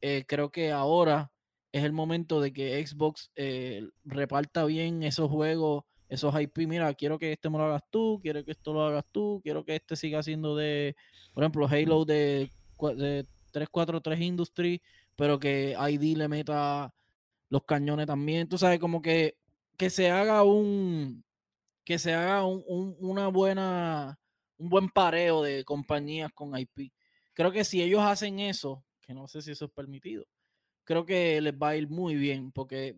Eh, 0.00 0.24
creo 0.26 0.50
que 0.50 0.70
ahora 0.70 1.32
es 1.72 1.84
el 1.84 1.92
momento 1.92 2.40
de 2.40 2.52
que 2.52 2.86
Xbox 2.86 3.30
eh, 3.36 3.88
reparta 4.04 4.64
bien 4.64 5.02
esos 5.02 5.30
juegos, 5.30 5.84
esos 6.08 6.38
IP. 6.40 6.58
Mira, 6.66 6.92
quiero 6.94 7.18
que 7.18 7.32
este 7.32 7.48
me 7.50 7.58
lo 7.58 7.64
hagas 7.64 7.82
tú, 7.90 8.20
quiero 8.22 8.44
que 8.44 8.52
esto 8.52 8.72
lo 8.72 8.84
hagas 8.84 9.04
tú, 9.10 9.40
quiero 9.42 9.64
que 9.64 9.76
este 9.76 9.96
siga 9.96 10.22
siendo 10.22 10.56
de, 10.56 10.94
por 11.32 11.42
ejemplo, 11.42 11.66
Halo 11.66 12.04
de, 12.04 12.50
de 12.96 13.26
343 13.52 14.20
Industry, 14.20 14.82
pero 15.16 15.38
que 15.38 15.76
ID 15.78 16.16
le 16.16 16.28
meta 16.28 16.92
los 17.48 17.64
cañones 17.64 18.06
también. 18.06 18.48
Tú 18.48 18.58
sabes, 18.58 18.78
como 18.78 19.00
que, 19.00 19.36
que 19.76 19.90
se 19.90 20.10
haga 20.10 20.42
un 20.42 21.24
que 21.84 21.98
se 21.98 22.14
haga 22.14 22.44
un, 22.44 22.96
una 23.00 23.28
buena 23.28 24.18
un 24.60 24.68
buen 24.68 24.88
pareo 24.88 25.42
de 25.42 25.64
compañías 25.64 26.30
con 26.32 26.56
IP. 26.56 26.92
Creo 27.32 27.50
que 27.50 27.64
si 27.64 27.82
ellos 27.82 28.02
hacen 28.02 28.38
eso, 28.38 28.84
que 29.00 29.14
no 29.14 29.26
sé 29.26 29.42
si 29.42 29.50
eso 29.50 29.64
es 29.64 29.70
permitido, 29.70 30.24
creo 30.84 31.04
que 31.06 31.40
les 31.40 31.54
va 31.54 31.70
a 31.70 31.76
ir 31.76 31.88
muy 31.88 32.14
bien 32.14 32.52
porque 32.52 32.94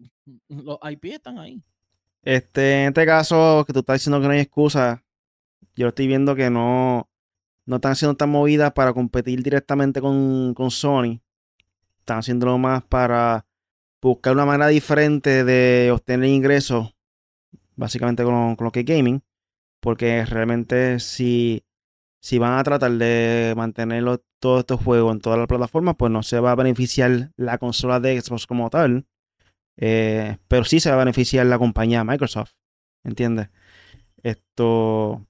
los 0.48 0.78
IP 0.90 1.04
están 1.06 1.38
ahí. 1.38 1.62
Este, 2.22 2.82
en 2.82 2.88
este 2.88 3.06
caso, 3.06 3.64
que 3.66 3.72
tú 3.72 3.80
estás 3.80 4.00
diciendo 4.00 4.20
que 4.20 4.26
no 4.26 4.32
hay 4.32 4.40
excusa, 4.40 5.02
yo 5.74 5.88
estoy 5.88 6.06
viendo 6.06 6.34
que 6.34 6.50
no, 6.50 7.08
no 7.64 7.76
están 7.76 7.96
siendo 7.96 8.16
tan 8.16 8.30
movidas 8.30 8.72
para 8.72 8.92
competir 8.92 9.42
directamente 9.42 10.00
con, 10.00 10.54
con 10.54 10.70
Sony. 10.70 11.20
Están 12.00 12.18
haciéndolo 12.18 12.58
más 12.58 12.82
para 12.84 13.46
buscar 14.00 14.34
una 14.34 14.44
manera 14.44 14.68
diferente 14.68 15.44
de 15.44 15.90
obtener 15.92 16.28
ingresos, 16.28 16.94
básicamente 17.76 18.24
con, 18.24 18.56
lo 18.58 18.72
que 18.72 18.80
es 18.80 18.86
gaming. 18.86 19.22
Porque 19.82 20.24
realmente 20.24 21.00
si, 21.00 21.64
si 22.20 22.38
van 22.38 22.56
a 22.56 22.62
tratar 22.62 22.92
de 22.92 23.52
mantener 23.56 24.04
todos 24.38 24.60
estos 24.60 24.80
juegos 24.80 25.12
en 25.12 25.20
todas 25.20 25.40
las 25.40 25.48
plataformas, 25.48 25.96
pues 25.98 26.12
no 26.12 26.22
se 26.22 26.38
va 26.38 26.52
a 26.52 26.54
beneficiar 26.54 27.32
la 27.36 27.58
consola 27.58 27.98
de 27.98 28.20
Xbox 28.20 28.46
como 28.46 28.70
tal. 28.70 29.06
Eh, 29.76 30.36
pero 30.46 30.62
sí 30.64 30.78
se 30.78 30.90
va 30.90 30.96
a 30.96 30.98
beneficiar 31.00 31.46
la 31.46 31.58
compañía 31.58 32.04
Microsoft. 32.04 32.52
¿Entiendes? 33.02 33.48
Esto. 34.22 35.26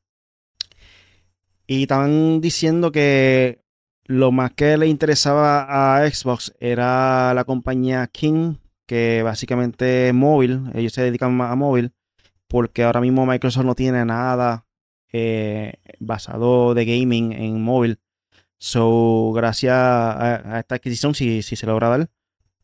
Y 1.67 1.83
estaban 1.83 2.43
diciendo 2.43 2.93
que 2.93 3.63
lo 4.05 4.33
más 4.33 4.53
que 4.53 4.77
le 4.77 4.87
interesaba 4.87 5.97
a 5.97 6.11
Xbox 6.11 6.55
era 6.61 7.33
la 7.33 7.45
compañía 7.45 8.07
King, 8.07 8.57
que 8.87 9.23
básicamente 9.23 10.09
es 10.09 10.15
móvil. 10.15 10.71
Ellos 10.75 10.93
se 10.93 11.03
dedican 11.03 11.35
más 11.35 11.53
a 11.53 11.57
móvil. 11.57 11.95
Porque 12.53 12.83
ahora 12.83 13.01
mismo 13.01 13.25
Microsoft 13.25 13.65
no 13.65 13.75
tiene 13.75 14.05
nada 14.05 14.67
eh, 15.11 15.77
basado 16.01 16.75
de 16.75 16.85
gaming 16.85 17.33
en 17.33 17.63
móvil. 17.63 17.99
So, 18.59 19.33
gracias 19.33 19.73
a, 19.75 20.59
esta 20.59 20.75
adquisición, 20.75 21.15
si, 21.15 21.41
si, 21.41 21.57
se 21.57 21.65
logra 21.65 21.89
dar, 21.89 22.11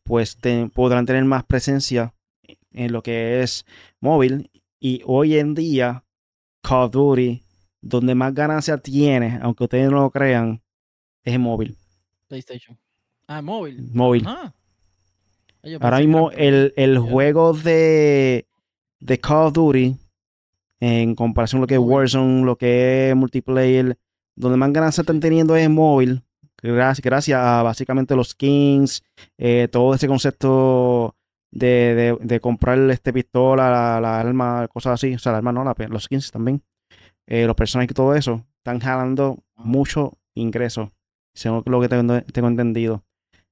pues 0.03 0.37
podrán 0.75 1.07
tener 1.07 1.25
más 1.25 1.43
presencia 1.43 2.13
en 2.71 2.91
lo 2.91 3.01
que 3.01 3.41
es 3.41 3.65
móvil. 3.99 4.51
Y 4.79 5.01
hoy 5.07 5.39
en 5.39 5.55
día, 5.55 6.03
Call 6.61 6.83
of 6.83 6.91
Duty, 6.91 7.41
donde 7.81 8.13
más 8.13 8.35
ganancia 8.35 8.77
tiene, 8.77 9.39
aunque 9.41 9.63
ustedes 9.63 9.89
no 9.89 10.01
lo 10.01 10.11
crean, 10.11 10.61
es 11.23 11.33
en 11.33 11.41
móvil. 11.41 11.75
PlayStation. 12.27 12.77
Ah, 13.25 13.41
móvil. 13.41 13.89
Móvil. 13.91 14.23
Ah. 14.27 14.53
Ahora 15.81 15.97
mismo 15.97 16.29
el, 16.29 16.73
el 16.77 16.99
juego 16.99 17.53
de, 17.53 18.48
de 18.99 19.19
Call 19.19 19.47
of 19.47 19.53
Duty, 19.53 19.95
en 20.79 21.15
comparación 21.15 21.59
con 21.59 21.61
lo 21.61 21.67
que 21.67 21.75
es 21.75 21.79
Warzone, 21.79 22.43
lo 22.43 22.57
que 22.57 23.09
es 23.09 23.15
multiplayer, 23.15 23.97
donde 24.35 24.57
más 24.57 24.71
ganancia 24.71 25.01
están 25.01 25.19
teniendo 25.19 25.55
es 25.55 25.65
en 25.65 25.73
móvil. 25.73 26.23
Gracias, 26.61 27.03
gracias 27.03 27.39
a 27.39 27.63
básicamente 27.63 28.15
los 28.15 28.29
skins, 28.29 29.03
eh, 29.37 29.67
todo 29.71 29.93
ese 29.93 30.07
concepto 30.07 31.15
de, 31.51 32.17
de, 32.19 32.39
comprar 32.39 32.77
este 32.89 33.13
pistola, 33.13 33.99
la, 34.01 34.19
arma, 34.19 34.67
cosas 34.67 34.93
así. 34.93 35.13
O 35.13 35.19
sea, 35.19 35.31
la 35.31 35.37
arma 35.39 35.51
no, 35.51 35.63
los 35.63 36.03
skins 36.03 36.31
también. 36.31 36.61
Eh, 37.27 37.45
los 37.45 37.55
personajes 37.55 37.91
y 37.91 37.93
todo 37.93 38.15
eso, 38.15 38.43
están 38.57 38.79
jalando 38.79 39.43
mucho 39.55 40.17
ingreso, 40.33 40.91
según 41.33 41.63
lo 41.65 41.79
que 41.79 41.87
tengo, 41.87 42.21
tengo 42.23 42.47
entendido. 42.47 43.03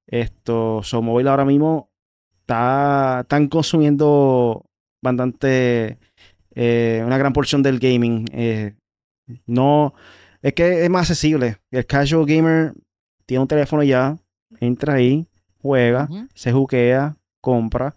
Esto, 0.08 0.82
su 0.84 1.02
móvil 1.02 1.28
ahora 1.28 1.46
mismo 1.46 1.92
está, 2.40 3.20
están 3.22 3.48
consumiendo 3.48 4.67
bastante, 5.02 5.98
eh, 6.56 7.04
una 7.06 7.18
gran 7.18 7.34
porción 7.34 7.64
del 7.64 7.80
gaming. 7.80 8.26
Eh, 8.32 8.74
no, 9.46 9.94
es 10.42 10.54
que 10.54 10.84
es 10.84 10.90
más 10.90 11.10
accesible. 11.10 11.58
El 11.72 11.86
casual 11.86 12.26
gamer 12.26 12.74
tiene 13.26 13.42
un 13.42 13.48
teléfono 13.48 13.84
ya, 13.84 14.18
entra 14.60 14.96
ahí, 14.96 15.28
juega, 15.62 16.08
se 16.34 16.52
juquea, 16.52 17.16
compra. 17.42 17.96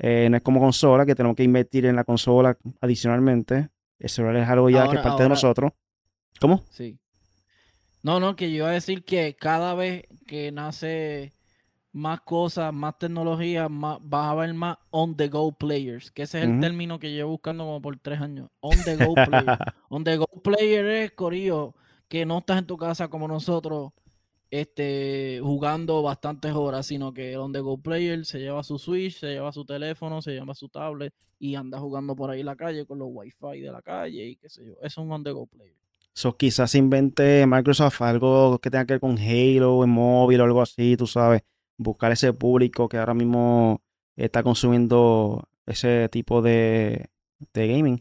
no 0.00 0.36
es 0.36 0.42
como 0.42 0.60
consola, 0.60 1.06
que 1.06 1.14
tenemos 1.14 1.36
que 1.36 1.44
invertir 1.44 1.86
en 1.86 1.96
la 1.96 2.04
consola 2.04 2.56
adicionalmente. 2.80 3.68
Eso 3.98 4.28
es 4.30 4.48
algo 4.48 4.68
ya 4.68 4.88
que 4.88 4.96
es 4.96 5.02
parte 5.02 5.22
de 5.22 5.28
nosotros. 5.28 5.72
¿Cómo? 6.40 6.64
Sí. 6.70 6.98
No, 8.02 8.18
no, 8.18 8.34
que 8.34 8.50
yo 8.50 8.56
iba 8.56 8.68
a 8.68 8.72
decir 8.72 9.04
que 9.04 9.36
cada 9.38 9.74
vez 9.74 10.06
que 10.26 10.50
nace 10.50 11.32
más 11.92 12.22
cosas, 12.22 12.72
más 12.72 12.98
tecnología, 12.98 13.68
más, 13.68 13.98
vas 14.00 14.30
a 14.30 14.34
ver 14.34 14.54
más 14.54 14.78
on 14.90 15.16
the 15.16 15.28
go 15.28 15.52
players, 15.52 16.10
que 16.10 16.22
ese 16.22 16.38
es 16.38 16.44
el 16.44 16.60
término 16.60 16.98
que 16.98 17.12
llevo 17.12 17.30
buscando 17.30 17.64
como 17.64 17.82
por 17.82 17.98
tres 17.98 18.20
años. 18.20 18.48
On 18.60 18.76
the 18.84 18.96
go 18.96 19.14
player. 19.14 19.58
on 19.90 20.04
the 20.04 20.16
go 20.16 20.26
player 20.42 20.86
es, 20.86 21.12
Corillo, 21.12 21.74
que 22.08 22.24
no 22.24 22.38
estás 22.38 22.58
en 22.58 22.66
tu 22.66 22.76
casa 22.76 23.08
como 23.08 23.28
nosotros, 23.28 23.92
este, 24.50 25.40
jugando 25.42 26.02
bastantes 26.02 26.52
horas, 26.52 26.86
sino 26.86 27.12
que 27.12 27.32
el 27.32 27.38
on 27.38 27.52
the 27.52 27.60
go 27.60 27.76
player 27.76 28.24
se 28.24 28.38
lleva 28.38 28.62
su 28.62 28.78
Switch, 28.78 29.18
se 29.18 29.28
lleva 29.28 29.52
su 29.52 29.64
teléfono, 29.64 30.22
se 30.22 30.32
lleva 30.32 30.54
su 30.54 30.68
tablet 30.68 31.12
y 31.38 31.54
anda 31.56 31.78
jugando 31.78 32.16
por 32.16 32.30
ahí 32.30 32.40
en 32.40 32.46
la 32.46 32.56
calle 32.56 32.86
con 32.86 32.98
los 32.98 33.08
wifi 33.10 33.60
de 33.60 33.72
la 33.72 33.82
calle 33.82 34.26
y 34.26 34.36
qué 34.36 34.48
sé 34.48 34.64
yo. 34.64 34.74
Es 34.82 34.96
un 34.96 35.10
on 35.12 35.24
the 35.24 35.32
go 35.32 35.46
player. 35.46 35.74
So, 36.14 36.36
quizás 36.36 36.74
invente 36.74 37.46
Microsoft 37.46 38.02
algo 38.02 38.58
que 38.58 38.70
tenga 38.70 38.84
que 38.84 38.94
ver 38.94 39.00
con 39.00 39.18
Halo 39.18 39.82
en 39.82 39.90
móvil 39.90 40.40
o 40.40 40.44
algo 40.44 40.60
así, 40.60 40.96
tú 40.96 41.06
sabes. 41.06 41.42
Buscar 41.82 42.12
ese 42.12 42.32
público 42.32 42.88
que 42.88 42.98
ahora 42.98 43.14
mismo 43.14 43.82
está 44.16 44.42
consumiendo 44.42 45.48
ese 45.66 46.08
tipo 46.10 46.42
de, 46.42 47.10
gaming. 47.54 48.00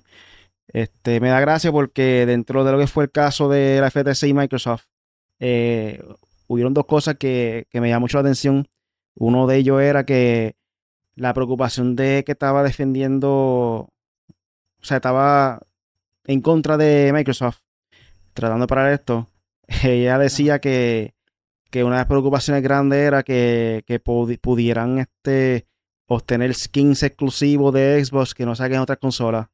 Este, 0.67 1.19
me 1.19 1.29
da 1.29 1.39
gracia 1.39 1.71
porque 1.71 2.25
dentro 2.25 2.63
de 2.63 2.71
lo 2.71 2.79
que 2.79 2.87
fue 2.87 3.05
el 3.05 3.11
caso 3.11 3.49
de 3.49 3.81
la 3.81 3.91
FTC 3.91 4.27
y 4.27 4.33
Microsoft, 4.33 4.85
eh, 5.39 6.03
hubieron 6.47 6.73
dos 6.73 6.85
cosas 6.85 7.15
que, 7.17 7.67
que 7.69 7.81
me 7.81 7.89
llaman 7.89 8.01
mucho 8.01 8.17
la 8.17 8.21
atención. 8.21 8.67
Uno 9.15 9.47
de 9.47 9.57
ellos 9.57 9.81
era 9.81 10.05
que 10.05 10.55
la 11.15 11.33
preocupación 11.33 11.95
de 11.95 12.23
que 12.25 12.31
estaba 12.33 12.63
defendiendo, 12.63 13.29
o 13.29 13.89
sea, 14.81 14.97
estaba 14.97 15.61
en 16.25 16.41
contra 16.41 16.77
de 16.77 17.11
Microsoft, 17.13 17.59
tratando 18.33 18.63
de 18.65 18.67
parar 18.67 18.93
esto, 18.93 19.27
ella 19.83 20.17
decía 20.17 20.59
que, 20.59 21.13
que 21.71 21.83
una 21.83 21.95
de 21.95 22.01
las 22.01 22.07
preocupaciones 22.07 22.61
grandes 22.61 22.99
era 22.99 23.23
que, 23.23 24.01
pudieran 24.41 24.99
este, 24.99 25.65
obtener 26.05 26.53
skins 26.53 27.03
exclusivos 27.03 27.73
de 27.73 28.03
Xbox 28.03 28.35
que 28.35 28.45
no 28.45 28.55
saquen 28.55 28.75
en 28.75 28.81
otras 28.81 28.99
consolas. 28.99 29.47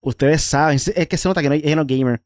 Ustedes 0.00 0.42
saben, 0.42 0.76
es 0.76 1.08
que 1.08 1.16
se 1.16 1.28
nota 1.28 1.42
que 1.42 1.48
no 1.48 1.54
hay 1.54 1.74
no 1.74 1.86
gamer. 1.86 2.22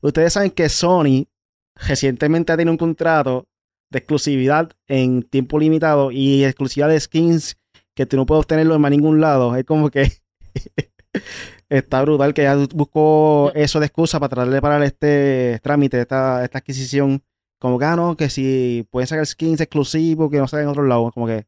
Ustedes 0.00 0.34
saben 0.34 0.50
que 0.50 0.68
Sony 0.68 1.26
recientemente 1.74 2.52
ha 2.52 2.56
tenido 2.56 2.72
un 2.72 2.78
contrato 2.78 3.48
de 3.90 3.98
exclusividad 3.98 4.70
en 4.86 5.22
tiempo 5.22 5.58
limitado 5.58 6.10
y 6.10 6.44
exclusividad 6.44 6.90
de 6.90 7.00
skins 7.00 7.56
que 7.94 8.06
tú 8.06 8.16
no 8.16 8.26
puedes 8.26 8.40
obtenerlo 8.40 8.74
en 8.74 8.80
más 8.80 8.90
ningún 8.90 9.20
lado. 9.20 9.56
Es 9.56 9.64
como 9.64 9.90
que 9.90 10.12
está 11.68 12.02
brutal 12.02 12.34
que 12.34 12.42
ya 12.42 12.56
buscó 12.74 13.52
eso 13.54 13.80
de 13.80 13.86
excusa 13.86 14.20
para 14.20 14.28
tratar 14.30 14.50
de 14.50 14.60
parar 14.60 14.82
este 14.82 15.60
trámite, 15.62 16.00
esta, 16.00 16.44
esta 16.44 16.58
adquisición. 16.58 17.22
Como 17.64 17.78
que, 17.78 17.86
ah, 17.86 18.14
que 18.18 18.28
si 18.28 18.86
pueden 18.90 19.06
sacar 19.06 19.24
skins 19.24 19.58
exclusivos 19.58 20.30
que 20.30 20.36
no 20.36 20.46
salgan 20.46 20.64
en 20.64 20.70
otros 20.72 20.86
lados. 20.86 21.14
Como 21.14 21.26
que, 21.26 21.46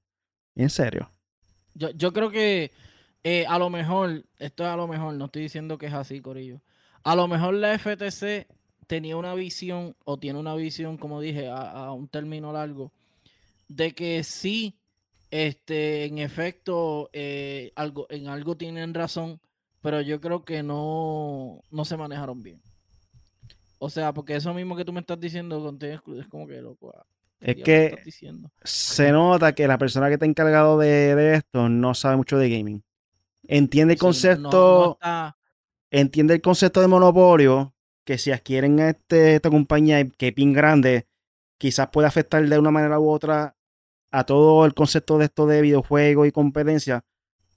en 0.55 0.70
serio. 0.70 1.11
Yo, 1.74 1.90
yo 1.90 2.14
creo 2.14 2.31
que 2.31 2.70
eh, 3.22 3.44
a 3.46 3.59
lo 3.59 3.68
mejor, 3.68 4.24
esto 4.38 4.62
es 4.62 4.70
a 4.70 4.76
lo 4.76 4.88
mejor, 4.88 5.12
no 5.12 5.26
estoy 5.26 5.42
diciendo 5.42 5.76
que 5.76 5.85
es 5.85 5.92
así, 5.92 6.22
Corillo. 6.22 6.62
A 7.02 7.14
lo 7.16 7.29
mejor 7.29 7.52
la 7.52 7.79
FTC 7.79 8.46
tenía 8.87 9.18
una 9.18 9.35
visión, 9.35 9.94
o 10.07 10.16
tiene 10.16 10.38
una 10.38 10.55
visión, 10.55 10.96
como 10.96 11.20
dije, 11.20 11.48
a, 11.48 11.68
a 11.70 11.92
un 11.92 12.09
término 12.09 12.50
largo, 12.50 12.94
de 13.68 13.92
que 13.92 14.24
sí 14.24 14.74
este, 15.31 16.07
en 16.07 16.16
efecto, 16.16 17.11
eh, 17.12 17.72
algo, 17.76 18.07
en 18.09 18.29
algo 18.29 18.57
tienen 18.57 18.94
razón, 18.94 19.38
pero 19.83 20.00
yo 20.00 20.18
creo 20.22 20.46
que 20.46 20.62
no, 20.62 21.61
no 21.70 21.85
se 21.85 21.98
manejaron 21.98 22.42
bien. 22.42 22.62
O 23.78 23.90
sea, 23.90 24.12
porque 24.12 24.36
eso 24.36 24.52
mismo 24.54 24.76
que 24.76 24.84
tú 24.84 24.92
me 24.92 25.00
estás 25.00 25.20
diciendo 25.20 25.76
es 25.80 26.28
como 26.28 26.46
que 26.46 26.60
loco. 26.60 26.92
Ah, 26.96 27.04
es 27.40 27.56
que 27.56 27.94
se 28.64 29.12
nota 29.12 29.54
que 29.54 29.66
la 29.68 29.78
persona 29.78 30.08
que 30.08 30.14
está 30.14 30.26
encargado 30.26 30.78
de, 30.78 31.34
esto 31.34 31.68
no 31.68 31.94
sabe 31.94 32.16
mucho 32.16 32.38
de 32.38 32.48
gaming. 32.50 32.82
entiende 33.48 33.94
el 33.94 33.98
Sí, 33.98 34.02
no- 34.04 34.08
no- 34.08 34.08
concepto, 34.12 34.92
está- 34.92 35.36
entiende 35.90 36.34
el 36.34 36.40
concepto 36.40 36.80
de 36.80 36.88
monopolio, 36.88 37.74
que 38.04 38.18
si 38.18 38.32
adquieren 38.32 38.78
este, 38.80 39.36
esta 39.36 39.50
compañía 39.50 40.04
que 40.08 40.28
es 40.28 40.34
bien 40.34 40.52
grande, 40.52 41.06
quizás 41.58 41.88
puede 41.88 42.08
afectar 42.08 42.46
de 42.48 42.58
una 42.58 42.70
manera 42.72 42.98
u 42.98 43.08
otra 43.08 43.56
a 44.10 44.24
todo 44.24 44.64
el 44.64 44.74
concepto 44.74 45.18
de 45.18 45.26
esto 45.26 45.46
de 45.46 45.60
videojuegos 45.60 46.26
y 46.26 46.32
competencia, 46.32 47.04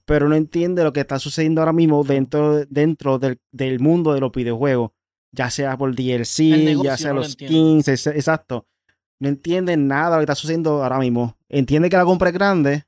pero 0.04 0.28
no 0.28 0.36
entiende 0.36 0.84
lo 0.84 0.92
que 0.92 1.00
está 1.00 1.18
sucediendo 1.18 1.60
ahora 1.60 1.72
mismo 1.72 2.04
dentro, 2.04 2.64
dentro 2.66 3.18
del, 3.18 3.40
del 3.52 3.80
mundo 3.80 4.12
de 4.14 4.20
los 4.20 4.32
videojuegos, 4.32 4.90
ya 5.32 5.50
sea 5.50 5.76
por 5.76 5.94
DLC, 5.94 6.82
ya 6.82 6.96
sea 6.96 7.10
no 7.10 7.16
lo 7.16 7.20
los 7.22 7.32
skins, 7.32 7.88
exacto. 7.88 8.66
No 9.18 9.28
entiende 9.28 9.76
nada 9.76 10.10
de 10.10 10.16
lo 10.16 10.18
que 10.20 10.24
está 10.24 10.34
sucediendo 10.34 10.82
ahora 10.82 10.98
mismo. 10.98 11.36
Entiende 11.48 11.90
que 11.90 11.96
la 11.96 12.04
compra 12.04 12.30
es 12.30 12.34
grande, 12.34 12.84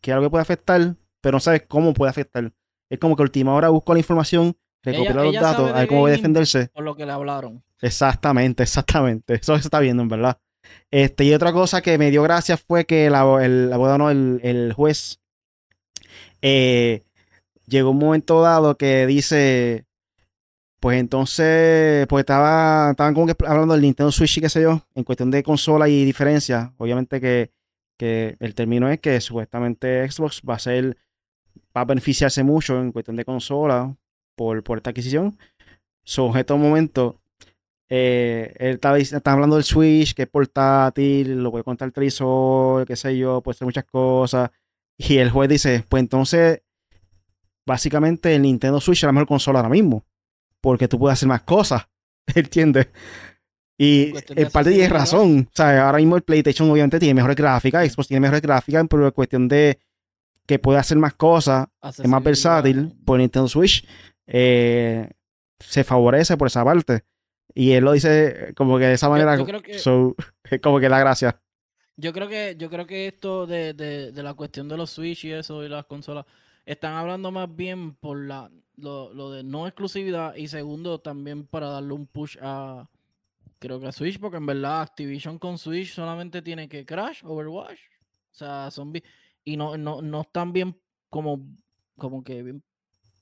que 0.00 0.10
es 0.10 0.14
algo 0.14 0.26
que 0.26 0.30
puede 0.30 0.42
afectar, 0.42 0.96
pero 1.20 1.36
no 1.36 1.40
sabe 1.40 1.66
cómo 1.66 1.94
puede 1.94 2.10
afectar. 2.10 2.52
Es 2.90 2.98
como 2.98 3.16
que 3.16 3.22
última 3.22 3.54
hora 3.54 3.68
busco 3.70 3.92
la 3.94 4.00
información, 4.00 4.56
recopila 4.82 5.24
los 5.24 5.34
datos, 5.34 5.70
a 5.70 5.80
ver 5.80 5.88
cómo 5.88 6.02
puede 6.02 6.16
defenderse. 6.16 6.68
por 6.68 6.84
lo 6.84 6.94
que 6.94 7.06
le 7.06 7.12
hablaron. 7.12 7.62
Exactamente, 7.80 8.62
exactamente. 8.62 9.34
Eso 9.34 9.56
se 9.56 9.62
está 9.62 9.80
viendo, 9.80 10.02
en 10.02 10.08
verdad. 10.08 10.38
Este, 10.90 11.24
y 11.24 11.32
otra 11.32 11.52
cosa 11.52 11.80
que 11.80 11.96
me 11.98 12.10
dio 12.10 12.22
gracia 12.22 12.56
fue 12.56 12.84
que 12.84 13.08
la, 13.08 13.22
el, 13.42 13.70
no, 13.70 14.10
el, 14.10 14.40
el 14.42 14.72
juez 14.72 15.20
eh, 16.42 17.04
llegó 17.66 17.90
un 17.90 17.98
momento 17.98 18.42
dado 18.42 18.76
que 18.76 19.06
dice, 19.06 19.86
pues 20.80 20.98
entonces, 20.98 22.06
pues 22.08 22.22
estaba, 22.22 22.90
estaban 22.92 23.14
como 23.14 23.26
que 23.26 23.36
hablando 23.46 23.74
del 23.74 23.82
Nintendo 23.82 24.10
Switch 24.10 24.38
y 24.38 24.40
qué 24.40 24.48
sé 24.48 24.62
yo, 24.62 24.82
en 24.94 25.04
cuestión 25.04 25.30
de 25.30 25.42
consola 25.42 25.88
y 25.88 26.04
diferencia. 26.04 26.72
Obviamente 26.78 27.20
que, 27.20 27.52
que 27.98 28.36
el 28.40 28.54
término 28.54 28.88
es 28.88 28.98
que 28.98 29.20
supuestamente 29.20 30.10
Xbox 30.10 30.42
va 30.48 30.54
a 30.54 30.58
ser, 30.58 30.96
va 31.76 31.82
a 31.82 31.84
beneficiarse 31.84 32.42
mucho 32.42 32.80
en 32.80 32.92
cuestión 32.92 33.16
de 33.16 33.26
consola 33.26 33.94
por, 34.34 34.62
por 34.64 34.78
esta 34.78 34.90
adquisición. 34.90 35.38
So, 36.02 36.34
estos 36.34 36.58
momentos, 36.58 37.16
eh, 37.90 38.54
él 38.58 38.76
estaba, 38.76 38.98
estaba 38.98 39.34
hablando 39.34 39.56
del 39.56 39.64
Switch, 39.64 40.14
que 40.14 40.22
es 40.22 40.28
portátil, 40.28 41.42
lo 41.42 41.50
puede 41.50 41.64
contar 41.64 41.86
el 41.88 41.92
televisor, 41.92 42.86
qué 42.86 42.96
sé 42.96 43.18
yo, 43.18 43.42
puede 43.42 43.56
hacer 43.56 43.66
muchas 43.66 43.84
cosas. 43.84 44.50
Y 44.96 45.18
el 45.18 45.30
juez 45.30 45.50
dice, 45.50 45.84
pues 45.88 46.00
entonces, 46.02 46.62
básicamente 47.66 48.34
el 48.34 48.42
Nintendo 48.42 48.80
Switch 48.80 48.98
es 48.98 49.04
la 49.04 49.12
mejor 49.12 49.28
consola 49.28 49.58
ahora 49.58 49.68
mismo, 49.68 50.04
porque 50.60 50.88
tú 50.88 50.98
puedes 50.98 51.18
hacer 51.18 51.28
más 51.28 51.42
cosas, 51.42 51.86
¿entiendes? 52.34 52.88
Y 53.78 54.12
en 54.36 54.50
parte 54.50 54.70
tiene 54.72 54.88
razón, 54.90 55.48
o 55.48 55.56
sea, 55.56 55.86
ahora 55.86 55.98
mismo 55.98 56.14
el 56.16 56.22
PlayStation 56.22 56.70
obviamente 56.70 56.98
tiene 56.98 57.14
mejores 57.14 57.36
gráficas, 57.36 57.90
Xbox 57.90 58.08
tiene 58.08 58.20
mejores 58.20 58.42
gráficas, 58.42 58.84
pero 58.90 59.06
es 59.06 59.12
cuestión 59.14 59.48
de 59.48 59.78
que 60.46 60.58
puede 60.58 60.78
hacer 60.78 60.98
más 60.98 61.14
cosas, 61.14 61.66
es 61.98 62.06
más 62.06 62.22
versátil, 62.22 62.92
por 63.06 63.18
Nintendo 63.18 63.48
Switch 63.48 63.86
eh, 64.26 65.08
se 65.58 65.84
favorece 65.84 66.36
por 66.36 66.48
esa 66.48 66.64
parte. 66.64 67.04
Y 67.54 67.72
él 67.72 67.84
lo 67.84 67.92
dice 67.92 68.52
como 68.56 68.78
que 68.78 68.84
de 68.84 68.94
esa 68.94 69.08
manera, 69.08 69.36
yo 69.36 69.46
creo 69.46 69.62
que- 69.62 69.78
so, 69.78 70.14
es 70.44 70.60
como 70.62 70.78
que 70.78 70.88
da 70.88 70.98
gracia. 70.98 71.40
Yo 71.96 72.12
creo 72.12 72.28
que, 72.28 72.56
yo 72.58 72.70
creo 72.70 72.86
que 72.86 73.06
esto 73.06 73.46
de, 73.46 73.74
de, 73.74 74.12
de 74.12 74.22
la 74.22 74.34
cuestión 74.34 74.68
de 74.68 74.76
los 74.76 74.90
Switch 74.90 75.24
y 75.24 75.32
eso 75.32 75.64
y 75.64 75.68
las 75.68 75.86
consolas, 75.86 76.26
están 76.64 76.94
hablando 76.94 77.30
más 77.30 77.54
bien 77.54 77.94
por 77.94 78.18
la, 78.18 78.50
lo, 78.76 79.12
lo 79.12 79.30
de 79.30 79.42
no 79.42 79.66
exclusividad 79.66 80.34
y 80.36 80.48
segundo 80.48 81.00
también 81.00 81.46
para 81.46 81.68
darle 81.68 81.92
un 81.92 82.06
push 82.06 82.36
a 82.40 82.88
creo 83.58 83.78
que 83.78 83.88
a 83.88 83.92
Switch, 83.92 84.18
porque 84.18 84.38
en 84.38 84.46
verdad 84.46 84.80
Activision 84.80 85.38
con 85.38 85.58
Switch 85.58 85.92
solamente 85.92 86.40
tiene 86.40 86.68
que 86.68 86.86
Crash, 86.86 87.22
Overwatch, 87.24 87.78
o 88.32 88.34
sea, 88.34 88.70
zombies, 88.70 89.04
y 89.44 89.56
no, 89.56 89.76
no, 89.76 90.00
no 90.00 90.22
están 90.22 90.52
bien 90.52 90.80
como, 91.10 91.46
como 91.96 92.24
que 92.24 92.42
bien- 92.42 92.62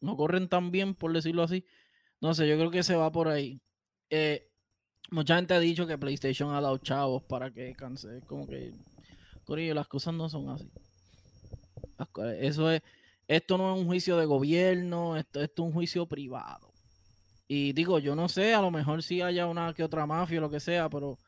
no 0.00 0.16
corren 0.16 0.48
tan 0.48 0.70
bien, 0.70 0.94
por 0.94 1.12
decirlo 1.12 1.42
así. 1.42 1.64
No 2.20 2.34
sé, 2.34 2.48
yo 2.48 2.56
creo 2.56 2.70
que 2.70 2.84
se 2.84 2.94
va 2.94 3.10
por 3.10 3.26
ahí. 3.26 3.60
Eh, 4.10 4.48
mucha 5.10 5.34
gente 5.36 5.54
ha 5.54 5.60
dicho 5.60 5.88
que 5.88 5.98
PlayStation 5.98 6.54
ha 6.54 6.60
dado 6.60 6.78
chavos 6.78 7.24
para 7.24 7.50
que 7.52 7.74
cancele. 7.74 8.20
Como 8.20 8.46
que, 8.46 8.72
Corillo, 9.44 9.74
las 9.74 9.88
cosas 9.88 10.14
no 10.14 10.28
son 10.28 10.50
así. 10.50 10.70
Eso 12.40 12.70
es, 12.70 12.82
esto 13.28 13.58
no 13.58 13.74
es 13.74 13.80
un 13.80 13.86
juicio 13.86 14.16
de 14.16 14.26
gobierno, 14.26 15.16
esto, 15.16 15.42
es 15.42 15.50
un 15.58 15.72
juicio 15.72 16.06
privado. 16.06 16.72
Y 17.46 17.72
digo, 17.72 17.98
yo 17.98 18.14
no 18.16 18.28
sé, 18.28 18.54
a 18.54 18.62
lo 18.62 18.70
mejor 18.70 19.02
sí 19.02 19.20
haya 19.22 19.46
una 19.46 19.72
que 19.74 19.84
otra 19.84 20.06
mafia 20.06 20.38
o 20.38 20.42
lo 20.42 20.50
que 20.50 20.60
sea, 20.60 20.88
pero 20.88 21.18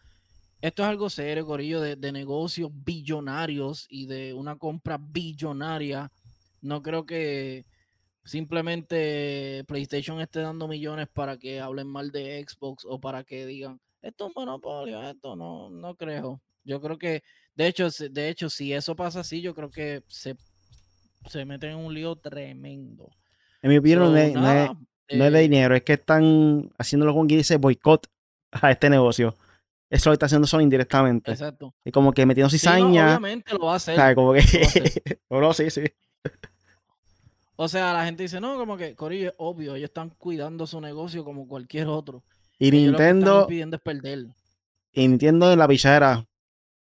esto 0.60 0.82
es 0.82 0.88
algo 0.88 1.08
serio, 1.10 1.46
Corillo, 1.46 1.80
de, 1.80 1.96
de 1.96 2.12
negocios 2.12 2.70
billonarios 2.72 3.86
y 3.88 4.06
de 4.06 4.34
una 4.34 4.56
compra 4.56 4.98
billonaria. 4.98 6.10
No 6.62 6.82
creo 6.82 7.06
que 7.06 7.64
simplemente 8.24 9.64
PlayStation 9.66 10.20
esté 10.20 10.40
dando 10.40 10.68
millones 10.68 11.08
para 11.08 11.38
que 11.38 11.60
hablen 11.60 11.86
mal 11.86 12.10
de 12.10 12.44
Xbox 12.46 12.84
o 12.86 13.00
para 13.00 13.24
que 13.24 13.46
digan, 13.46 13.80
esto 14.02 14.26
es 14.26 14.36
un 14.36 14.44
monopolio, 14.44 15.02
esto 15.02 15.36
no, 15.36 15.70
no 15.70 15.94
creo. 15.96 16.40
Yo 16.64 16.80
creo 16.80 16.98
que, 16.98 17.22
de 17.54 17.66
hecho, 17.66 17.88
de 18.10 18.28
hecho, 18.28 18.50
si 18.50 18.72
eso 18.72 18.96
pasa 18.96 19.20
así, 19.20 19.40
yo 19.40 19.54
creo 19.54 19.70
que 19.70 20.02
se, 20.08 20.36
se 21.26 21.44
meten 21.44 21.70
en 21.70 21.76
un 21.78 21.92
lío 21.94 22.16
tremendo. 22.16 23.10
En 23.62 23.70
mi 23.70 23.78
opinión, 23.78 24.04
So, 24.06 24.10
no, 24.12 24.16
es, 24.16 24.32
no 24.32 24.38
es- 24.40 24.42
nada, 24.42 24.66
no 25.12 25.24
es 25.24 25.32
de 25.32 25.38
eh, 25.38 25.42
dinero, 25.42 25.74
es 25.74 25.82
que 25.82 25.94
están 25.94 26.70
haciéndolo 26.78 27.14
con 27.14 27.26
que 27.28 27.36
dice 27.36 27.56
boicot 27.56 28.06
a 28.52 28.70
este 28.70 28.88
negocio. 28.90 29.34
Eso 29.90 30.10
lo 30.10 30.14
está 30.14 30.26
haciendo 30.26 30.46
Sony 30.46 30.60
indirectamente. 30.60 31.32
Exacto. 31.32 31.74
Y 31.84 31.90
como 31.90 32.12
que 32.12 32.24
metiendo 32.24 32.48
Sí, 32.48 32.56
no, 32.56 32.60
cizaña. 32.60 33.06
obviamente 33.08 33.52
lo 33.54 33.66
va 33.66 33.72
a 33.72 33.76
hacer. 33.76 33.96
¿sabes? 33.96 34.14
Como 34.14 34.32
que. 34.34 34.40
lo 34.42 34.58
va 34.60 34.64
a 34.64 34.68
hacer. 34.68 35.02
No, 35.30 35.40
no, 35.40 35.52
sí, 35.52 35.70
sí. 35.70 35.82
O 37.56 37.68
sea, 37.68 37.92
la 37.92 38.04
gente 38.06 38.22
dice, 38.22 38.40
no, 38.40 38.56
como 38.56 38.76
que, 38.76 38.94
Corillo, 38.94 39.28
es 39.28 39.34
obvio, 39.36 39.74
ellos 39.74 39.90
están 39.90 40.10
cuidando 40.10 40.66
su 40.66 40.80
negocio 40.80 41.24
como 41.24 41.46
cualquier 41.46 41.88
otro. 41.88 42.22
Y 42.58 42.68
Ellos 42.68 42.92
lo 42.92 42.98
que 42.98 43.02
están 43.04 43.16
Nintendo, 43.16 43.46
pidiendo 43.46 43.76
es 43.76 43.82
perder. 43.82 44.26
y 44.92 45.08
Nintendo 45.08 45.52
en 45.52 45.58
la 45.58 45.68
pichadera. 45.68 46.24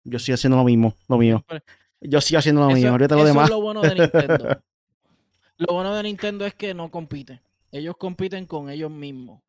Yo 0.04 0.20
sigo 0.20 0.36
haciendo 0.36 0.58
lo 0.58 0.64
mismo, 0.64 0.94
lo 1.08 1.18
mío. 1.18 1.44
Siempre- 1.48 1.64
Yo 2.02 2.22
sigo 2.22 2.40
haciendo 2.40 2.62
lo 2.62 2.70
Eso, 2.70 2.78
mío. 2.78 2.90
Ahorita 2.92 3.16
lo 3.16 3.22
eso 3.22 3.28
demás. 3.30 3.46
es 3.46 3.50
lo 3.50 3.62
bueno 3.62 3.82
de 3.82 3.96
Nintendo. 3.96 4.62
lo 5.58 5.74
bueno 5.74 5.96
de 5.96 6.04
Nintendo 6.04 6.46
es 6.46 6.54
que 6.54 6.74
no 6.74 6.92
compiten. 6.92 7.42
Ellos 7.72 7.98
compiten 7.98 8.46
con 8.46 8.70
ellos 8.70 8.92
mismos. 8.92 9.42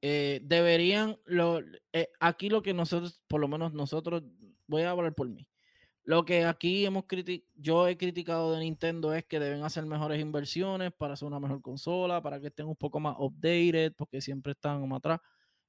Eh, 0.00 0.40
deberían, 0.44 1.18
lo, 1.26 1.60
eh, 1.92 2.08
aquí 2.20 2.48
lo 2.48 2.62
que 2.62 2.72
nosotros, 2.72 3.20
por 3.26 3.40
lo 3.40 3.48
menos 3.48 3.72
nosotros, 3.72 4.22
voy 4.68 4.82
a 4.82 4.90
hablar 4.90 5.12
por 5.14 5.28
mí. 5.28 5.46
Lo 6.04 6.24
que 6.24 6.44
aquí 6.44 6.86
hemos 6.86 7.04
criti- 7.04 7.44
yo 7.56 7.86
he 7.88 7.98
criticado 7.98 8.52
de 8.54 8.60
Nintendo 8.60 9.12
es 9.12 9.24
que 9.24 9.38
deben 9.40 9.62
hacer 9.64 9.84
mejores 9.84 10.20
inversiones 10.20 10.92
para 10.96 11.14
hacer 11.14 11.26
una 11.28 11.40
mejor 11.40 11.60
consola, 11.60 12.22
para 12.22 12.40
que 12.40 12.46
estén 12.46 12.66
un 12.66 12.76
poco 12.76 12.98
más 13.00 13.16
updated, 13.18 13.92
porque 13.94 14.20
siempre 14.22 14.52
están 14.52 14.80
como 14.80 14.96
atrás, 14.96 15.20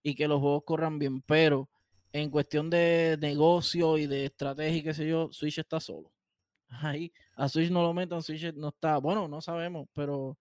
y 0.03 0.15
que 0.15 0.27
los 0.27 0.39
juegos 0.39 0.63
corran 0.65 0.97
bien. 0.99 1.21
Pero 1.23 1.67
en 2.13 2.29
cuestión 2.29 2.69
de 2.69 3.17
negocio 3.19 3.97
y 3.97 4.07
de 4.07 4.25
estrategia 4.25 4.77
y 4.77 4.83
qué 4.83 4.93
sé 4.93 5.07
yo, 5.07 5.27
Switch 5.33 5.57
está 5.57 5.79
solo. 5.79 6.09
Ahí, 6.69 7.11
a 7.35 7.49
Switch 7.49 7.71
no 7.71 7.81
lo 7.81 7.93
metan, 7.93 8.21
Switch 8.21 8.53
no 8.53 8.69
está, 8.69 8.97
bueno, 8.97 9.27
no 9.27 9.41
sabemos, 9.41 9.87
pero 9.93 10.37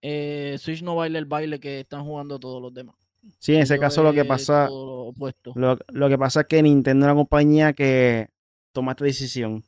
eh, 0.00 0.56
Switch 0.58 0.82
no 0.82 0.96
baila 0.96 1.18
el 1.18 1.24
baile 1.24 1.58
que 1.58 1.80
están 1.80 2.04
jugando 2.04 2.38
todos 2.38 2.62
los 2.62 2.72
demás. 2.72 2.96
Sí, 3.38 3.54
en 3.54 3.62
ese 3.62 3.76
Yo 3.76 3.80
caso 3.80 4.02
lo 4.02 4.12
que 4.12 4.24
pasa. 4.24 4.68
lo. 4.68 5.12
Lo, 5.54 5.78
lo 5.88 6.08
que 6.08 6.18
pasa 6.18 6.42
es 6.42 6.46
que 6.46 6.62
Nintendo 6.62 7.06
es 7.06 7.12
una 7.12 7.18
compañía 7.18 7.72
que 7.72 8.28
toma 8.72 8.92
esta 8.92 9.04
decisión. 9.04 9.64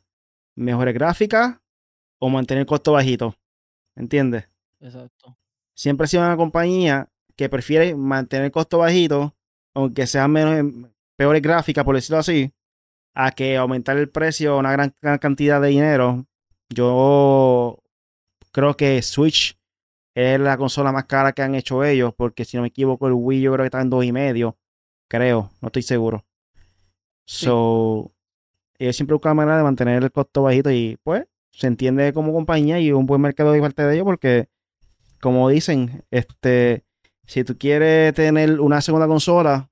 Mejores 0.55 0.95
gráficas 0.95 1.59
o 2.19 2.29
mantener 2.29 2.61
el 2.63 2.67
costo 2.67 2.93
bajito. 2.93 3.35
¿Entiendes? 3.95 4.49
Exacto. 4.81 5.37
Siempre 5.75 6.05
ha 6.05 6.09
sido 6.09 6.23
una 6.23 6.37
compañía 6.37 7.09
que 7.35 7.49
prefiere 7.49 7.95
mantener 7.95 8.47
el 8.47 8.53
costo 8.53 8.79
bajito, 8.79 9.35
aunque 9.75 10.07
sean 10.07 10.31
menos, 10.33 10.91
peores 11.17 11.43
gráficas, 11.43 11.85
por 11.85 11.95
decirlo 11.95 12.19
así, 12.19 12.53
a 13.17 13.31
que 13.33 13.57
aumentar 13.57 13.97
el 13.97 14.11
precio 14.11 14.53
a 14.53 14.59
una 14.59 14.71
gran, 14.73 14.95
gran 15.01 15.17
cantidad 15.19 15.61
de 15.61 15.69
dinero. 15.69 16.27
Yo 16.69 17.83
creo 18.53 18.77
que 18.77 19.01
Switch 19.01 19.59
es 20.15 20.39
la 20.39 20.59
consola 20.59 20.93
más 20.93 21.07
cara 21.07 21.33
que 21.33 21.41
han 21.41 21.55
hecho 21.55 21.83
ellos, 21.83 22.13
porque 22.15 22.45
si 22.45 22.59
no 22.59 22.63
me 22.63 22.69
equivoco, 22.69 23.07
el 23.07 23.15
Wii 23.15 23.41
yo 23.41 23.53
creo 23.55 23.63
que 23.65 23.69
está 23.69 23.81
en 23.81 23.89
dos 23.89 24.05
y 24.05 24.13
medio. 24.13 24.59
Creo, 25.09 25.51
no 25.63 25.69
estoy 25.69 25.83
seguro. 25.83 26.27
So, 27.25 28.13
ellos 28.79 28.95
siempre 28.95 29.15
buscan 29.15 29.35
manera 29.35 29.57
de 29.57 29.63
mantener 29.63 30.03
el 30.03 30.13
costo 30.13 30.43
bajito 30.43 30.71
y 30.71 30.99
pues 31.03 31.25
se 31.53 31.69
entiende 31.69 32.13
como 32.13 32.35
compañía 32.35 32.79
y 32.81 32.93
un 32.93 33.07
buen 33.07 33.23
mercado 33.23 33.53
de 33.53 33.61
parte 33.63 33.83
de 33.83 33.95
ellos 33.95 34.05
porque, 34.05 34.49
como 35.23 35.49
dicen, 35.49 36.05
este, 36.11 36.85
si 37.25 37.45
tú 37.45 37.57
quieres 37.57 38.13
tener 38.13 38.61
una 38.61 38.83
segunda 38.83 39.07
consola, 39.07 39.71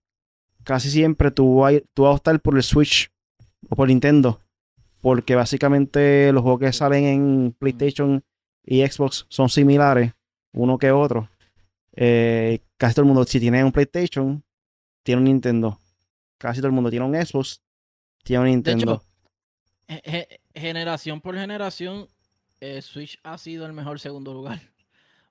casi 0.63 0.89
siempre 0.91 1.31
tú 1.31 1.57
vas, 1.57 1.75
tú 1.93 2.05
vas 2.05 2.13
a 2.13 2.15
optar 2.17 2.41
por 2.41 2.57
el 2.57 2.63
Switch 2.63 3.14
o 3.69 3.77
por 3.77 3.89
Nintendo. 3.89 4.41
Porque 5.01 5.35
básicamente 5.35 6.33
los 6.33 6.43
juegos 6.43 6.61
que 6.61 6.73
salen 6.73 7.05
en 7.05 7.53
PlayStation 7.59 8.25
y 8.65 8.87
Xbox 8.87 9.27
son 9.29 9.49
similares, 9.51 10.13
uno 10.53 10.79
que 10.79 10.91
otro. 10.91 11.29
Eh, 11.93 12.61
casi 12.79 12.95
todo 12.95 13.03
el 13.03 13.09
mundo, 13.09 13.25
si 13.25 13.39
tiene 13.39 13.63
un 13.63 13.73
PlayStation, 13.73 14.43
tiene 15.03 15.19
un 15.21 15.25
Nintendo. 15.27 15.79
Casi 16.39 16.61
todo 16.61 16.69
el 16.69 16.73
mundo 16.73 16.91
tiene 16.91 17.05
un 17.07 17.15
Xbox, 17.15 17.61
tiene 18.23 18.41
un 18.41 18.47
De 18.47 18.51
Nintendo. 18.53 19.03
hecho, 19.89 20.01
ge- 20.03 20.03
ge- 20.11 20.41
generación 20.55 21.21
por 21.21 21.37
generación, 21.37 22.09
eh, 22.61 22.81
Switch 22.81 23.19
ha 23.23 23.37
sido 23.39 23.67
el 23.67 23.73
mejor 23.75 24.01
segundo 24.01 24.33
lugar. 24.33 24.61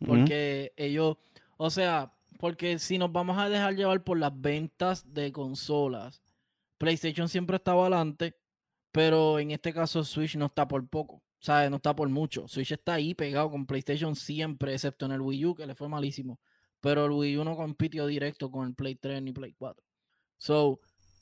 Porque 0.06 0.74
ellos, 0.76 1.18
o 1.58 1.70
sea, 1.70 2.12
porque 2.40 2.78
si 2.78 2.98
nos 2.98 3.12
vamos 3.12 3.38
a 3.38 3.48
dejar 3.50 3.76
llevar 3.76 4.04
por 4.04 4.18
las 4.20 4.40
ventas 4.40 5.14
de 5.14 5.32
consolas, 5.32 6.22
PlayStation 6.84 7.30
siempre 7.30 7.56
estaba 7.56 7.84
adelante, 7.84 8.36
pero 8.92 9.40
en 9.40 9.52
este 9.52 9.74
caso 9.74 10.04
Switch 10.04 10.36
no 10.36 10.48
está 10.48 10.68
por 10.68 10.86
poco, 10.90 11.24
¿sabes? 11.40 11.70
No 11.70 11.78
está 11.78 11.96
por 11.96 12.10
mucho. 12.10 12.46
Switch 12.50 12.74
está 12.74 12.96
ahí 12.96 13.16
pegado 13.16 13.50
con 13.50 13.66
PlayStation 13.66 14.18
siempre, 14.18 14.74
excepto 14.74 15.06
en 15.06 15.14
el 15.14 15.22
Wii 15.22 15.46
U, 15.46 15.56
que 15.56 15.66
le 15.66 15.76
fue 15.76 15.88
malísimo. 15.88 16.42
Pero 16.82 17.06
el 17.06 17.12
Wii 17.12 17.38
U 17.38 17.46
no 17.46 17.56
compitió 17.56 18.06
directo 18.06 18.52
con 18.52 18.68
el 18.68 18.76
Play 18.76 18.96
3 18.96 19.22
ni 19.22 19.32
Play 19.32 19.54
4. 19.54 19.82
So, 20.38 20.82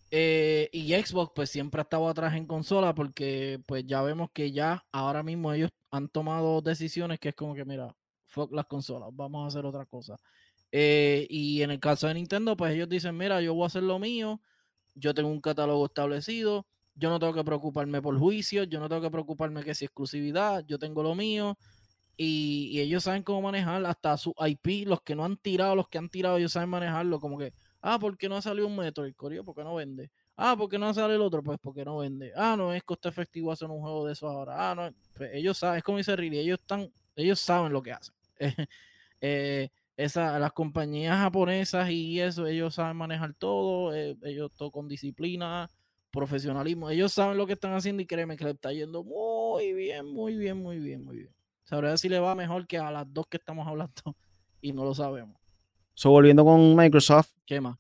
eh, 0.10 0.68
y 0.74 0.94
Xbox 0.96 1.32
pues 1.36 1.52
siempre 1.52 1.80
ha 1.82 1.84
estado 1.84 2.10
atrás 2.10 2.34
en 2.34 2.48
consola 2.48 2.96
porque 2.96 3.62
pues 3.68 3.86
ya 3.86 4.02
vemos 4.02 4.32
que 4.34 4.52
ya 4.52 4.84
ahora 4.92 5.22
mismo 5.22 5.54
ellos 5.54 5.70
han 5.92 6.10
tomado 6.10 6.64
decisiones 6.64 7.20
que 7.20 7.30
es 7.30 7.36
como 7.36 7.54
que 7.54 7.66
mira, 7.66 7.96
fuck 8.26 8.52
las 8.52 8.66
consolas, 8.66 9.10
vamos 9.14 9.44
a 9.46 9.48
hacer 9.48 9.64
otra 9.64 9.86
cosa. 9.86 10.18
Eh, 10.72 11.28
y 11.30 11.62
en 11.62 11.70
el 11.70 11.80
caso 11.80 12.08
de 12.08 12.16
Nintendo 12.16 12.58
pues 12.58 12.74
ellos 12.74 12.90
dicen 12.90 13.16
mira, 13.16 13.42
yo 13.42 13.54
voy 13.54 13.66
a 13.66 13.68
hacer 13.68 13.84
lo 13.84 14.00
mío, 14.00 14.42
yo 14.96 15.14
tengo 15.14 15.30
un 15.30 15.42
catálogo 15.42 15.86
establecido, 15.86 16.66
yo 16.96 17.10
no 17.10 17.20
tengo 17.20 17.34
que 17.34 17.44
preocuparme 17.44 18.02
por 18.02 18.18
juicios, 18.18 18.68
yo 18.70 18.80
no 18.80 18.90
tengo 18.90 19.02
que 19.02 19.12
preocuparme 19.12 19.64
que 19.64 19.76
si 19.76 19.86
exclusividad, 19.86 20.64
yo 20.68 20.78
tengo 20.80 21.04
lo 21.04 21.16
mío. 21.16 21.58
Y, 22.18 22.80
ellos 22.80 23.04
saben 23.04 23.24
cómo 23.24 23.42
manejar 23.42 23.86
hasta 23.86 24.18
su 24.18 24.36
IP, 24.38 24.88
los 24.88 25.02
que 25.02 25.16
no 25.16 25.26
han 25.26 25.38
tirado, 25.38 25.76
los 25.76 25.88
que 25.88 25.98
han 25.98 26.10
tirado, 26.10 26.38
ellos 26.38 26.52
saben 26.52 26.70
manejarlo 26.70 27.20
como 27.20 27.38
que 27.38 27.54
Ah, 27.82 27.98
¿por 28.00 28.18
qué 28.18 28.30
no 28.30 28.36
ha 28.36 28.42
salido 28.42 28.68
un 28.68 28.76
Metroid? 28.76 29.16
Corio, 29.16 29.44
¿por 29.44 29.56
qué 29.56 29.64
no 29.64 29.76
vende? 29.76 30.12
Ah, 30.38 30.56
¿por 30.56 30.70
qué 30.70 30.78
no 30.78 30.94
sale 30.94 31.16
el 31.16 31.22
otro? 31.22 31.42
Pues 31.42 31.58
porque 31.60 31.84
no 31.84 31.98
vende. 31.98 32.32
Ah, 32.36 32.56
no 32.56 32.74
es 32.74 32.84
costo 32.84 33.10
efectivo 33.10 33.52
hacer 33.52 33.70
un 33.70 33.82
juego 33.82 34.06
de 34.06 34.14
eso 34.14 34.28
ahora. 34.28 34.72
Ah, 34.72 34.76
no. 34.76 34.92
Pues 35.16 35.32
ellos 35.34 35.58
saben, 35.58 35.78
es 35.78 35.84
como 35.84 35.98
dice 35.98 36.16
Riri, 36.16 36.40
ellos 36.40 36.60
están, 36.60 36.92
ellos 37.16 37.40
saben 37.40 37.74
lo 37.74 37.82
que 37.82 37.92
hacen. 37.92 38.14
eh, 39.22 39.70
esa, 40.04 40.40
las 40.40 40.52
compañías 40.54 41.18
japonesas 41.18 41.90
y 41.90 42.20
eso, 42.20 42.48
ellos 42.48 42.76
saben 42.76 42.98
manejar 42.98 43.34
todo, 43.34 43.96
eh, 43.96 44.18
ellos 44.24 44.52
todo 44.58 44.72
con 44.72 44.88
disciplina, 44.88 45.70
profesionalismo, 46.12 46.90
ellos 46.90 47.14
saben 47.14 47.38
lo 47.38 47.46
que 47.46 47.54
están 47.54 47.74
haciendo 47.74 48.02
y 48.02 48.06
créeme 48.06 48.36
que 48.36 48.46
le 48.46 48.52
está 48.52 48.72
yendo 48.74 49.04
muy 49.04 49.74
bien, 49.74 50.06
muy 50.08 50.36
bien, 50.36 50.58
muy 50.58 50.80
bien, 50.80 51.06
muy 51.06 51.18
bien. 51.18 51.34
Sabrá 51.64 51.96
si 51.98 52.10
le 52.10 52.20
va 52.20 52.36
mejor 52.36 52.68
que 52.68 52.78
a 52.78 52.92
las 52.92 53.06
dos 53.14 53.28
que 53.28 53.38
estamos 53.38 53.68
hablando 53.68 53.94
y 54.62 54.74
no 54.74 54.84
lo 54.84 54.94
sabemos. 54.94 55.40
So, 55.94 56.10
volviendo 56.10 56.44
con 56.44 56.76
Microsoft. 56.76 57.32
¿Qué 57.46 57.62
más? 57.62 57.78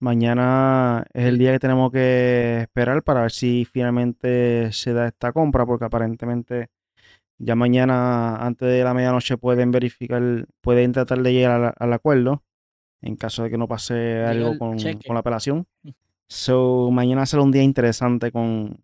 Mañana 0.00 1.04
es 1.14 1.24
el 1.24 1.38
día 1.38 1.52
que 1.52 1.60
tenemos 1.60 1.90
que 1.90 2.58
esperar 2.60 3.02
para 3.02 3.22
ver 3.22 3.32
si 3.32 3.64
finalmente 3.64 4.70
se 4.72 4.92
da 4.92 5.06
esta 5.06 5.32
compra, 5.32 5.64
porque 5.64 5.86
aparentemente 5.86 6.68
ya 7.38 7.54
mañana, 7.54 8.36
antes 8.36 8.68
de 8.68 8.84
la 8.84 8.94
medianoche, 8.94 9.36
pueden 9.36 9.70
verificar, 9.70 10.46
pueden 10.60 10.92
tratar 10.92 11.22
de 11.22 11.32
llegar 11.32 11.74
al, 11.78 11.92
acuerdo 11.92 12.42
en 13.00 13.16
caso 13.16 13.42
de 13.42 13.50
que 13.50 13.58
no 13.58 13.68
pase 13.68 14.24
algo 14.24 14.58
con, 14.58 14.76
la 14.78 15.18
apelación. 15.18 15.66
Mm. 15.82 15.90
So, 16.26 16.90
mañana 16.90 17.26
será 17.26 17.42
un 17.42 17.52
día 17.52 17.62
interesante 17.62 18.32
con, 18.32 18.80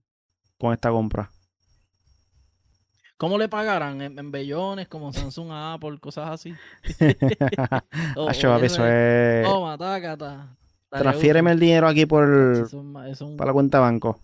con 0.59 0.73
esta 0.73 0.91
compra. 0.91 1.31
¿Cómo 3.21 3.37
le 3.37 3.51
pagarán? 3.51 4.01
¿En, 4.01 4.31
bellones, 4.31 4.89
como 4.89 5.13
Samsung 5.13 5.51
a 5.51 5.75
Apple, 5.75 5.99
cosas 5.99 6.31
así? 6.31 6.55
oh, 8.17 8.31
eso, 8.31 8.87
es... 8.87 9.47
Toma, 9.47 9.77
tácata. 9.77 10.57
Transfiéreme 10.91 11.53
el 11.53 11.61
dinero 11.61 11.87
aquí 11.87 12.07
por 12.07 12.69
para 13.37 13.47
la 13.49 13.53
cuenta 13.53 13.79
banco. 13.79 14.19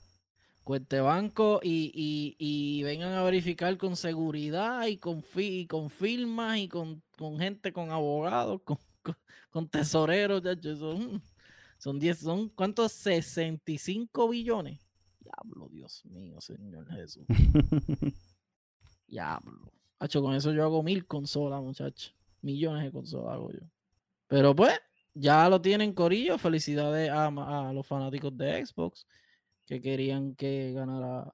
Cuenta 0.67 1.01
banco 1.01 1.61
y, 1.62 2.83
vengan 2.83 3.12
a 3.12 3.23
verificar 3.23 3.77
con 3.77 3.95
seguridad 3.95 4.85
y 4.89 4.97
con, 4.97 5.25
y 5.37 5.69
con 5.69 5.91
firmas 5.91 6.59
y 6.59 6.67
con, 6.67 7.05
gente, 7.39 7.73
con 7.73 7.93
abogados, 7.93 8.62
con, 8.64 9.69
tesoreros. 9.69 10.43
Son, 10.77 11.23
son 11.79 12.01
10, 12.01 12.19
son 12.19 12.49
¿cuántos? 12.49 12.91
65 12.95 14.29
billones. 14.29 14.81
Diablo, 15.21 15.69
Dios 15.71 16.05
mío, 16.05 16.41
Señor 16.41 16.91
Jesús. 16.91 17.25
Diablo. 19.07 19.73
Hacho, 20.01 20.21
con 20.21 20.35
eso 20.35 20.53
yo 20.53 20.64
hago 20.64 20.83
mil 20.83 21.07
consolas, 21.07 21.62
muchachos. 21.62 22.12
Millones 22.43 22.83
de 22.83 22.91
consolas 22.91 23.35
hago 23.35 23.53
yo. 23.53 23.71
Pero 24.27 24.53
pues, 24.57 24.77
ya 25.14 25.49
lo 25.49 25.61
tienen 25.61 25.93
Corillo. 25.93 26.39
Felicidades 26.39 27.09
a, 27.09 27.73
los 27.73 27.87
fanáticos 27.87 28.37
de 28.37 28.67
Xbox 28.67 29.07
que 29.67 29.81
querían 29.81 30.35
que 30.35 30.73
ganara 30.73 31.33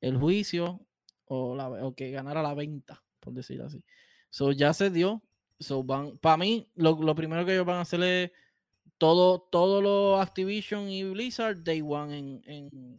el 0.00 0.16
juicio 0.16 0.86
o, 1.26 1.54
la, 1.54 1.92
que 1.96 2.10
ganara 2.10 2.42
la 2.42 2.54
venta, 2.54 3.02
por 3.20 3.32
decirlo 3.32 3.66
así. 3.66 3.82
So 4.30 4.52
ya 4.52 4.72
se 4.72 4.90
dio. 4.90 5.22
So 5.58 5.82
van, 5.82 6.18
para 6.18 6.36
mí, 6.36 6.68
lo, 6.74 7.14
primero 7.14 7.44
que 7.46 7.54
ellos 7.54 7.66
van 7.66 7.76
a 7.76 7.82
hacer 7.82 8.02
es 8.02 8.30
todo, 8.98 9.40
todo 9.40 9.80
lo 9.80 10.20
Activision 10.20 10.88
y 10.88 11.04
Blizzard 11.04 11.62
Day 11.62 11.82
One 11.82 12.42
en, 12.44 12.98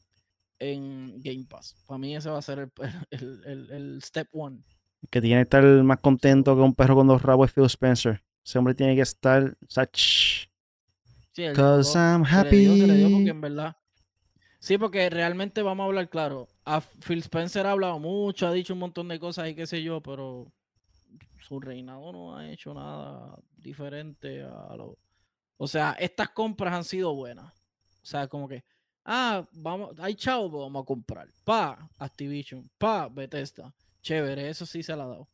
en 0.60 1.22
Game 1.22 1.46
Pass. 1.50 1.76
Para 1.86 1.98
mí 1.98 2.16
ese 2.16 2.30
va 2.30 2.40
a 2.40 2.42
ser 2.42 2.72
el, 3.12 4.00
step 4.02 4.28
one. 4.32 4.60
Que 5.10 5.22
tiene 5.22 5.38
que 5.38 5.44
estar 5.44 5.64
más 5.84 6.00
contento 6.00 6.56
que 6.56 6.62
un 6.62 6.74
perro 6.74 6.96
con 6.96 7.08
dos 7.08 7.22
rabos 7.22 7.52
Phil 7.52 7.66
Spencer. 7.66 8.24
Ese 8.44 8.58
hombre 8.58 8.74
tiene 8.74 8.96
que 8.96 9.02
estar 9.02 9.58
such. 9.68 10.48
Sí, 11.34 11.44
Cause 11.54 11.98
I'm 11.98 12.24
happy. 12.24 12.68
porque 13.12 13.30
en 13.30 13.42
verdad. 13.42 13.76
Sí, 14.60 14.78
porque 14.78 15.10
realmente 15.10 15.62
vamos 15.62 15.84
a 15.84 15.88
hablar 15.88 16.10
claro. 16.10 16.48
A 16.66 16.82
Phil 16.82 17.20
Spencer 17.20 17.66
ha 17.66 17.72
hablado 17.72 18.00
mucho, 18.00 18.48
ha 18.48 18.52
dicho 18.52 18.74
un 18.74 18.80
montón 18.80 19.08
de 19.08 19.20
cosas 19.20 19.50
y 19.50 19.56
qué 19.56 19.68
sé 19.68 19.84
yo, 19.84 20.02
pero 20.02 20.52
su 21.42 21.60
reinado 21.60 22.12
no 22.12 22.36
ha 22.36 22.50
hecho 22.52 22.74
nada 22.74 23.38
diferente 23.56 24.44
a 24.44 24.76
lo. 24.76 24.98
O 25.58 25.68
sea, 25.68 25.96
estas 26.00 26.30
compras 26.30 26.74
han 26.74 26.84
sido 26.84 27.14
buenas. 27.14 27.54
O 28.02 28.06
sea, 28.06 28.28
como 28.28 28.48
que 28.48 28.64
Ah, 29.10 29.48
vamos, 29.54 29.98
hay 30.00 30.16
chavo, 30.16 30.52
pues 30.52 30.62
vamos 30.64 30.84
a 30.84 30.86
comprar. 30.86 31.30
Pa, 31.46 31.90
Activision. 31.98 32.70
Pa, 32.78 33.08
Bethesda. 33.08 33.74
Chévere, 34.02 34.50
eso 34.50 34.66
sí 34.66 34.84
se 34.84 34.98
la 34.98 35.06
ha 35.06 35.08
dado. 35.08 35.30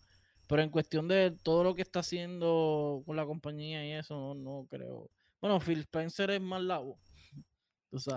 Pero 0.47 0.61
en 0.61 0.69
cuestión 0.69 1.07
de 1.07 1.31
todo 1.31 1.63
lo 1.63 1.73
que 1.73 1.81
está 1.81 2.01
haciendo 2.01 3.01
con 3.03 3.15
la 3.15 3.25
compañía 3.25 3.83
y 3.83 3.93
eso, 3.93 4.35
no, 4.35 4.67
creo. 4.69 5.09
Bueno, 5.41 5.59
Phil 5.59 5.79
Spencer 5.79 6.29
es 6.29 6.41
más 6.41 6.61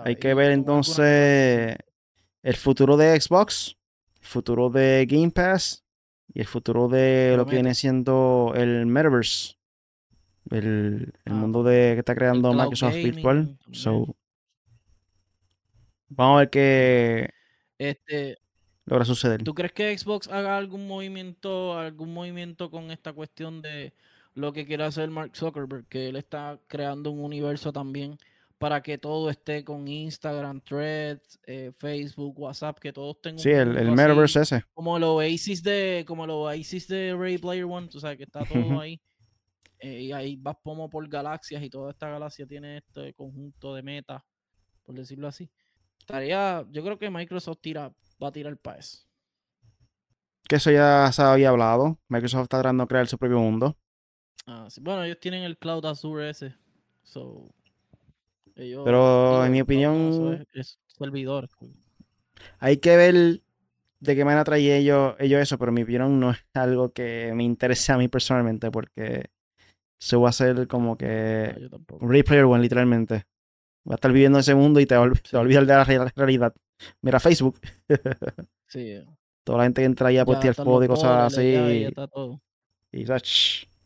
Hay 0.05 0.15
que 0.15 0.33
ver 0.33 0.51
entonces 0.51 1.75
el 2.43 2.55
futuro 2.55 2.97
de 2.97 3.19
Xbox, 3.19 3.77
el 4.19 4.27
futuro 4.27 4.69
de 4.69 5.05
Game 5.09 5.31
Pass 5.31 5.83
y 6.33 6.39
el 6.41 6.47
futuro 6.47 6.87
de 6.87 7.35
lo 7.37 7.45
que 7.45 7.55
viene 7.55 7.75
siendo 7.75 8.53
el 8.55 8.85
Metaverse. 8.85 9.55
El, 10.49 11.13
ah, 11.25 11.33
mundo 11.33 11.61
de, 11.61 11.91
que 11.93 11.99
está 11.99 12.15
creando 12.15 12.53
Microsoft 12.53 12.95
Virtual. 12.95 13.57
So, 13.71 14.15
Vamos 16.09 16.35
a 16.35 16.39
ver 16.39 16.49
qué 16.49 17.29
este, 17.77 18.37
logra 18.85 19.05
suceder. 19.05 19.43
¿Tú 19.43 19.53
crees 19.53 19.73
que 19.73 19.97
Xbox 19.97 20.27
haga 20.29 20.57
algún 20.57 20.87
movimiento, 20.87 21.77
algún 21.77 22.13
movimiento 22.13 22.71
con 22.71 22.91
esta 22.91 23.13
cuestión 23.13 23.61
de 23.61 23.93
lo 24.33 24.53
que 24.53 24.65
quiere 24.65 24.85
hacer 24.85 25.09
Mark 25.09 25.35
Zuckerberg? 25.35 25.85
Que 25.87 26.07
él 26.09 26.15
está 26.15 26.59
creando 26.67 27.11
un 27.11 27.23
universo 27.23 27.73
también 27.73 28.17
para 28.57 28.81
que 28.81 28.97
todo 28.97 29.29
esté 29.29 29.63
con 29.63 29.87
Instagram, 29.87 30.61
Threads, 30.61 31.39
eh, 31.45 31.71
Facebook, 31.77 32.39
WhatsApp, 32.39 32.79
que 32.79 32.91
todos 32.91 33.21
tengan. 33.21 33.39
Sí, 33.39 33.51
el, 33.51 33.77
el 33.77 33.91
metaverse 33.91 34.41
ese. 34.41 34.63
Como 34.73 34.97
el 34.97 35.03
Oasis 35.03 35.61
de, 35.61 36.03
como 36.07 36.25
el 36.25 36.31
Oasis 36.31 36.87
de 36.87 37.15
Ray 37.17 37.37
Player 37.37 37.65
One, 37.65 37.87
tú 37.87 37.99
sabes 37.99 38.17
que 38.17 38.23
está 38.23 38.43
todo 38.45 38.53
ahí. 38.81 38.99
Eh, 39.79 40.01
y 40.03 40.11
ahí 40.11 40.35
vas 40.37 40.57
como 40.63 40.89
por 40.89 41.07
galaxias 41.07 41.61
y 41.61 41.69
toda 41.69 41.91
esta 41.91 42.09
galaxia 42.09 42.47
tiene 42.47 42.77
este 42.77 43.13
conjunto 43.13 43.75
de 43.75 43.83
metas, 43.83 44.23
por 44.83 44.95
decirlo 44.95 45.27
así. 45.27 45.51
Estaría, 45.99 46.65
yo 46.71 46.83
creo 46.83 46.97
que 46.97 47.11
Microsoft 47.11 47.59
tira, 47.61 47.93
va 48.21 48.29
a 48.29 48.31
tirar 48.31 48.57
para 48.57 48.79
eso. 48.79 49.05
Que 50.47 50.55
eso 50.55 50.71
ya 50.71 51.11
se 51.11 51.21
había 51.21 51.49
hablado. 51.49 51.99
Microsoft 52.07 52.43
está 52.43 52.59
tratando 52.59 52.85
de 52.85 52.87
crear 52.87 53.07
su 53.07 53.17
propio 53.17 53.39
mundo. 53.39 53.77
Ah, 54.47 54.67
Bueno, 54.81 55.03
ellos 55.03 55.19
tienen 55.19 55.43
el 55.43 55.57
Cloud 55.57 55.85
Azure 55.85 56.29
ese. 56.29 56.55
Pero 58.57 59.45
en 59.45 59.51
mi 59.51 59.61
opinión. 59.61 60.45
Es, 60.53 60.79
servidor. 60.87 61.47
Hay 62.59 62.77
que 62.77 62.97
ver 62.97 63.41
de 63.99 64.15
qué 64.15 64.25
manera 64.25 64.43
trae 64.43 64.77
ellos, 64.77 65.15
ellos 65.19 65.41
eso, 65.41 65.57
pero 65.57 65.69
en 65.69 65.75
mi 65.75 65.83
opinión 65.83 66.19
no 66.19 66.31
es 66.31 66.37
algo 66.53 66.91
que 66.91 67.31
me 67.35 67.43
interese 67.43 67.91
a 67.91 67.97
mí 67.97 68.07
personalmente 68.07 68.71
porque 68.71 69.29
se 69.99 70.15
va 70.15 70.27
a 70.27 70.29
hacer 70.29 70.67
como 70.67 70.97
que 70.97 71.55
ah, 71.71 71.77
Replayer 72.01 72.45
One, 72.45 72.61
literalmente. 72.61 73.25
Va 73.87 73.93
a 73.93 73.95
estar 73.95 74.11
viviendo 74.11 74.39
ese 74.39 74.53
mundo 74.53 74.79
y 74.79 74.85
te 74.85 74.95
va, 74.95 75.05
a 75.05 75.39
olvidar 75.39 75.65
de 75.65 75.73
la 75.73 75.83
realidad. 76.15 76.53
Mira 77.01 77.19
Facebook. 77.19 77.59
sí. 78.67 79.01
Toda 79.43 79.59
la 79.59 79.63
gente 79.63 79.81
que 79.81 79.85
entra 79.85 80.09
ahí 80.09 80.17
a 80.17 80.25
postear 80.25 80.53
fotos 80.53 80.83
y 80.83 80.87
cosas 80.89 81.33
así. 81.33 81.41
y 81.41 81.83
está 81.85 82.05
todo. 82.07 82.41
Y 82.91 83.05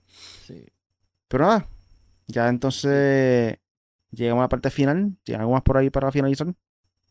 Sí. 0.08 0.66
Pero 1.28 1.46
nada. 1.46 1.68
Ya 2.26 2.50
entonces 2.50 3.61
llegamos 4.12 4.42
a 4.42 4.46
la 4.46 4.50
parte 4.50 4.70
final. 4.72 5.18
¿Tienes 5.24 5.42
algo 5.42 5.54
más 5.54 5.64
por 5.64 5.78
ahí 5.78 5.90
para 5.90 6.12
finalizar? 6.12 6.54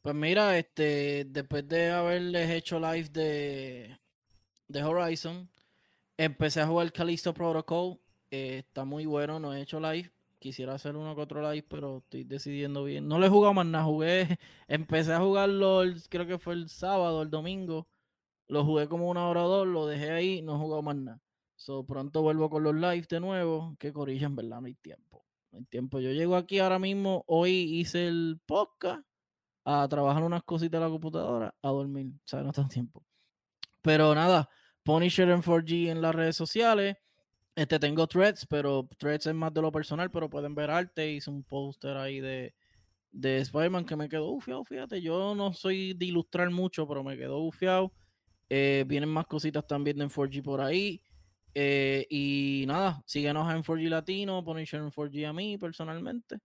Pues 0.02 0.14
mira, 0.14 0.58
este, 0.58 1.26
después 1.28 1.66
de 1.68 1.90
haberles 1.90 2.50
hecho 2.50 2.80
live 2.80 3.08
de, 3.10 3.98
de 4.68 4.82
Horizon, 4.84 5.50
Empecé 6.18 6.60
a 6.62 6.66
jugar 6.68 6.92
Callisto 6.92 7.34
Protocol. 7.34 8.00
eh, 8.30 8.58
está 8.60 8.84
muy 8.86 9.06
bueno, 9.06 9.40
no 9.40 9.54
he 9.54 9.62
hecho 9.62 9.80
live. 9.80 10.12
Quisiera 10.40 10.74
hacer 10.74 10.96
uno 10.96 11.14
que 11.16 11.22
otro 11.22 11.42
live, 11.52 11.66
pero 11.68 11.98
estoy 11.98 12.24
decidiendo 12.24 12.84
bien. 12.84 13.08
No 13.08 13.18
le 13.20 13.26
he 13.26 13.30
jugado 13.30 13.54
más 13.54 13.66
nada, 13.66 13.84
jugué. 13.84 14.38
Empecé 14.68 15.12
a 15.14 15.20
jugarlo, 15.20 15.82
el- 15.82 16.02
creo 16.10 16.26
que 16.26 16.38
fue 16.38 16.54
el 16.54 16.68
sábado, 16.70 17.22
el 17.22 17.30
domingo. 17.30 17.88
Lo 18.48 18.64
jugué 18.64 18.88
como 18.88 19.10
una 19.10 19.28
hora 19.28 19.44
o 19.44 19.48
dos, 19.48 19.66
lo 19.68 19.86
dejé 19.86 20.10
ahí, 20.12 20.42
no 20.42 20.56
he 20.56 20.58
jugado 20.58 20.82
más 20.82 20.96
nada. 20.96 21.20
So, 21.56 21.84
pronto 21.86 22.22
vuelvo 22.22 22.50
con 22.50 22.62
los 22.64 22.74
lives 22.74 23.08
de 23.08 23.20
nuevo. 23.20 23.76
Que 23.78 23.92
corilla, 23.92 24.26
en 24.26 24.36
verdad, 24.36 24.60
no 24.60 24.66
hay 24.68 24.74
tiempo. 24.76 25.09
Tiempo. 25.68 26.00
Yo 26.00 26.10
llego 26.12 26.36
aquí 26.36 26.58
ahora 26.58 26.78
mismo. 26.78 27.24
Hoy 27.26 27.52
hice 27.52 28.06
el 28.06 28.40
podcast 28.46 29.02
a 29.64 29.86
trabajar 29.88 30.22
unas 30.22 30.42
cositas 30.44 30.80
de 30.80 30.86
la 30.86 30.90
computadora, 30.90 31.54
a 31.62 31.68
dormir. 31.68 32.12
O 32.14 32.28
sea, 32.28 32.42
no 32.42 32.52
tengo 32.52 32.68
tiempo. 32.68 33.04
Pero 33.82 34.14
nada, 34.14 34.48
Punisher 34.82 35.28
en 35.28 35.42
4G 35.42 35.90
en 35.90 36.00
las 36.00 36.14
redes 36.14 36.36
sociales. 36.36 36.96
Este 37.56 37.78
tengo 37.78 38.06
threads, 38.06 38.46
pero 38.46 38.88
threads 38.96 39.26
es 39.26 39.34
más 39.34 39.52
de 39.52 39.60
lo 39.60 39.72
personal, 39.72 40.10
pero 40.10 40.30
pueden 40.30 40.54
ver 40.54 40.70
arte. 40.70 41.12
Hice 41.12 41.30
un 41.30 41.42
póster 41.42 41.96
ahí 41.96 42.20
de, 42.20 42.54
de 43.10 43.38
Spider-Man 43.38 43.84
que 43.84 43.96
me 43.96 44.08
quedó 44.08 44.30
ufiado, 44.30 44.64
fíjate. 44.64 45.02
Yo 45.02 45.34
no 45.34 45.52
soy 45.52 45.94
de 45.94 46.06
ilustrar 46.06 46.48
mucho, 46.50 46.86
pero 46.86 47.02
me 47.02 47.16
quedó 47.16 47.38
ufiado. 47.38 47.92
Eh, 48.48 48.84
vienen 48.86 49.08
más 49.08 49.26
cositas 49.26 49.66
también 49.66 50.00
en 50.00 50.08
4G 50.08 50.42
por 50.42 50.60
ahí. 50.60 51.02
Eh, 51.54 52.06
y 52.08 52.64
nada, 52.66 53.02
síguenos 53.06 53.52
en 53.52 53.62
4G 53.62 53.88
Latino, 53.88 54.44
Punisher 54.44 54.80
en 54.80 54.90
4G 54.90 55.28
a 55.28 55.32
mí 55.32 55.58
personalmente. 55.58 56.38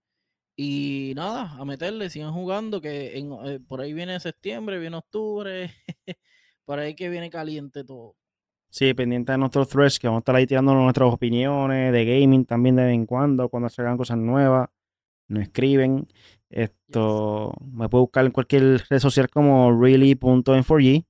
Y 0.56 1.12
nada, 1.14 1.52
a 1.58 1.64
meterle, 1.64 2.08
sigan 2.08 2.32
jugando, 2.32 2.80
que 2.80 3.18
en, 3.18 3.32
eh, 3.44 3.60
por 3.60 3.80
ahí 3.80 3.92
viene 3.92 4.18
septiembre, 4.20 4.78
viene 4.78 4.96
octubre, 4.96 5.70
por 6.64 6.78
ahí 6.78 6.94
que 6.94 7.08
viene 7.08 7.30
caliente 7.30 7.84
todo. 7.84 8.16
Sí, 8.70 8.94
pendiente 8.94 9.32
de 9.32 9.38
nuestros 9.38 9.68
threads, 9.68 9.98
que 9.98 10.06
vamos 10.06 10.20
a 10.20 10.22
estar 10.22 10.36
ahí 10.36 10.46
tirando 10.46 10.74
nuestras 10.74 11.12
opiniones 11.12 11.92
de 11.92 12.04
gaming 12.04 12.44
también 12.44 12.76
de 12.76 12.84
vez 12.84 12.94
en 12.94 13.06
cuando, 13.06 13.48
cuando 13.48 13.68
salgan 13.68 13.96
cosas 13.96 14.18
nuevas, 14.18 14.68
nos 15.28 15.42
escriben. 15.42 16.06
Esto 16.50 17.52
me 17.72 17.88
puede 17.88 18.02
buscar 18.02 18.24
en 18.24 18.32
cualquier 18.32 18.84
red 18.88 18.98
social 18.98 19.28
como 19.28 19.78
really.n4g. 19.78 21.06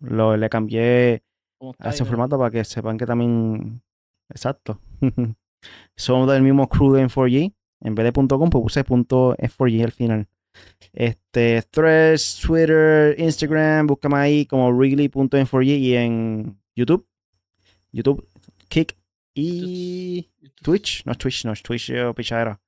Lo, 0.00 0.36
le 0.36 0.48
cambié 0.48 1.22
¿Cómo 1.22 1.22
está 1.22 1.29
a 1.78 1.90
ese 1.90 2.04
formato 2.04 2.38
para 2.38 2.50
que 2.50 2.64
sepan 2.64 2.98
que 2.98 3.06
también. 3.06 3.82
Exacto. 4.28 4.80
Somos 5.96 6.30
del 6.30 6.42
mismo 6.42 6.68
crew 6.68 6.92
de 6.92 7.06
N4G. 7.06 7.54
En 7.82 7.94
vez 7.94 8.04
de 8.04 8.12
.com, 8.12 8.50
pues 8.50 8.62
puse 8.62 8.84
.f4g 8.84 9.84
al 9.84 9.92
final. 9.92 10.28
Este, 10.92 11.62
Threads, 11.70 12.40
Twitter, 12.40 13.18
Instagram, 13.18 13.86
búscame 13.86 14.16
ahí 14.16 14.46
como 14.46 14.70
Wrigley.n4g 14.70 15.78
y 15.78 15.94
en 15.94 16.60
YouTube, 16.74 17.06
YouTube, 17.92 18.26
Kick 18.68 18.96
y 19.34 20.28
Twitch, 20.62 21.04
no 21.06 21.12
es 21.12 21.18
Twitch, 21.18 21.44
no 21.44 21.52
es 21.52 21.62
Twitch, 21.62 21.92
yo 21.92 22.14
pichadera. 22.14 22.60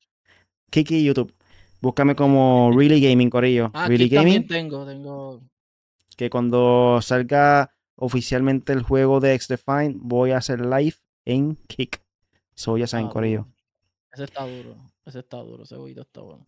Kick 0.71 0.91
y 0.93 1.05
YouTube. 1.05 1.35
Búscame 1.81 2.15
como 2.15 2.71
Really 2.77 3.01
Gaming, 3.01 3.29
Corillo. 3.29 3.71
Ah, 3.75 3.89
really 3.89 4.09
Gaming, 4.09 4.47
también 4.47 4.69
tengo, 4.69 4.87
tengo. 4.87 5.43
que 6.17 6.31
cuando 6.31 7.01
salga 7.03 7.72
oficialmente 7.97 8.73
el 8.73 8.83
juego 8.83 9.21
de 9.21 9.35
X-Define, 9.35 9.95
voy 9.99 10.31
a 10.33 10.39
hacer 10.39 10.61
live 10.65 10.97
en 11.25 11.57
Kick. 11.67 12.03
So 12.55 12.77
ya 12.77 12.87
saben, 12.87 13.09
Corillo. 13.09 13.47
Ese 14.13 14.25
está 14.25 14.47
duro, 14.47 14.77
ese 15.07 15.21
está 15.21 15.39
duro, 15.39 15.63
ese 15.65 15.77
jueguito 15.77 16.03
está 16.03 16.21
bueno. 16.21 16.47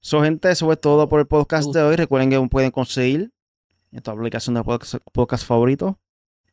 So, 0.00 0.22
gente, 0.22 0.50
eso 0.50 0.70
es 0.72 0.80
todo 0.80 1.08
por 1.08 1.20
el 1.20 1.26
podcast 1.26 1.72
de 1.74 1.82
hoy. 1.82 1.96
Recuerden 1.96 2.30
que 2.30 2.48
pueden 2.48 2.70
conseguir 2.70 3.32
en 3.92 4.02
tu 4.02 4.10
aplicación 4.10 4.54
de 4.54 4.62
podcast, 4.64 4.94
podcast 5.12 5.44
favorito. 5.44 5.98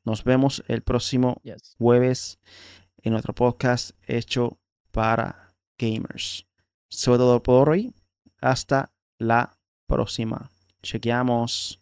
Nos 0.04 0.24
vemos 0.24 0.64
el 0.68 0.82
próximo 0.82 1.40
Yes. 1.44 1.76
jueves 1.78 2.40
en 3.04 3.12
nuestro 3.14 3.34
podcast 3.34 3.92
hecho 4.08 4.58
para 4.92 5.54
gamers. 5.78 6.46
Eso 6.90 7.14
es 7.14 7.18
todo 7.20 7.44
por 7.44 7.70
hoy. 7.70 7.94
Hasta 8.42 8.92
la 9.18 9.58
próxima. 9.86 10.50
Chequeamos. 10.82 11.82